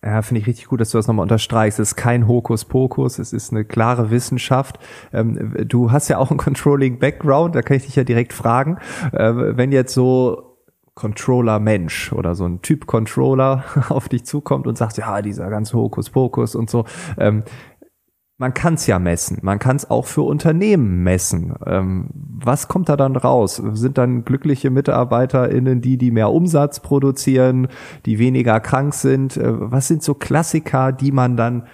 Ja, 0.05 0.21
finde 0.23 0.41
ich 0.41 0.49
richtig 0.49 0.67
gut, 0.67 0.81
dass 0.81 0.91
du 0.91 0.99
das 0.99 1.07
nochmal 1.07 1.23
unterstreichst. 1.23 1.79
Es 1.79 1.91
ist 1.91 1.97
kein 1.97 2.27
Hokuspokus, 2.27 3.21
es 3.21 3.33
ist 3.33 3.53
eine 3.53 3.65
klare 3.65 4.11
Wissenschaft. 4.11 4.81
Ähm, 5.13 5.55
du 5.69 5.93
hast 5.93 6.09
ja 6.09 6.19
auch 6.19 6.31
einen 6.31 6.39
Controlling-Background, 6.39 7.55
da 7.55 7.63
kann 7.63 7.77
ich 7.77 7.85
dich 7.85 7.95
ja 7.95 8.03
direkt 8.03 8.33
fragen. 8.33 8.79
Äh, 9.13 9.33
wenn 9.57 9.71
jetzt 9.71 9.95
so 9.95 10.59
Controller 10.95 11.61
Mensch 11.61 12.13
oder 12.13 12.35
so 12.35 12.45
ein 12.47 12.63
Typ 12.63 12.87
Controller 12.87 13.65
auf 13.91 14.09
dich 14.09 14.25
zukommt 14.25 14.67
und 14.67 14.77
sagt, 14.77 14.99
ja, 14.99 15.23
dieser 15.23 15.49
ganze 15.51 15.79
Hokuspokus 15.79 16.57
und 16.57 16.69
so, 16.69 16.85
ähm, 17.17 17.45
man 18.39 18.55
kann 18.55 18.75
es 18.75 18.89
ja 18.89 18.99
messen. 18.99 19.39
Man 19.43 19.61
kann 19.61 19.77
es 19.77 19.89
auch 19.89 20.07
für 20.07 20.23
Unternehmen 20.23 21.05
messen. 21.05 21.55
Ähm, 21.65 22.09
was 22.45 22.69
kommt 22.69 22.89
da 22.89 22.97
dann 22.97 23.17
raus? 23.17 23.63
Sind 23.73 23.99
dann 23.99 24.25
glückliche 24.25 24.71
MitarbeiterInnen 24.71 25.81
die, 25.81 25.99
die 25.99 26.11
mehr 26.11 26.31
Umsatz 26.31 26.81
produzieren, 26.81 27.69
die 28.07 28.19
weniger 28.19 28.61
krank 28.61 28.95
sind? 28.95 29.37
Äh, 29.37 29.71
was 29.71 29.89
sind 29.89 30.03
so 30.03 30.15
Klassiker, 30.15 30.93
die 30.93 31.13
man 31.13 31.37
dann 31.37 31.65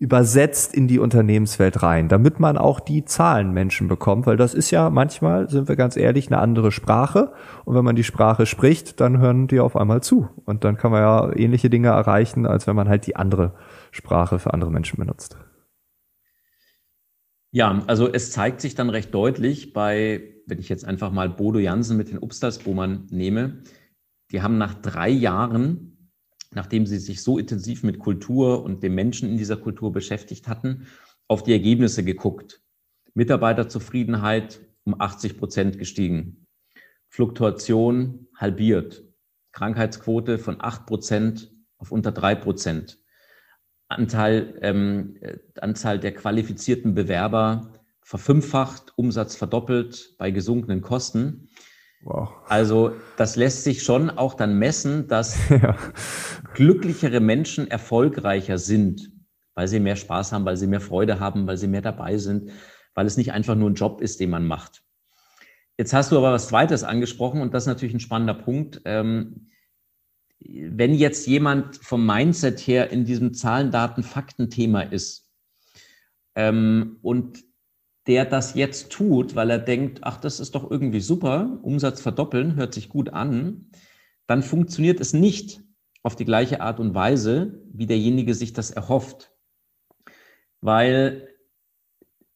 übersetzt 0.00 0.74
in 0.74 0.88
die 0.88 0.98
Unternehmenswelt 0.98 1.82
rein, 1.82 2.08
damit 2.08 2.40
man 2.40 2.56
auch 2.56 2.80
die 2.80 3.04
Zahlenmenschen 3.04 3.86
bekommt, 3.86 4.26
weil 4.26 4.38
das 4.38 4.54
ist 4.54 4.70
ja 4.70 4.88
manchmal, 4.88 5.50
sind 5.50 5.68
wir 5.68 5.76
ganz 5.76 5.94
ehrlich, 5.98 6.28
eine 6.28 6.40
andere 6.40 6.72
Sprache. 6.72 7.32
Und 7.66 7.74
wenn 7.74 7.84
man 7.84 7.96
die 7.96 8.02
Sprache 8.02 8.46
spricht, 8.46 8.98
dann 9.00 9.18
hören 9.18 9.46
die 9.46 9.60
auf 9.60 9.76
einmal 9.76 10.02
zu. 10.02 10.30
Und 10.46 10.64
dann 10.64 10.78
kann 10.78 10.90
man 10.90 11.02
ja 11.02 11.36
ähnliche 11.36 11.68
Dinge 11.68 11.88
erreichen, 11.88 12.46
als 12.46 12.66
wenn 12.66 12.76
man 12.76 12.88
halt 12.88 13.06
die 13.06 13.16
andere 13.16 13.52
Sprache 13.90 14.38
für 14.38 14.54
andere 14.54 14.70
Menschen 14.70 14.98
benutzt. 14.98 15.36
Ja, 17.52 17.82
also 17.86 18.12
es 18.12 18.30
zeigt 18.30 18.60
sich 18.60 18.76
dann 18.76 18.90
recht 18.90 19.12
deutlich 19.12 19.72
bei, 19.72 20.34
wenn 20.46 20.60
ich 20.60 20.68
jetzt 20.68 20.84
einfach 20.84 21.10
mal 21.10 21.28
Bodo 21.28 21.58
Jansen 21.58 21.96
mit 21.96 22.10
den 22.10 22.18
Upstalsboomern 22.18 23.08
nehme, 23.10 23.62
die 24.30 24.42
haben 24.42 24.56
nach 24.56 24.74
drei 24.74 25.08
Jahren, 25.08 26.12
nachdem 26.52 26.86
sie 26.86 26.98
sich 26.98 27.22
so 27.22 27.38
intensiv 27.38 27.82
mit 27.82 27.98
Kultur 27.98 28.62
und 28.62 28.82
dem 28.84 28.94
Menschen 28.94 29.28
in 29.28 29.36
dieser 29.36 29.56
Kultur 29.56 29.92
beschäftigt 29.92 30.46
hatten, 30.46 30.86
auf 31.26 31.42
die 31.42 31.52
Ergebnisse 31.52 32.04
geguckt. 32.04 32.62
Mitarbeiterzufriedenheit 33.14 34.60
um 34.84 35.00
80 35.00 35.36
Prozent 35.36 35.78
gestiegen. 35.78 36.46
Fluktuation 37.08 38.28
halbiert. 38.36 39.04
Krankheitsquote 39.52 40.38
von 40.38 40.60
8 40.60 40.86
Prozent 40.86 41.52
auf 41.78 41.90
unter 41.90 42.12
3 42.12 42.36
Prozent. 42.36 42.98
Anteil, 43.90 44.58
ähm, 44.62 45.16
äh, 45.20 45.38
Anzahl 45.60 45.98
der 45.98 46.14
qualifizierten 46.14 46.94
Bewerber 46.94 47.72
verfünffacht, 48.02 48.92
Umsatz 48.96 49.36
verdoppelt 49.36 50.14
bei 50.18 50.30
gesunkenen 50.30 50.80
Kosten. 50.80 51.48
Wow. 52.02 52.30
Also 52.48 52.92
das 53.16 53.36
lässt 53.36 53.64
sich 53.64 53.82
schon 53.82 54.10
auch 54.10 54.34
dann 54.34 54.58
messen, 54.58 55.06
dass 55.08 55.36
ja. 55.50 55.76
glücklichere 56.54 57.20
Menschen 57.20 57.70
erfolgreicher 57.70 58.58
sind, 58.58 59.12
weil 59.54 59.68
sie 59.68 59.80
mehr 59.80 59.96
Spaß 59.96 60.32
haben, 60.32 60.44
weil 60.44 60.56
sie 60.56 60.66
mehr 60.66 60.80
Freude 60.80 61.20
haben, 61.20 61.46
weil 61.46 61.56
sie 61.56 61.68
mehr 61.68 61.82
dabei 61.82 62.16
sind, 62.16 62.50
weil 62.94 63.06
es 63.06 63.16
nicht 63.16 63.32
einfach 63.32 63.54
nur 63.54 63.68
ein 63.68 63.74
Job 63.74 64.00
ist, 64.00 64.20
den 64.20 64.30
man 64.30 64.46
macht. 64.46 64.82
Jetzt 65.76 65.92
hast 65.92 66.12
du 66.12 66.18
aber 66.18 66.32
was 66.32 66.48
Zweites 66.48 66.84
angesprochen 66.84 67.40
und 67.40 67.54
das 67.54 67.64
ist 67.64 67.68
natürlich 67.68 67.94
ein 67.94 68.00
spannender 68.00 68.34
Punkt. 68.34 68.82
Ähm, 68.84 69.48
wenn 70.40 70.94
jetzt 70.94 71.26
jemand 71.26 71.76
vom 71.76 72.04
Mindset 72.06 72.60
her 72.60 72.90
in 72.90 73.04
diesem 73.04 73.34
Zahlen, 73.34 73.70
Daten, 73.70 74.02
Fakten-Thema 74.02 74.82
ist 74.82 75.28
ähm, 76.34 76.98
und 77.02 77.44
der 78.06 78.24
das 78.24 78.54
jetzt 78.54 78.90
tut, 78.90 79.36
weil 79.36 79.50
er 79.50 79.58
denkt, 79.58 80.00
ach, 80.02 80.16
das 80.16 80.40
ist 80.40 80.54
doch 80.54 80.70
irgendwie 80.70 81.00
super, 81.00 81.58
Umsatz 81.62 82.00
verdoppeln, 82.00 82.56
hört 82.56 82.74
sich 82.74 82.88
gut 82.88 83.10
an, 83.10 83.70
dann 84.26 84.42
funktioniert 84.42 85.00
es 85.00 85.12
nicht 85.12 85.62
auf 86.02 86.16
die 86.16 86.24
gleiche 86.24 86.62
Art 86.62 86.80
und 86.80 86.94
Weise, 86.94 87.62
wie 87.72 87.86
derjenige 87.86 88.34
sich 88.34 88.52
das 88.52 88.70
erhofft. 88.70 89.32
Weil 90.62 91.28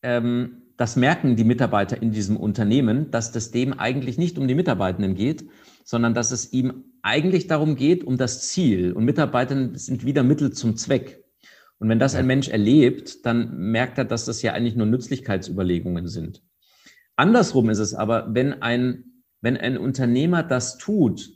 ähm, 0.02 0.62
das 0.76 0.96
merken 0.96 1.36
die 1.36 1.44
Mitarbeiter 1.44 2.00
in 2.00 2.10
diesem 2.10 2.36
Unternehmen, 2.36 3.10
dass 3.10 3.32
das 3.32 3.50
dem 3.50 3.72
eigentlich 3.72 4.18
nicht 4.18 4.38
um 4.38 4.46
die 4.46 4.54
Mitarbeitenden 4.54 5.14
geht, 5.14 5.48
sondern 5.84 6.14
dass 6.14 6.32
es 6.32 6.52
ihm 6.52 6.84
eigentlich 7.02 7.46
darum 7.46 7.76
geht, 7.76 8.02
um 8.02 8.16
das 8.16 8.48
Ziel. 8.48 8.92
Und 8.92 9.04
Mitarbeiter 9.04 9.78
sind 9.78 10.04
wieder 10.04 10.22
Mittel 10.22 10.52
zum 10.52 10.76
Zweck. 10.76 11.22
Und 11.78 11.88
wenn 11.88 11.98
das 11.98 12.14
ein 12.14 12.26
Mensch 12.26 12.48
erlebt, 12.48 13.26
dann 13.26 13.56
merkt 13.58 13.98
er, 13.98 14.06
dass 14.06 14.24
das 14.24 14.40
ja 14.42 14.54
eigentlich 14.54 14.74
nur 14.74 14.86
Nützlichkeitsüberlegungen 14.86 16.08
sind. 16.08 16.42
Andersrum 17.16 17.68
ist 17.68 17.78
es 17.78 17.94
aber, 17.94 18.34
wenn 18.34 18.62
ein, 18.62 19.22
wenn 19.40 19.56
ein 19.58 19.76
Unternehmer 19.76 20.42
das 20.42 20.78
tut, 20.78 21.30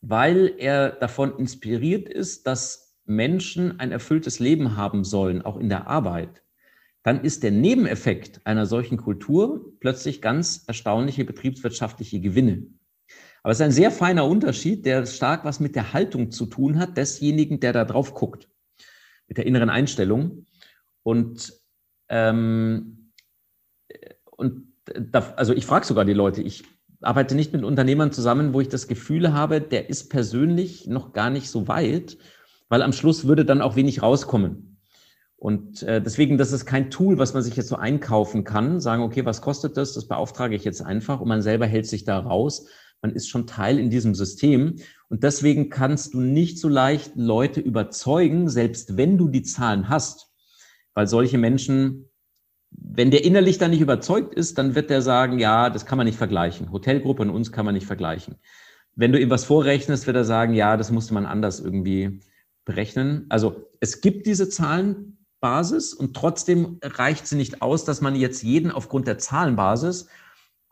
weil 0.00 0.54
er 0.58 0.90
davon 0.90 1.36
inspiriert 1.38 2.08
ist, 2.08 2.46
dass 2.46 2.96
Menschen 3.04 3.80
ein 3.80 3.90
erfülltes 3.90 4.38
Leben 4.38 4.76
haben 4.76 5.02
sollen, 5.04 5.42
auch 5.42 5.58
in 5.58 5.68
der 5.68 5.88
Arbeit, 5.88 6.42
dann 7.02 7.24
ist 7.24 7.42
der 7.42 7.50
Nebeneffekt 7.50 8.46
einer 8.46 8.66
solchen 8.66 8.96
Kultur 8.96 9.76
plötzlich 9.80 10.22
ganz 10.22 10.64
erstaunliche 10.68 11.24
betriebswirtschaftliche 11.24 12.20
Gewinne. 12.20 12.68
Aber 13.42 13.52
es 13.52 13.58
ist 13.58 13.64
ein 13.64 13.72
sehr 13.72 13.90
feiner 13.90 14.26
Unterschied, 14.26 14.86
der 14.86 15.04
stark 15.06 15.44
was 15.44 15.58
mit 15.58 15.74
der 15.74 15.92
Haltung 15.92 16.30
zu 16.30 16.46
tun 16.46 16.78
hat, 16.78 16.96
desjenigen, 16.96 17.58
der 17.60 17.72
da 17.72 17.84
drauf 17.84 18.14
guckt, 18.14 18.48
mit 19.26 19.38
der 19.38 19.46
inneren 19.46 19.70
Einstellung. 19.70 20.46
Und, 21.02 21.52
ähm, 22.08 23.12
und 24.30 24.72
da, 24.84 25.34
also 25.36 25.52
ich 25.54 25.66
frage 25.66 25.86
sogar 25.86 26.04
die 26.04 26.12
Leute, 26.12 26.42
ich 26.42 26.64
arbeite 27.00 27.34
nicht 27.34 27.52
mit 27.52 27.64
Unternehmern 27.64 28.12
zusammen, 28.12 28.54
wo 28.54 28.60
ich 28.60 28.68
das 28.68 28.86
Gefühl 28.86 29.32
habe, 29.32 29.60
der 29.60 29.90
ist 29.90 30.08
persönlich 30.08 30.86
noch 30.86 31.12
gar 31.12 31.30
nicht 31.30 31.50
so 31.50 31.66
weit, 31.66 32.16
weil 32.68 32.82
am 32.82 32.92
Schluss 32.92 33.26
würde 33.26 33.44
dann 33.44 33.60
auch 33.60 33.74
wenig 33.74 34.02
rauskommen. 34.02 34.78
Und 35.36 35.82
äh, 35.82 36.00
deswegen, 36.00 36.38
das 36.38 36.52
ist 36.52 36.66
kein 36.66 36.90
Tool, 36.90 37.18
was 37.18 37.34
man 37.34 37.42
sich 37.42 37.56
jetzt 37.56 37.68
so 37.68 37.74
einkaufen 37.74 38.44
kann, 38.44 38.78
sagen, 38.78 39.02
okay, 39.02 39.24
was 39.24 39.40
kostet 39.40 39.76
das? 39.76 39.92
Das 39.92 40.06
beauftrage 40.06 40.54
ich 40.54 40.62
jetzt 40.62 40.80
einfach 40.80 41.20
und 41.20 41.26
man 41.26 41.42
selber 41.42 41.66
hält 41.66 41.86
sich 41.86 42.04
da 42.04 42.20
raus, 42.20 42.68
man 43.02 43.12
ist 43.12 43.28
schon 43.28 43.46
Teil 43.46 43.78
in 43.78 43.90
diesem 43.90 44.14
System. 44.14 44.76
Und 45.08 45.24
deswegen 45.24 45.68
kannst 45.68 46.14
du 46.14 46.20
nicht 46.20 46.58
so 46.58 46.68
leicht 46.68 47.12
Leute 47.16 47.60
überzeugen, 47.60 48.48
selbst 48.48 48.96
wenn 48.96 49.18
du 49.18 49.28
die 49.28 49.42
Zahlen 49.42 49.88
hast. 49.88 50.30
Weil 50.94 51.08
solche 51.08 51.36
Menschen, 51.36 52.08
wenn 52.70 53.10
der 53.10 53.24
innerlich 53.24 53.58
da 53.58 53.68
nicht 53.68 53.80
überzeugt 53.80 54.34
ist, 54.34 54.56
dann 54.56 54.74
wird 54.74 54.88
der 54.88 55.02
sagen, 55.02 55.38
ja, 55.38 55.68
das 55.68 55.84
kann 55.84 55.98
man 55.98 56.06
nicht 56.06 56.16
vergleichen. 56.16 56.70
Hotelgruppe 56.70 57.22
und 57.22 57.30
uns 57.30 57.50
kann 57.50 57.66
man 57.66 57.74
nicht 57.74 57.86
vergleichen. 57.86 58.36
Wenn 58.94 59.12
du 59.12 59.18
ihm 59.18 59.30
was 59.30 59.44
vorrechnest, 59.44 60.06
wird 60.06 60.16
er 60.16 60.24
sagen, 60.24 60.54
ja, 60.54 60.76
das 60.76 60.90
musste 60.90 61.14
man 61.14 61.26
anders 61.26 61.60
irgendwie 61.60 62.20
berechnen. 62.64 63.26
Also 63.30 63.68
es 63.80 64.00
gibt 64.00 64.26
diese 64.26 64.48
Zahlenbasis 64.48 65.92
und 65.92 66.14
trotzdem 66.14 66.78
reicht 66.82 67.26
sie 67.26 67.36
nicht 67.36 67.62
aus, 67.62 67.84
dass 67.84 68.00
man 68.00 68.14
jetzt 68.14 68.42
jeden 68.42 68.70
aufgrund 68.70 69.08
der 69.08 69.18
Zahlenbasis 69.18 70.08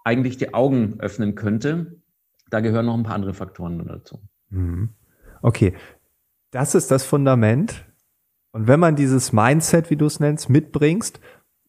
eigentlich 0.05 0.37
die 0.37 0.55
Augen 0.55 1.01
öffnen 1.01 1.35
könnte 1.35 2.00
da 2.51 2.61
gehören 2.61 2.87
noch 2.87 2.95
ein 2.95 3.03
paar 3.03 3.15
andere 3.15 3.35
Faktoren 3.35 3.85
dazu. 3.87 4.21
Mhm. 4.51 4.91
Okay, 5.43 5.75
das 6.51 6.75
ist 6.75 6.91
das 6.91 7.05
Fundament. 7.05 7.87
Und 8.53 8.67
wenn 8.67 8.81
man 8.81 8.97
dieses 8.97 9.33
Mindset, 9.33 9.91
wie 9.91 9.97
du 9.97 10.07
es 10.07 10.21
nennst, 10.21 10.51
mitbringst, 10.51 11.21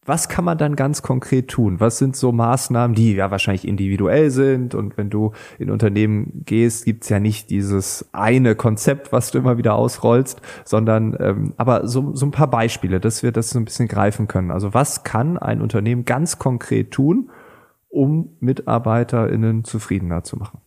was 0.04 0.28
kann 0.28 0.44
man 0.44 0.58
dann 0.58 0.74
ganz 0.74 1.02
konkret 1.02 1.48
tun? 1.48 1.78
Was 1.78 1.98
sind 1.98 2.16
so 2.16 2.32
Maßnahmen, 2.32 2.96
die 2.96 3.14
ja 3.14 3.30
wahrscheinlich 3.30 3.66
individuell 3.66 4.30
sind? 4.30 4.74
Und 4.74 4.96
wenn 4.96 5.10
du 5.10 5.30
in 5.60 5.70
Unternehmen 5.70 6.42
gehst, 6.44 6.84
gibt's 6.84 7.08
ja 7.08 7.20
nicht 7.20 7.50
dieses 7.50 8.08
eine 8.12 8.56
Konzept, 8.56 9.12
was 9.12 9.30
du 9.30 9.38
immer 9.38 9.58
wieder 9.58 9.76
ausrollst, 9.76 10.42
sondern 10.64 11.16
ähm, 11.20 11.54
aber 11.56 11.86
so, 11.86 12.16
so 12.16 12.26
ein 12.26 12.32
paar 12.32 12.50
Beispiele, 12.50 12.98
dass 12.98 13.22
wir 13.22 13.30
das 13.30 13.50
so 13.50 13.60
ein 13.60 13.64
bisschen 13.64 13.86
greifen 13.86 14.26
können. 14.26 14.50
Also 14.50 14.74
was 14.74 15.04
kann 15.04 15.38
ein 15.38 15.62
Unternehmen 15.62 16.04
ganz 16.04 16.40
konkret 16.40 16.90
tun, 16.90 17.30
um 17.88 18.30
MitarbeiterInnen 18.40 19.62
zufriedener 19.62 20.24
zu 20.24 20.36
machen? 20.36 20.60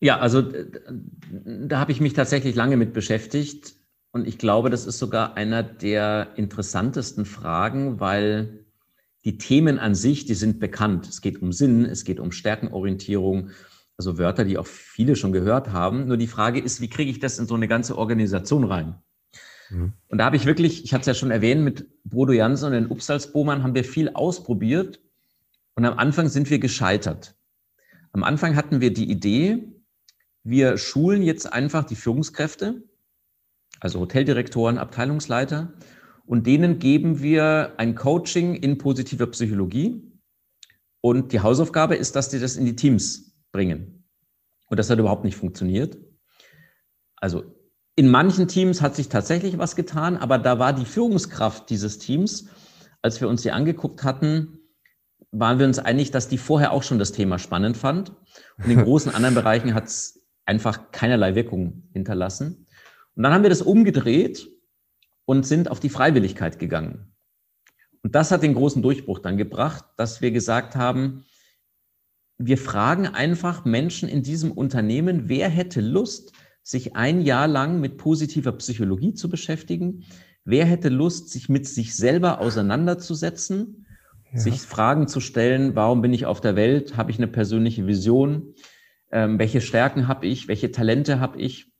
Ja, 0.00 0.18
also 0.18 0.42
da 0.42 1.78
habe 1.78 1.92
ich 1.92 2.00
mich 2.00 2.12
tatsächlich 2.12 2.54
lange 2.54 2.76
mit 2.76 2.92
beschäftigt 2.92 3.74
und 4.12 4.26
ich 4.26 4.38
glaube, 4.38 4.70
das 4.70 4.86
ist 4.86 4.98
sogar 4.98 5.36
einer 5.36 5.62
der 5.62 6.28
interessantesten 6.36 7.24
Fragen, 7.24 8.00
weil 8.00 8.66
die 9.24 9.38
Themen 9.38 9.78
an 9.78 9.94
sich, 9.94 10.24
die 10.24 10.34
sind 10.34 10.60
bekannt. 10.60 11.08
Es 11.08 11.20
geht 11.20 11.42
um 11.42 11.52
Sinn, 11.52 11.84
es 11.84 12.04
geht 12.04 12.20
um 12.20 12.30
Stärkenorientierung, 12.30 13.50
also 13.96 14.18
Wörter, 14.18 14.44
die 14.44 14.58
auch 14.58 14.66
viele 14.66 15.16
schon 15.16 15.32
gehört 15.32 15.72
haben. 15.72 16.06
Nur 16.06 16.16
die 16.16 16.26
Frage 16.26 16.60
ist, 16.60 16.80
wie 16.80 16.88
kriege 16.88 17.10
ich 17.10 17.18
das 17.18 17.38
in 17.38 17.46
so 17.46 17.54
eine 17.54 17.66
ganze 17.66 17.98
Organisation 17.98 18.64
rein? 18.64 18.94
Mhm. 19.70 19.94
Und 20.08 20.18
da 20.18 20.26
habe 20.26 20.36
ich 20.36 20.46
wirklich, 20.46 20.84
ich 20.84 20.94
hatte 20.94 21.02
es 21.02 21.06
ja 21.06 21.14
schon 21.14 21.30
erwähnt, 21.30 21.62
mit 21.62 21.86
Bodo 22.04 22.32
Jansen 22.32 22.66
und 22.66 22.72
den 22.72 22.90
Upsalsbohmann 22.90 23.62
haben 23.62 23.74
wir 23.74 23.84
viel 23.84 24.10
ausprobiert. 24.10 25.00
Und 25.74 25.84
am 25.84 25.98
Anfang 25.98 26.28
sind 26.28 26.48
wir 26.50 26.58
gescheitert. 26.58 27.34
Am 28.12 28.22
Anfang 28.22 28.56
hatten 28.56 28.80
wir 28.80 28.92
die 28.92 29.10
Idee, 29.10 29.75
wir 30.48 30.78
schulen 30.78 31.22
jetzt 31.22 31.52
einfach 31.52 31.82
die 31.82 31.96
Führungskräfte, 31.96 32.84
also 33.80 33.98
Hoteldirektoren, 33.98 34.78
Abteilungsleiter, 34.78 35.72
und 36.24 36.46
denen 36.46 36.78
geben 36.78 37.20
wir 37.20 37.74
ein 37.78 37.96
Coaching 37.96 38.54
in 38.54 38.78
positiver 38.78 39.26
Psychologie. 39.26 40.02
Und 41.00 41.32
die 41.32 41.40
Hausaufgabe 41.40 41.96
ist, 41.96 42.14
dass 42.14 42.28
die 42.28 42.38
das 42.38 42.56
in 42.56 42.64
die 42.64 42.76
Teams 42.76 43.36
bringen. 43.50 44.08
Und 44.68 44.78
das 44.78 44.88
hat 44.88 45.00
überhaupt 45.00 45.24
nicht 45.24 45.36
funktioniert. 45.36 45.98
Also 47.16 47.42
in 47.96 48.08
manchen 48.08 48.46
Teams 48.46 48.82
hat 48.82 48.94
sich 48.94 49.08
tatsächlich 49.08 49.58
was 49.58 49.74
getan, 49.74 50.16
aber 50.16 50.38
da 50.38 50.60
war 50.60 50.72
die 50.72 50.84
Führungskraft 50.84 51.70
dieses 51.70 51.98
Teams, 51.98 52.46
als 53.02 53.20
wir 53.20 53.28
uns 53.28 53.42
die 53.42 53.50
angeguckt 53.50 54.04
hatten, 54.04 54.58
waren 55.32 55.58
wir 55.58 55.66
uns 55.66 55.80
einig, 55.80 56.12
dass 56.12 56.28
die 56.28 56.38
vorher 56.38 56.72
auch 56.72 56.84
schon 56.84 57.00
das 57.00 57.10
Thema 57.10 57.40
spannend 57.40 57.76
fand. 57.76 58.12
Und 58.58 58.70
in 58.70 58.80
großen 58.84 59.12
anderen 59.12 59.34
Bereichen 59.34 59.74
hat 59.74 59.86
es 59.86 60.25
einfach 60.46 60.90
keinerlei 60.92 61.34
Wirkung 61.34 61.82
hinterlassen. 61.92 62.66
Und 63.14 63.22
dann 63.22 63.32
haben 63.32 63.42
wir 63.42 63.50
das 63.50 63.62
umgedreht 63.62 64.48
und 65.24 65.46
sind 65.46 65.70
auf 65.70 65.80
die 65.80 65.88
Freiwilligkeit 65.88 66.58
gegangen. 66.58 67.12
Und 68.02 68.14
das 68.14 68.30
hat 68.30 68.42
den 68.42 68.54
großen 68.54 68.82
Durchbruch 68.82 69.18
dann 69.18 69.36
gebracht, 69.36 69.84
dass 69.96 70.22
wir 70.22 70.30
gesagt 70.30 70.76
haben, 70.76 71.24
wir 72.38 72.58
fragen 72.58 73.06
einfach 73.06 73.64
Menschen 73.64 74.08
in 74.08 74.22
diesem 74.22 74.52
Unternehmen, 74.52 75.28
wer 75.28 75.48
hätte 75.48 75.80
Lust, 75.80 76.32
sich 76.62 76.96
ein 76.96 77.20
Jahr 77.20 77.46
lang 77.46 77.80
mit 77.80 77.96
positiver 77.96 78.52
Psychologie 78.52 79.14
zu 79.14 79.28
beschäftigen? 79.28 80.04
Wer 80.44 80.64
hätte 80.64 80.88
Lust, 80.88 81.30
sich 81.30 81.48
mit 81.48 81.66
sich 81.66 81.96
selber 81.96 82.40
auseinanderzusetzen, 82.40 83.86
ja. 84.32 84.38
sich 84.38 84.60
Fragen 84.60 85.08
zu 85.08 85.20
stellen, 85.20 85.76
warum 85.76 86.02
bin 86.02 86.12
ich 86.12 86.26
auf 86.26 86.40
der 86.40 86.56
Welt? 86.56 86.96
Habe 86.96 87.10
ich 87.10 87.18
eine 87.18 87.28
persönliche 87.28 87.86
Vision? 87.86 88.54
Ähm, 89.16 89.38
welche 89.38 89.62
Stärken 89.62 90.08
habe 90.08 90.26
ich? 90.26 90.46
Welche 90.46 90.70
Talente 90.70 91.20
habe 91.20 91.40
ich? 91.40 91.72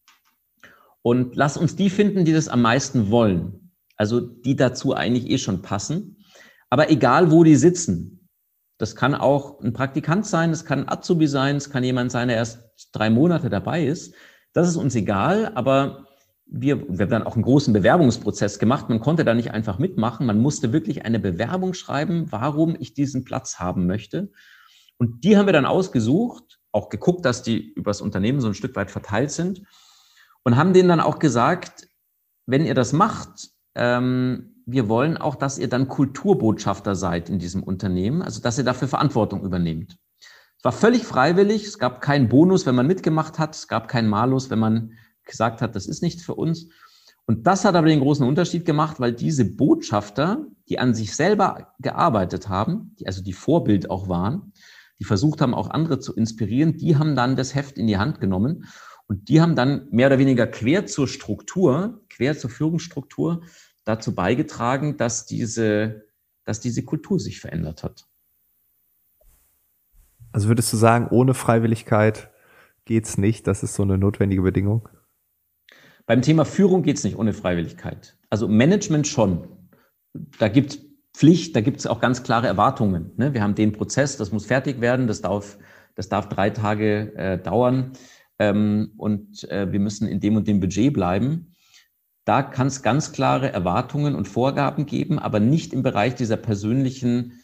Und 1.03 1.37
lass 1.37 1.59
uns 1.59 1.77
die 1.77 1.91
finden, 1.91 2.25
die 2.25 2.33
das 2.33 2.49
am 2.49 2.63
meisten 2.63 3.11
wollen. 3.11 3.73
Also 3.99 4.21
die 4.21 4.57
dazu 4.57 4.95
eigentlich 4.95 5.29
eh 5.29 5.37
schon 5.37 5.61
passen. 5.61 6.25
Aber 6.71 6.91
egal, 6.91 7.31
wo 7.31 7.45
die 7.45 7.57
sitzen. 7.57 8.31
Das 8.79 8.97
kann 8.97 9.15
auch 9.15 9.61
ein 9.61 9.75
Praktikant 9.75 10.25
sein, 10.25 10.51
es 10.51 10.65
kann 10.65 10.81
ein 10.81 10.89
Azubi 10.89 11.27
sein, 11.27 11.57
es 11.57 11.69
kann 11.69 11.85
jemand 11.85 12.11
sein, 12.11 12.29
der 12.29 12.39
erst 12.39 12.63
drei 12.93 13.11
Monate 13.11 13.51
dabei 13.51 13.85
ist. 13.85 14.15
Das 14.55 14.67
ist 14.67 14.77
uns 14.77 14.95
egal, 14.95 15.53
aber 15.55 16.07
wir, 16.47 16.89
wir 16.89 17.05
haben 17.05 17.11
dann 17.11 17.23
auch 17.25 17.35
einen 17.35 17.45
großen 17.45 17.75
Bewerbungsprozess 17.75 18.59
gemacht. 18.59 18.89
Man 18.89 19.01
konnte 19.01 19.27
da 19.27 19.35
nicht 19.35 19.51
einfach 19.51 19.79
mitmachen. 19.79 20.25
Man 20.25 20.39
musste 20.39 20.73
wirklich 20.73 21.05
eine 21.05 21.21
Bewerbung 21.21 21.75
schreiben, 21.75 22.33
warum 22.33 22.79
ich 22.81 22.95
diesen 22.95 23.25
Platz 23.25 23.59
haben 23.59 23.87
möchte. 23.87 24.31
Und 24.97 25.23
die 25.23 25.37
haben 25.37 25.45
wir 25.45 25.53
dann 25.53 25.67
ausgesucht, 25.67 26.46
auch 26.77 26.91
geguckt, 26.91 27.25
dass 27.25 27.43
die 27.43 27.73
übers 27.73 28.01
Unternehmen 28.01 28.41
so 28.41 28.49
ein 28.49 28.55
Stück 28.55 28.77
weit 28.77 28.91
verteilt 28.91 29.31
sind 29.31 29.63
und 30.45 30.57
haben 30.57 30.75
denen 30.75 30.89
dann 30.89 31.01
auch 31.01 31.19
gesagt, 31.19 31.89
wenn 32.47 32.65
ihr 32.65 32.75
das 32.75 32.93
macht, 32.93 33.51
ähm, 33.75 34.63
wir 34.67 34.89
wollen 34.89 35.17
auch, 35.17 35.37
dass 35.37 35.59
ihr 35.59 35.69
dann 35.69 35.89
Kulturbotschafter 35.89 36.95
seid 36.95 37.31
in 37.31 37.39
diesem 37.39 37.63
Unternehmen, 37.63 38.21
also 38.21 38.41
dass 38.41 38.59
ihr 38.59 38.65
dafür 38.65 38.89
Verantwortung 38.89 39.43
übernehmt. 39.43 39.97
Es 40.59 40.65
war 40.65 40.73
völlig 40.73 41.05
freiwillig, 41.05 41.65
es 41.65 41.79
gab 41.79 42.01
keinen 42.01 42.29
Bonus, 42.29 42.67
wenn 42.67 42.75
man 42.75 42.87
mitgemacht 42.87 43.39
hat, 43.39 43.55
es 43.55 43.69
gab 43.69 43.89
keinen 43.89 44.09
Malus, 44.09 44.51
wenn 44.51 44.59
man 44.59 44.93
gesagt 45.25 45.63
hat, 45.63 45.75
das 45.77 45.87
ist 45.87 46.03
nichts 46.03 46.25
für 46.25 46.35
uns. 46.35 46.69
Und 47.27 47.47
das 47.47 47.65
hat 47.65 47.75
aber 47.75 47.89
den 47.89 48.01
großen 48.01 48.27
Unterschied 48.27 48.65
gemacht, 48.65 49.01
weil 49.01 49.13
diese 49.13 49.45
Botschafter, 49.45 50.47
die 50.69 50.79
an 50.79 50.95
sich 50.95 51.15
selber 51.15 51.73
gearbeitet 51.81 52.49
haben, 52.49 52.95
die 52.99 53.07
also 53.07 53.23
die 53.23 53.33
Vorbild 53.33 53.91
auch 53.91 54.09
waren, 54.09 54.53
die 54.99 55.05
versucht 55.05 55.41
haben, 55.41 55.55
auch 55.55 55.71
andere 55.71 55.99
zu 55.99 56.15
inspirieren, 56.15 56.77
die 56.77 56.97
haben 56.97 57.17
dann 57.17 57.37
das 57.37 57.55
Heft 57.55 57.79
in 57.79 57.87
die 57.87 57.99
Hand 57.99 58.21
genommen 58.21 58.65
und 59.09 59.29
die 59.29 59.41
haben 59.41 59.55
dann 59.55 59.89
mehr 59.91 60.09
oder 60.09 60.19
weniger 60.19 60.47
quer 60.47 60.87
zur 60.87 61.07
Struktur, 61.07 62.05
quer 62.09 62.37
zur 62.37 62.51
Führungsstruktur 62.51 63.43
dazu 63.85 64.15
beigetragen, 64.15 64.97
dass 64.97 65.27
diese, 65.27 66.07
dass 66.45 66.61
diese 66.61 66.85
Kultur 66.85 67.21
sich 67.21 67.41
verändert 67.41 67.83
hat. 67.83 68.07
Also 70.33 70.49
würdest 70.49 70.73
du 70.73 70.77
sagen, 70.77 71.09
ohne 71.11 71.35
Freiwilligkeit 71.35 72.31
geht's 72.85 73.17
nicht? 73.17 73.47
Das 73.47 73.63
ist 73.63 73.75
so 73.75 73.85
eine 73.85 73.97
notwendige 73.97 74.43
Bedingung? 74.43 74.89
Beim 76.05 76.23
Thema 76.23 76.45
Führung 76.45 76.83
geht's 76.83 77.05
nicht 77.05 77.17
ohne 77.17 77.33
Freiwilligkeit. 77.33 78.17
Also 78.29 78.49
Management 78.49 79.07
schon. 79.07 79.49
Da 80.39 80.49
gibt's 80.49 80.79
Pflicht, 81.17 81.57
da 81.57 81.63
gibt's 81.63 81.87
auch 81.87 81.99
ganz 81.99 82.23
klare 82.23 82.47
Erwartungen. 82.47 83.13
Ne? 83.17 83.33
Wir 83.33 83.43
haben 83.43 83.55
den 83.55 83.73
Prozess, 83.73 84.19
das 84.19 84.33
muss 84.33 84.45
fertig 84.45 84.83
werden, 84.83 85.07
das 85.07 85.23
darf, 85.23 85.57
das 85.95 86.11
darf 86.11 86.29
drei 86.29 86.51
Tage 86.51 87.17
äh, 87.17 87.39
dauern 87.39 87.93
ähm, 88.39 88.93
und 88.99 89.51
äh, 89.51 89.73
wir 89.73 89.81
müssen 89.81 90.07
in 90.09 90.21
dem 90.21 90.37
und 90.37 90.47
dem 90.47 90.61
Budget 90.61 90.93
bleiben. 90.93 91.55
Da 92.27 92.43
kann 92.43 92.67
es 92.67 92.83
ganz 92.83 93.13
klare 93.13 93.51
Erwartungen 93.51 94.15
und 94.15 94.29
Vorgaben 94.29 94.85
geben, 94.85 95.19
aber 95.19 95.41
nicht 95.41 95.73
im 95.73 95.83
Bereich 95.83 96.15
dieser 96.17 96.37
persönlichen, 96.37 97.41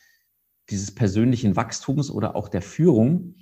dieses 0.68 0.94
persönlichen 0.94 1.56
Wachstums 1.56 2.10
oder 2.10 2.36
auch 2.36 2.50
der 2.50 2.60
Führung, 2.60 3.36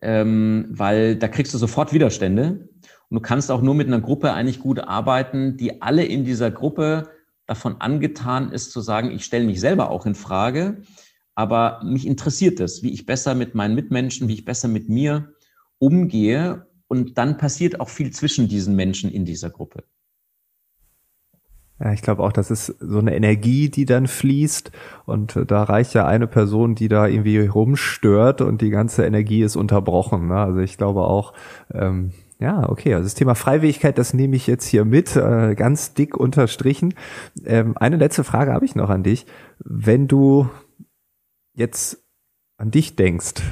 ähm, 0.00 0.68
weil 0.70 1.16
da 1.16 1.28
kriegst 1.28 1.52
du 1.52 1.58
sofort 1.58 1.92
Widerstände. 1.92 2.70
Und 3.10 3.14
du 3.14 3.20
kannst 3.20 3.50
auch 3.50 3.60
nur 3.60 3.74
mit 3.74 3.88
einer 3.88 4.00
Gruppe 4.00 4.32
eigentlich 4.32 4.60
gut 4.60 4.78
arbeiten, 4.78 5.58
die 5.58 5.82
alle 5.82 6.06
in 6.06 6.24
dieser 6.24 6.50
Gruppe 6.50 7.10
davon 7.50 7.80
angetan 7.80 8.52
ist, 8.52 8.70
zu 8.70 8.80
sagen, 8.80 9.10
ich 9.10 9.24
stelle 9.24 9.44
mich 9.44 9.58
selber 9.58 9.90
auch 9.90 10.06
in 10.06 10.14
Frage, 10.14 10.82
aber 11.34 11.82
mich 11.84 12.06
interessiert 12.06 12.60
es, 12.60 12.84
wie 12.84 12.92
ich 12.92 13.06
besser 13.06 13.34
mit 13.34 13.56
meinen 13.56 13.74
Mitmenschen, 13.74 14.28
wie 14.28 14.34
ich 14.34 14.44
besser 14.44 14.68
mit 14.68 14.88
mir 14.88 15.34
umgehe 15.78 16.68
und 16.86 17.18
dann 17.18 17.38
passiert 17.38 17.80
auch 17.80 17.88
viel 17.88 18.12
zwischen 18.12 18.46
diesen 18.46 18.76
Menschen 18.76 19.10
in 19.10 19.24
dieser 19.24 19.50
Gruppe. 19.50 19.82
Ja, 21.80 21.92
ich 21.92 22.02
glaube 22.02 22.22
auch, 22.22 22.32
das 22.32 22.52
ist 22.52 22.66
so 22.78 22.98
eine 22.98 23.16
Energie, 23.16 23.68
die 23.68 23.84
dann 23.84 24.06
fließt 24.06 24.70
und 25.06 25.36
da 25.48 25.64
reicht 25.64 25.94
ja 25.94 26.06
eine 26.06 26.28
Person, 26.28 26.76
die 26.76 26.88
da 26.88 27.08
irgendwie 27.08 27.38
rumstört 27.38 28.42
und 28.42 28.60
die 28.60 28.70
ganze 28.70 29.04
Energie 29.04 29.42
ist 29.42 29.56
unterbrochen. 29.56 30.28
Ne? 30.28 30.36
Also 30.36 30.60
ich 30.60 30.76
glaube 30.76 31.00
auch, 31.00 31.32
ähm, 31.72 32.12
ja, 32.40 32.68
okay, 32.68 32.94
also 32.94 33.04
das 33.04 33.14
Thema 33.14 33.34
Freiwilligkeit, 33.34 33.98
das 33.98 34.14
nehme 34.14 34.34
ich 34.34 34.46
jetzt 34.46 34.66
hier 34.66 34.84
mit, 34.84 35.14
äh, 35.14 35.54
ganz 35.54 35.94
dick 35.94 36.16
unterstrichen. 36.16 36.94
Ähm, 37.44 37.76
eine 37.76 37.96
letzte 37.96 38.24
Frage 38.24 38.52
habe 38.52 38.64
ich 38.64 38.74
noch 38.74 38.88
an 38.88 39.02
dich. 39.02 39.26
Wenn 39.58 40.08
du 40.08 40.48
jetzt 41.54 42.02
an 42.56 42.70
dich 42.70 42.96
denkst, 42.96 43.42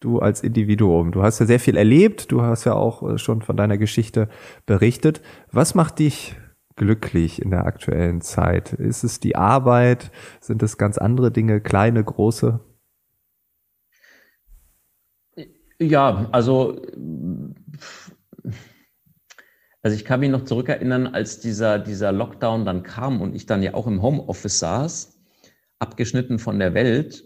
du 0.00 0.20
als 0.20 0.42
Individuum. 0.42 1.12
Du 1.12 1.22
hast 1.22 1.40
ja 1.40 1.46
sehr 1.46 1.60
viel 1.60 1.76
erlebt, 1.76 2.30
du 2.30 2.42
hast 2.42 2.64
ja 2.64 2.74
auch 2.74 3.02
äh, 3.02 3.18
schon 3.18 3.42
von 3.42 3.56
deiner 3.56 3.78
Geschichte 3.78 4.28
berichtet. 4.64 5.20
Was 5.50 5.74
macht 5.74 5.98
dich 5.98 6.36
glücklich 6.76 7.42
in 7.42 7.50
der 7.50 7.66
aktuellen 7.66 8.20
Zeit? 8.20 8.72
Ist 8.72 9.04
es 9.04 9.20
die 9.20 9.36
Arbeit? 9.36 10.10
Sind 10.40 10.62
es 10.62 10.78
ganz 10.78 10.98
andere 10.98 11.30
Dinge, 11.30 11.60
kleine, 11.60 12.02
große? 12.02 12.60
Ja, 15.80 16.28
also, 16.32 16.80
also 19.88 19.96
ich 19.96 20.04
kann 20.04 20.20
mich 20.20 20.28
noch 20.28 20.44
zurückerinnern, 20.44 21.06
als 21.06 21.40
dieser, 21.40 21.78
dieser 21.78 22.12
Lockdown 22.12 22.66
dann 22.66 22.82
kam 22.82 23.22
und 23.22 23.34
ich 23.34 23.46
dann 23.46 23.62
ja 23.62 23.72
auch 23.72 23.86
im 23.86 24.02
Homeoffice 24.02 24.58
saß, 24.58 25.18
abgeschnitten 25.78 26.38
von 26.38 26.58
der 26.58 26.74
Welt 26.74 27.24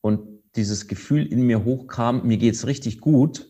und 0.00 0.42
dieses 0.56 0.88
Gefühl 0.88 1.24
in 1.24 1.42
mir 1.42 1.64
hochkam, 1.64 2.26
mir 2.26 2.36
geht's 2.36 2.66
richtig 2.66 3.00
gut, 3.00 3.46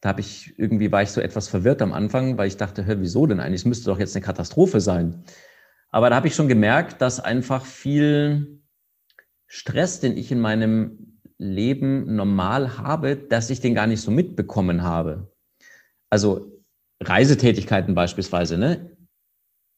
da 0.00 0.10
habe 0.10 0.20
ich 0.20 0.56
irgendwie 0.56 0.92
war 0.92 1.02
ich 1.02 1.10
so 1.10 1.20
etwas 1.20 1.48
verwirrt 1.48 1.82
am 1.82 1.92
Anfang, 1.92 2.38
weil 2.38 2.46
ich 2.46 2.58
dachte, 2.58 2.86
hör, 2.86 3.00
wieso 3.00 3.26
denn 3.26 3.40
eigentlich? 3.40 3.62
Es 3.62 3.64
müsste 3.64 3.86
doch 3.86 3.98
jetzt 3.98 4.14
eine 4.14 4.24
Katastrophe 4.24 4.80
sein. 4.80 5.24
Aber 5.90 6.08
da 6.10 6.14
habe 6.14 6.28
ich 6.28 6.36
schon 6.36 6.46
gemerkt, 6.46 7.02
dass 7.02 7.18
einfach 7.18 7.66
viel 7.66 8.62
Stress, 9.48 9.98
den 9.98 10.16
ich 10.16 10.30
in 10.30 10.38
meinem 10.38 11.18
Leben 11.38 12.14
normal 12.14 12.78
habe, 12.78 13.16
dass 13.16 13.50
ich 13.50 13.58
den 13.58 13.74
gar 13.74 13.88
nicht 13.88 14.00
so 14.00 14.12
mitbekommen 14.12 14.84
habe. 14.84 15.32
Also 16.08 16.55
Reisetätigkeiten 17.02 17.94
beispielsweise, 17.94 18.58
ne? 18.58 18.96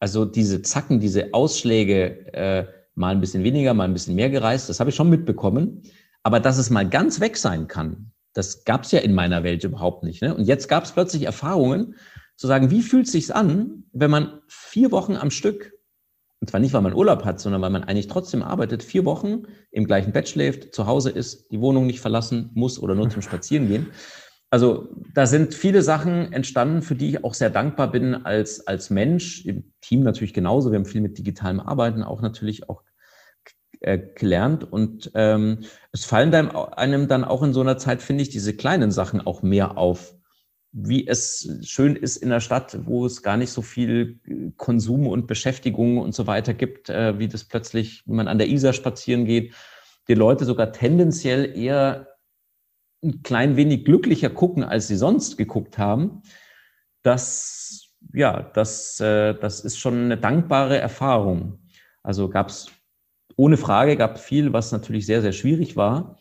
Also 0.00 0.24
diese 0.24 0.62
Zacken, 0.62 1.00
diese 1.00 1.34
Ausschläge, 1.34 2.32
äh, 2.32 2.66
mal 2.94 3.10
ein 3.10 3.20
bisschen 3.20 3.44
weniger, 3.44 3.74
mal 3.74 3.84
ein 3.84 3.92
bisschen 3.92 4.14
mehr 4.14 4.30
gereist, 4.30 4.68
das 4.68 4.78
habe 4.78 4.90
ich 4.90 4.96
schon 4.96 5.10
mitbekommen. 5.10 5.82
Aber 6.22 6.40
dass 6.40 6.58
es 6.58 6.70
mal 6.70 6.88
ganz 6.88 7.20
weg 7.20 7.36
sein 7.36 7.66
kann, 7.66 8.12
das 8.32 8.64
gab 8.64 8.84
es 8.84 8.92
ja 8.92 9.00
in 9.00 9.14
meiner 9.14 9.42
Welt 9.42 9.64
überhaupt 9.64 10.04
nicht. 10.04 10.22
Ne? 10.22 10.34
Und 10.34 10.44
jetzt 10.44 10.68
gab 10.68 10.84
es 10.84 10.92
plötzlich 10.92 11.24
Erfahrungen, 11.24 11.96
zu 12.36 12.46
sagen, 12.46 12.70
wie 12.70 12.82
fühlt 12.82 13.06
es 13.06 13.12
sich 13.12 13.34
an, 13.34 13.84
wenn 13.92 14.12
man 14.12 14.40
vier 14.46 14.92
Wochen 14.92 15.16
am 15.16 15.32
Stück 15.32 15.72
und 16.40 16.48
zwar 16.48 16.60
nicht, 16.60 16.72
weil 16.72 16.82
man 16.82 16.94
Urlaub 16.94 17.24
hat, 17.24 17.40
sondern 17.40 17.62
weil 17.62 17.70
man 17.70 17.84
eigentlich 17.84 18.06
trotzdem 18.06 18.42
arbeitet, 18.42 18.82
vier 18.82 19.04
Wochen 19.04 19.42
im 19.72 19.86
gleichen 19.86 20.12
Bett 20.12 20.28
schläft, 20.28 20.72
zu 20.74 20.86
Hause 20.86 21.10
ist, 21.10 21.50
die 21.50 21.60
Wohnung 21.60 21.86
nicht 21.86 22.00
verlassen 22.00 22.50
muss 22.54 22.78
oder 22.78 22.94
nur 22.94 23.10
zum 23.10 23.22
Spazieren 23.22 23.68
gehen. 23.68 23.88
Also 24.50 24.88
da 25.12 25.26
sind 25.26 25.52
viele 25.52 25.82
Sachen 25.82 26.32
entstanden, 26.32 26.80
für 26.80 26.94
die 26.94 27.10
ich 27.10 27.24
auch 27.24 27.34
sehr 27.34 27.50
dankbar 27.50 27.90
bin 27.90 28.14
als, 28.14 28.66
als 28.66 28.88
Mensch, 28.88 29.44
im 29.44 29.72
Team 29.82 30.02
natürlich 30.02 30.32
genauso. 30.32 30.70
Wir 30.70 30.78
haben 30.78 30.86
viel 30.86 31.02
mit 31.02 31.18
digitalem 31.18 31.60
Arbeiten 31.60 32.02
auch 32.02 32.22
natürlich 32.22 32.68
auch 32.68 32.82
äh, 33.80 33.98
gelernt. 33.98 34.64
Und 34.70 35.10
ähm, 35.14 35.64
es 35.92 36.04
fallen 36.04 36.34
einem 36.34 37.08
dann 37.08 37.24
auch 37.24 37.42
in 37.42 37.52
so 37.52 37.60
einer 37.60 37.76
Zeit, 37.76 38.00
finde 38.00 38.22
ich, 38.22 38.30
diese 38.30 38.54
kleinen 38.56 38.90
Sachen 38.90 39.20
auch 39.20 39.42
mehr 39.42 39.76
auf. 39.76 40.14
Wie 40.72 41.06
es 41.06 41.48
schön 41.62 41.94
ist 41.94 42.16
in 42.16 42.30
der 42.30 42.40
Stadt, 42.40 42.78
wo 42.86 43.06
es 43.06 43.22
gar 43.22 43.36
nicht 43.36 43.50
so 43.50 43.62
viel 43.62 44.18
Konsum 44.56 45.06
und 45.06 45.26
Beschäftigung 45.26 45.98
und 45.98 46.14
so 46.14 46.26
weiter 46.26 46.54
gibt, 46.54 46.88
äh, 46.88 47.18
wie 47.18 47.28
das 47.28 47.44
plötzlich, 47.44 48.02
wenn 48.06 48.16
man 48.16 48.28
an 48.28 48.38
der 48.38 48.48
Isar 48.48 48.72
spazieren 48.72 49.26
geht, 49.26 49.54
die 50.08 50.14
Leute 50.14 50.44
sogar 50.44 50.72
tendenziell 50.72 51.56
eher 51.56 52.08
ein 53.02 53.22
klein 53.22 53.56
wenig 53.56 53.84
glücklicher 53.84 54.30
gucken, 54.30 54.64
als 54.64 54.88
sie 54.88 54.96
sonst 54.96 55.36
geguckt 55.36 55.78
haben. 55.78 56.22
Das, 57.02 57.94
ja, 58.12 58.42
das, 58.54 59.00
äh, 59.00 59.34
das 59.34 59.60
ist 59.60 59.78
schon 59.78 60.04
eine 60.04 60.18
dankbare 60.18 60.78
Erfahrung. 60.78 61.60
Also 62.02 62.28
gab 62.28 62.48
es 62.48 62.70
ohne 63.36 63.56
Frage, 63.56 63.96
gab 63.96 64.18
viel, 64.18 64.52
was 64.52 64.72
natürlich 64.72 65.06
sehr, 65.06 65.22
sehr 65.22 65.32
schwierig 65.32 65.76
war. 65.76 66.18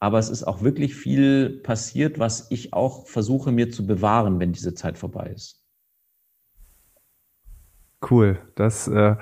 Aber 0.00 0.18
es 0.18 0.28
ist 0.28 0.44
auch 0.44 0.62
wirklich 0.62 0.94
viel 0.94 1.60
passiert, 1.62 2.18
was 2.18 2.50
ich 2.50 2.72
auch 2.72 3.06
versuche 3.06 3.52
mir 3.52 3.70
zu 3.70 3.86
bewahren, 3.86 4.40
wenn 4.40 4.52
diese 4.52 4.74
Zeit 4.74 4.98
vorbei 4.98 5.32
ist. 5.34 5.62
Cool. 8.10 8.38
Das 8.54 8.88
äh, 8.88 9.16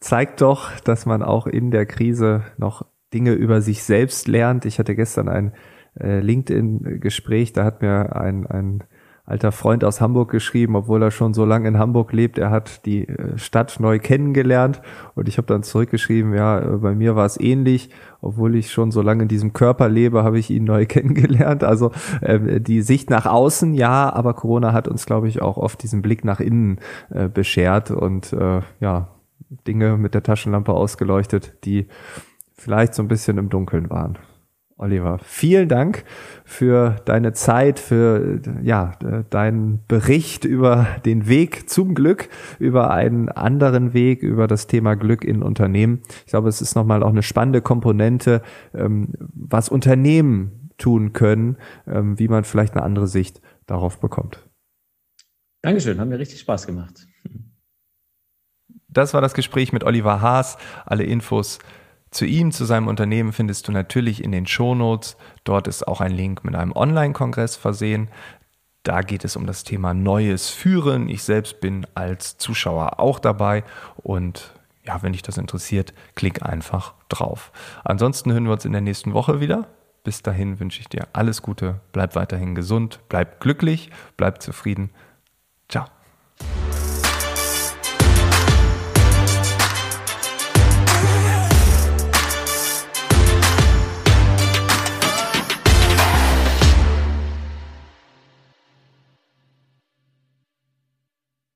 zeigt 0.00 0.40
doch, 0.40 0.78
dass 0.80 1.06
man 1.06 1.22
auch 1.22 1.46
in 1.46 1.70
der 1.70 1.86
Krise 1.86 2.44
noch 2.56 2.86
Dinge 3.12 3.32
über 3.32 3.60
sich 3.62 3.82
selbst 3.82 4.28
lernt. 4.28 4.64
Ich 4.64 4.78
hatte 4.78 4.94
gestern 4.94 5.28
ein 5.28 5.52
äh, 5.98 6.20
LinkedIn-Gespräch, 6.20 7.52
da 7.52 7.64
hat 7.64 7.82
mir 7.82 8.16
ein, 8.16 8.46
ein 8.46 8.84
alter 9.24 9.52
Freund 9.52 9.84
aus 9.84 10.00
Hamburg 10.00 10.30
geschrieben, 10.30 10.74
obwohl 10.74 11.02
er 11.02 11.10
schon 11.12 11.32
so 11.32 11.44
lange 11.44 11.68
in 11.68 11.78
Hamburg 11.78 12.12
lebt. 12.12 12.38
Er 12.38 12.50
hat 12.50 12.84
die 12.86 13.06
äh, 13.06 13.38
Stadt 13.38 13.78
neu 13.78 13.98
kennengelernt 13.98 14.82
und 15.14 15.28
ich 15.28 15.38
habe 15.38 15.46
dann 15.46 15.62
zurückgeschrieben, 15.62 16.34
ja, 16.34 16.58
äh, 16.58 16.76
bei 16.78 16.94
mir 16.94 17.14
war 17.14 17.24
es 17.24 17.38
ähnlich, 17.38 17.90
obwohl 18.20 18.56
ich 18.56 18.72
schon 18.72 18.90
so 18.90 19.00
lange 19.00 19.22
in 19.22 19.28
diesem 19.28 19.52
Körper 19.52 19.88
lebe, 19.88 20.24
habe 20.24 20.38
ich 20.38 20.50
ihn 20.50 20.64
neu 20.64 20.86
kennengelernt. 20.86 21.62
Also 21.62 21.92
äh, 22.20 22.60
die 22.60 22.82
Sicht 22.82 23.10
nach 23.10 23.26
außen, 23.26 23.74
ja, 23.74 24.12
aber 24.12 24.34
Corona 24.34 24.72
hat 24.72 24.88
uns, 24.88 25.06
glaube 25.06 25.28
ich, 25.28 25.40
auch 25.40 25.56
oft 25.56 25.82
diesen 25.82 26.02
Blick 26.02 26.24
nach 26.24 26.40
innen 26.40 26.78
äh, 27.10 27.28
beschert 27.28 27.90
und 27.92 28.32
äh, 28.32 28.60
ja, 28.80 29.08
Dinge 29.66 29.98
mit 29.98 30.14
der 30.14 30.24
Taschenlampe 30.24 30.72
ausgeleuchtet, 30.72 31.64
die 31.64 31.86
vielleicht 32.54 32.94
so 32.94 33.02
ein 33.02 33.08
bisschen 33.08 33.38
im 33.38 33.50
Dunkeln 33.50 33.88
waren. 33.90 34.18
Oliver, 34.82 35.20
vielen 35.22 35.68
Dank 35.68 36.04
für 36.44 36.96
deine 37.04 37.32
Zeit, 37.32 37.78
für 37.78 38.40
ja, 38.62 38.96
deinen 39.30 39.86
Bericht 39.86 40.44
über 40.44 40.88
den 41.04 41.28
Weg 41.28 41.70
zum 41.70 41.94
Glück, 41.94 42.28
über 42.58 42.90
einen 42.90 43.28
anderen 43.28 43.94
Weg, 43.94 44.24
über 44.24 44.48
das 44.48 44.66
Thema 44.66 44.96
Glück 44.96 45.24
in 45.24 45.44
Unternehmen. 45.44 46.02
Ich 46.26 46.32
glaube, 46.32 46.48
es 46.48 46.60
ist 46.60 46.74
nochmal 46.74 47.04
auch 47.04 47.10
eine 47.10 47.22
spannende 47.22 47.62
Komponente, 47.62 48.42
ähm, 48.74 49.12
was 49.34 49.68
Unternehmen 49.68 50.70
tun 50.78 51.12
können, 51.12 51.58
ähm, 51.86 52.18
wie 52.18 52.26
man 52.26 52.42
vielleicht 52.42 52.74
eine 52.74 52.82
andere 52.82 53.06
Sicht 53.06 53.40
darauf 53.66 54.00
bekommt. 54.00 54.50
Dankeschön, 55.62 56.00
hat 56.00 56.08
mir 56.08 56.18
richtig 56.18 56.40
Spaß 56.40 56.66
gemacht. 56.66 57.06
Das 58.88 59.14
war 59.14 59.20
das 59.20 59.32
Gespräch 59.32 59.72
mit 59.72 59.84
Oliver 59.84 60.20
Haas. 60.20 60.58
Alle 60.84 61.04
Infos 61.04 61.60
zu 62.12 62.26
ihm, 62.26 62.52
zu 62.52 62.64
seinem 62.64 62.88
Unternehmen 62.88 63.32
findest 63.32 63.66
du 63.66 63.72
natürlich 63.72 64.22
in 64.22 64.32
den 64.32 64.46
Shownotes. 64.46 65.16
Dort 65.44 65.66
ist 65.66 65.88
auch 65.88 66.00
ein 66.00 66.12
Link 66.12 66.44
mit 66.44 66.54
einem 66.54 66.72
Online-Kongress 66.72 67.56
versehen. 67.56 68.08
Da 68.82 69.02
geht 69.02 69.24
es 69.24 69.36
um 69.36 69.46
das 69.46 69.64
Thema 69.64 69.94
Neues 69.94 70.50
Führen. 70.50 71.08
Ich 71.08 71.22
selbst 71.22 71.60
bin 71.60 71.86
als 71.94 72.36
Zuschauer 72.38 73.00
auch 73.00 73.18
dabei 73.18 73.64
und 73.96 74.52
ja, 74.84 75.02
wenn 75.02 75.12
dich 75.12 75.22
das 75.22 75.38
interessiert, 75.38 75.94
klick 76.16 76.42
einfach 76.42 76.94
drauf. 77.08 77.52
Ansonsten 77.84 78.32
hören 78.32 78.44
wir 78.44 78.52
uns 78.52 78.64
in 78.64 78.72
der 78.72 78.80
nächsten 78.80 79.14
Woche 79.14 79.40
wieder. 79.40 79.68
Bis 80.04 80.22
dahin 80.22 80.58
wünsche 80.58 80.80
ich 80.80 80.88
dir 80.88 81.06
alles 81.12 81.42
Gute, 81.42 81.80
bleib 81.92 82.16
weiterhin 82.16 82.56
gesund, 82.56 82.98
bleib 83.08 83.40
glücklich, 83.40 83.90
bleib 84.16 84.42
zufrieden 84.42 84.90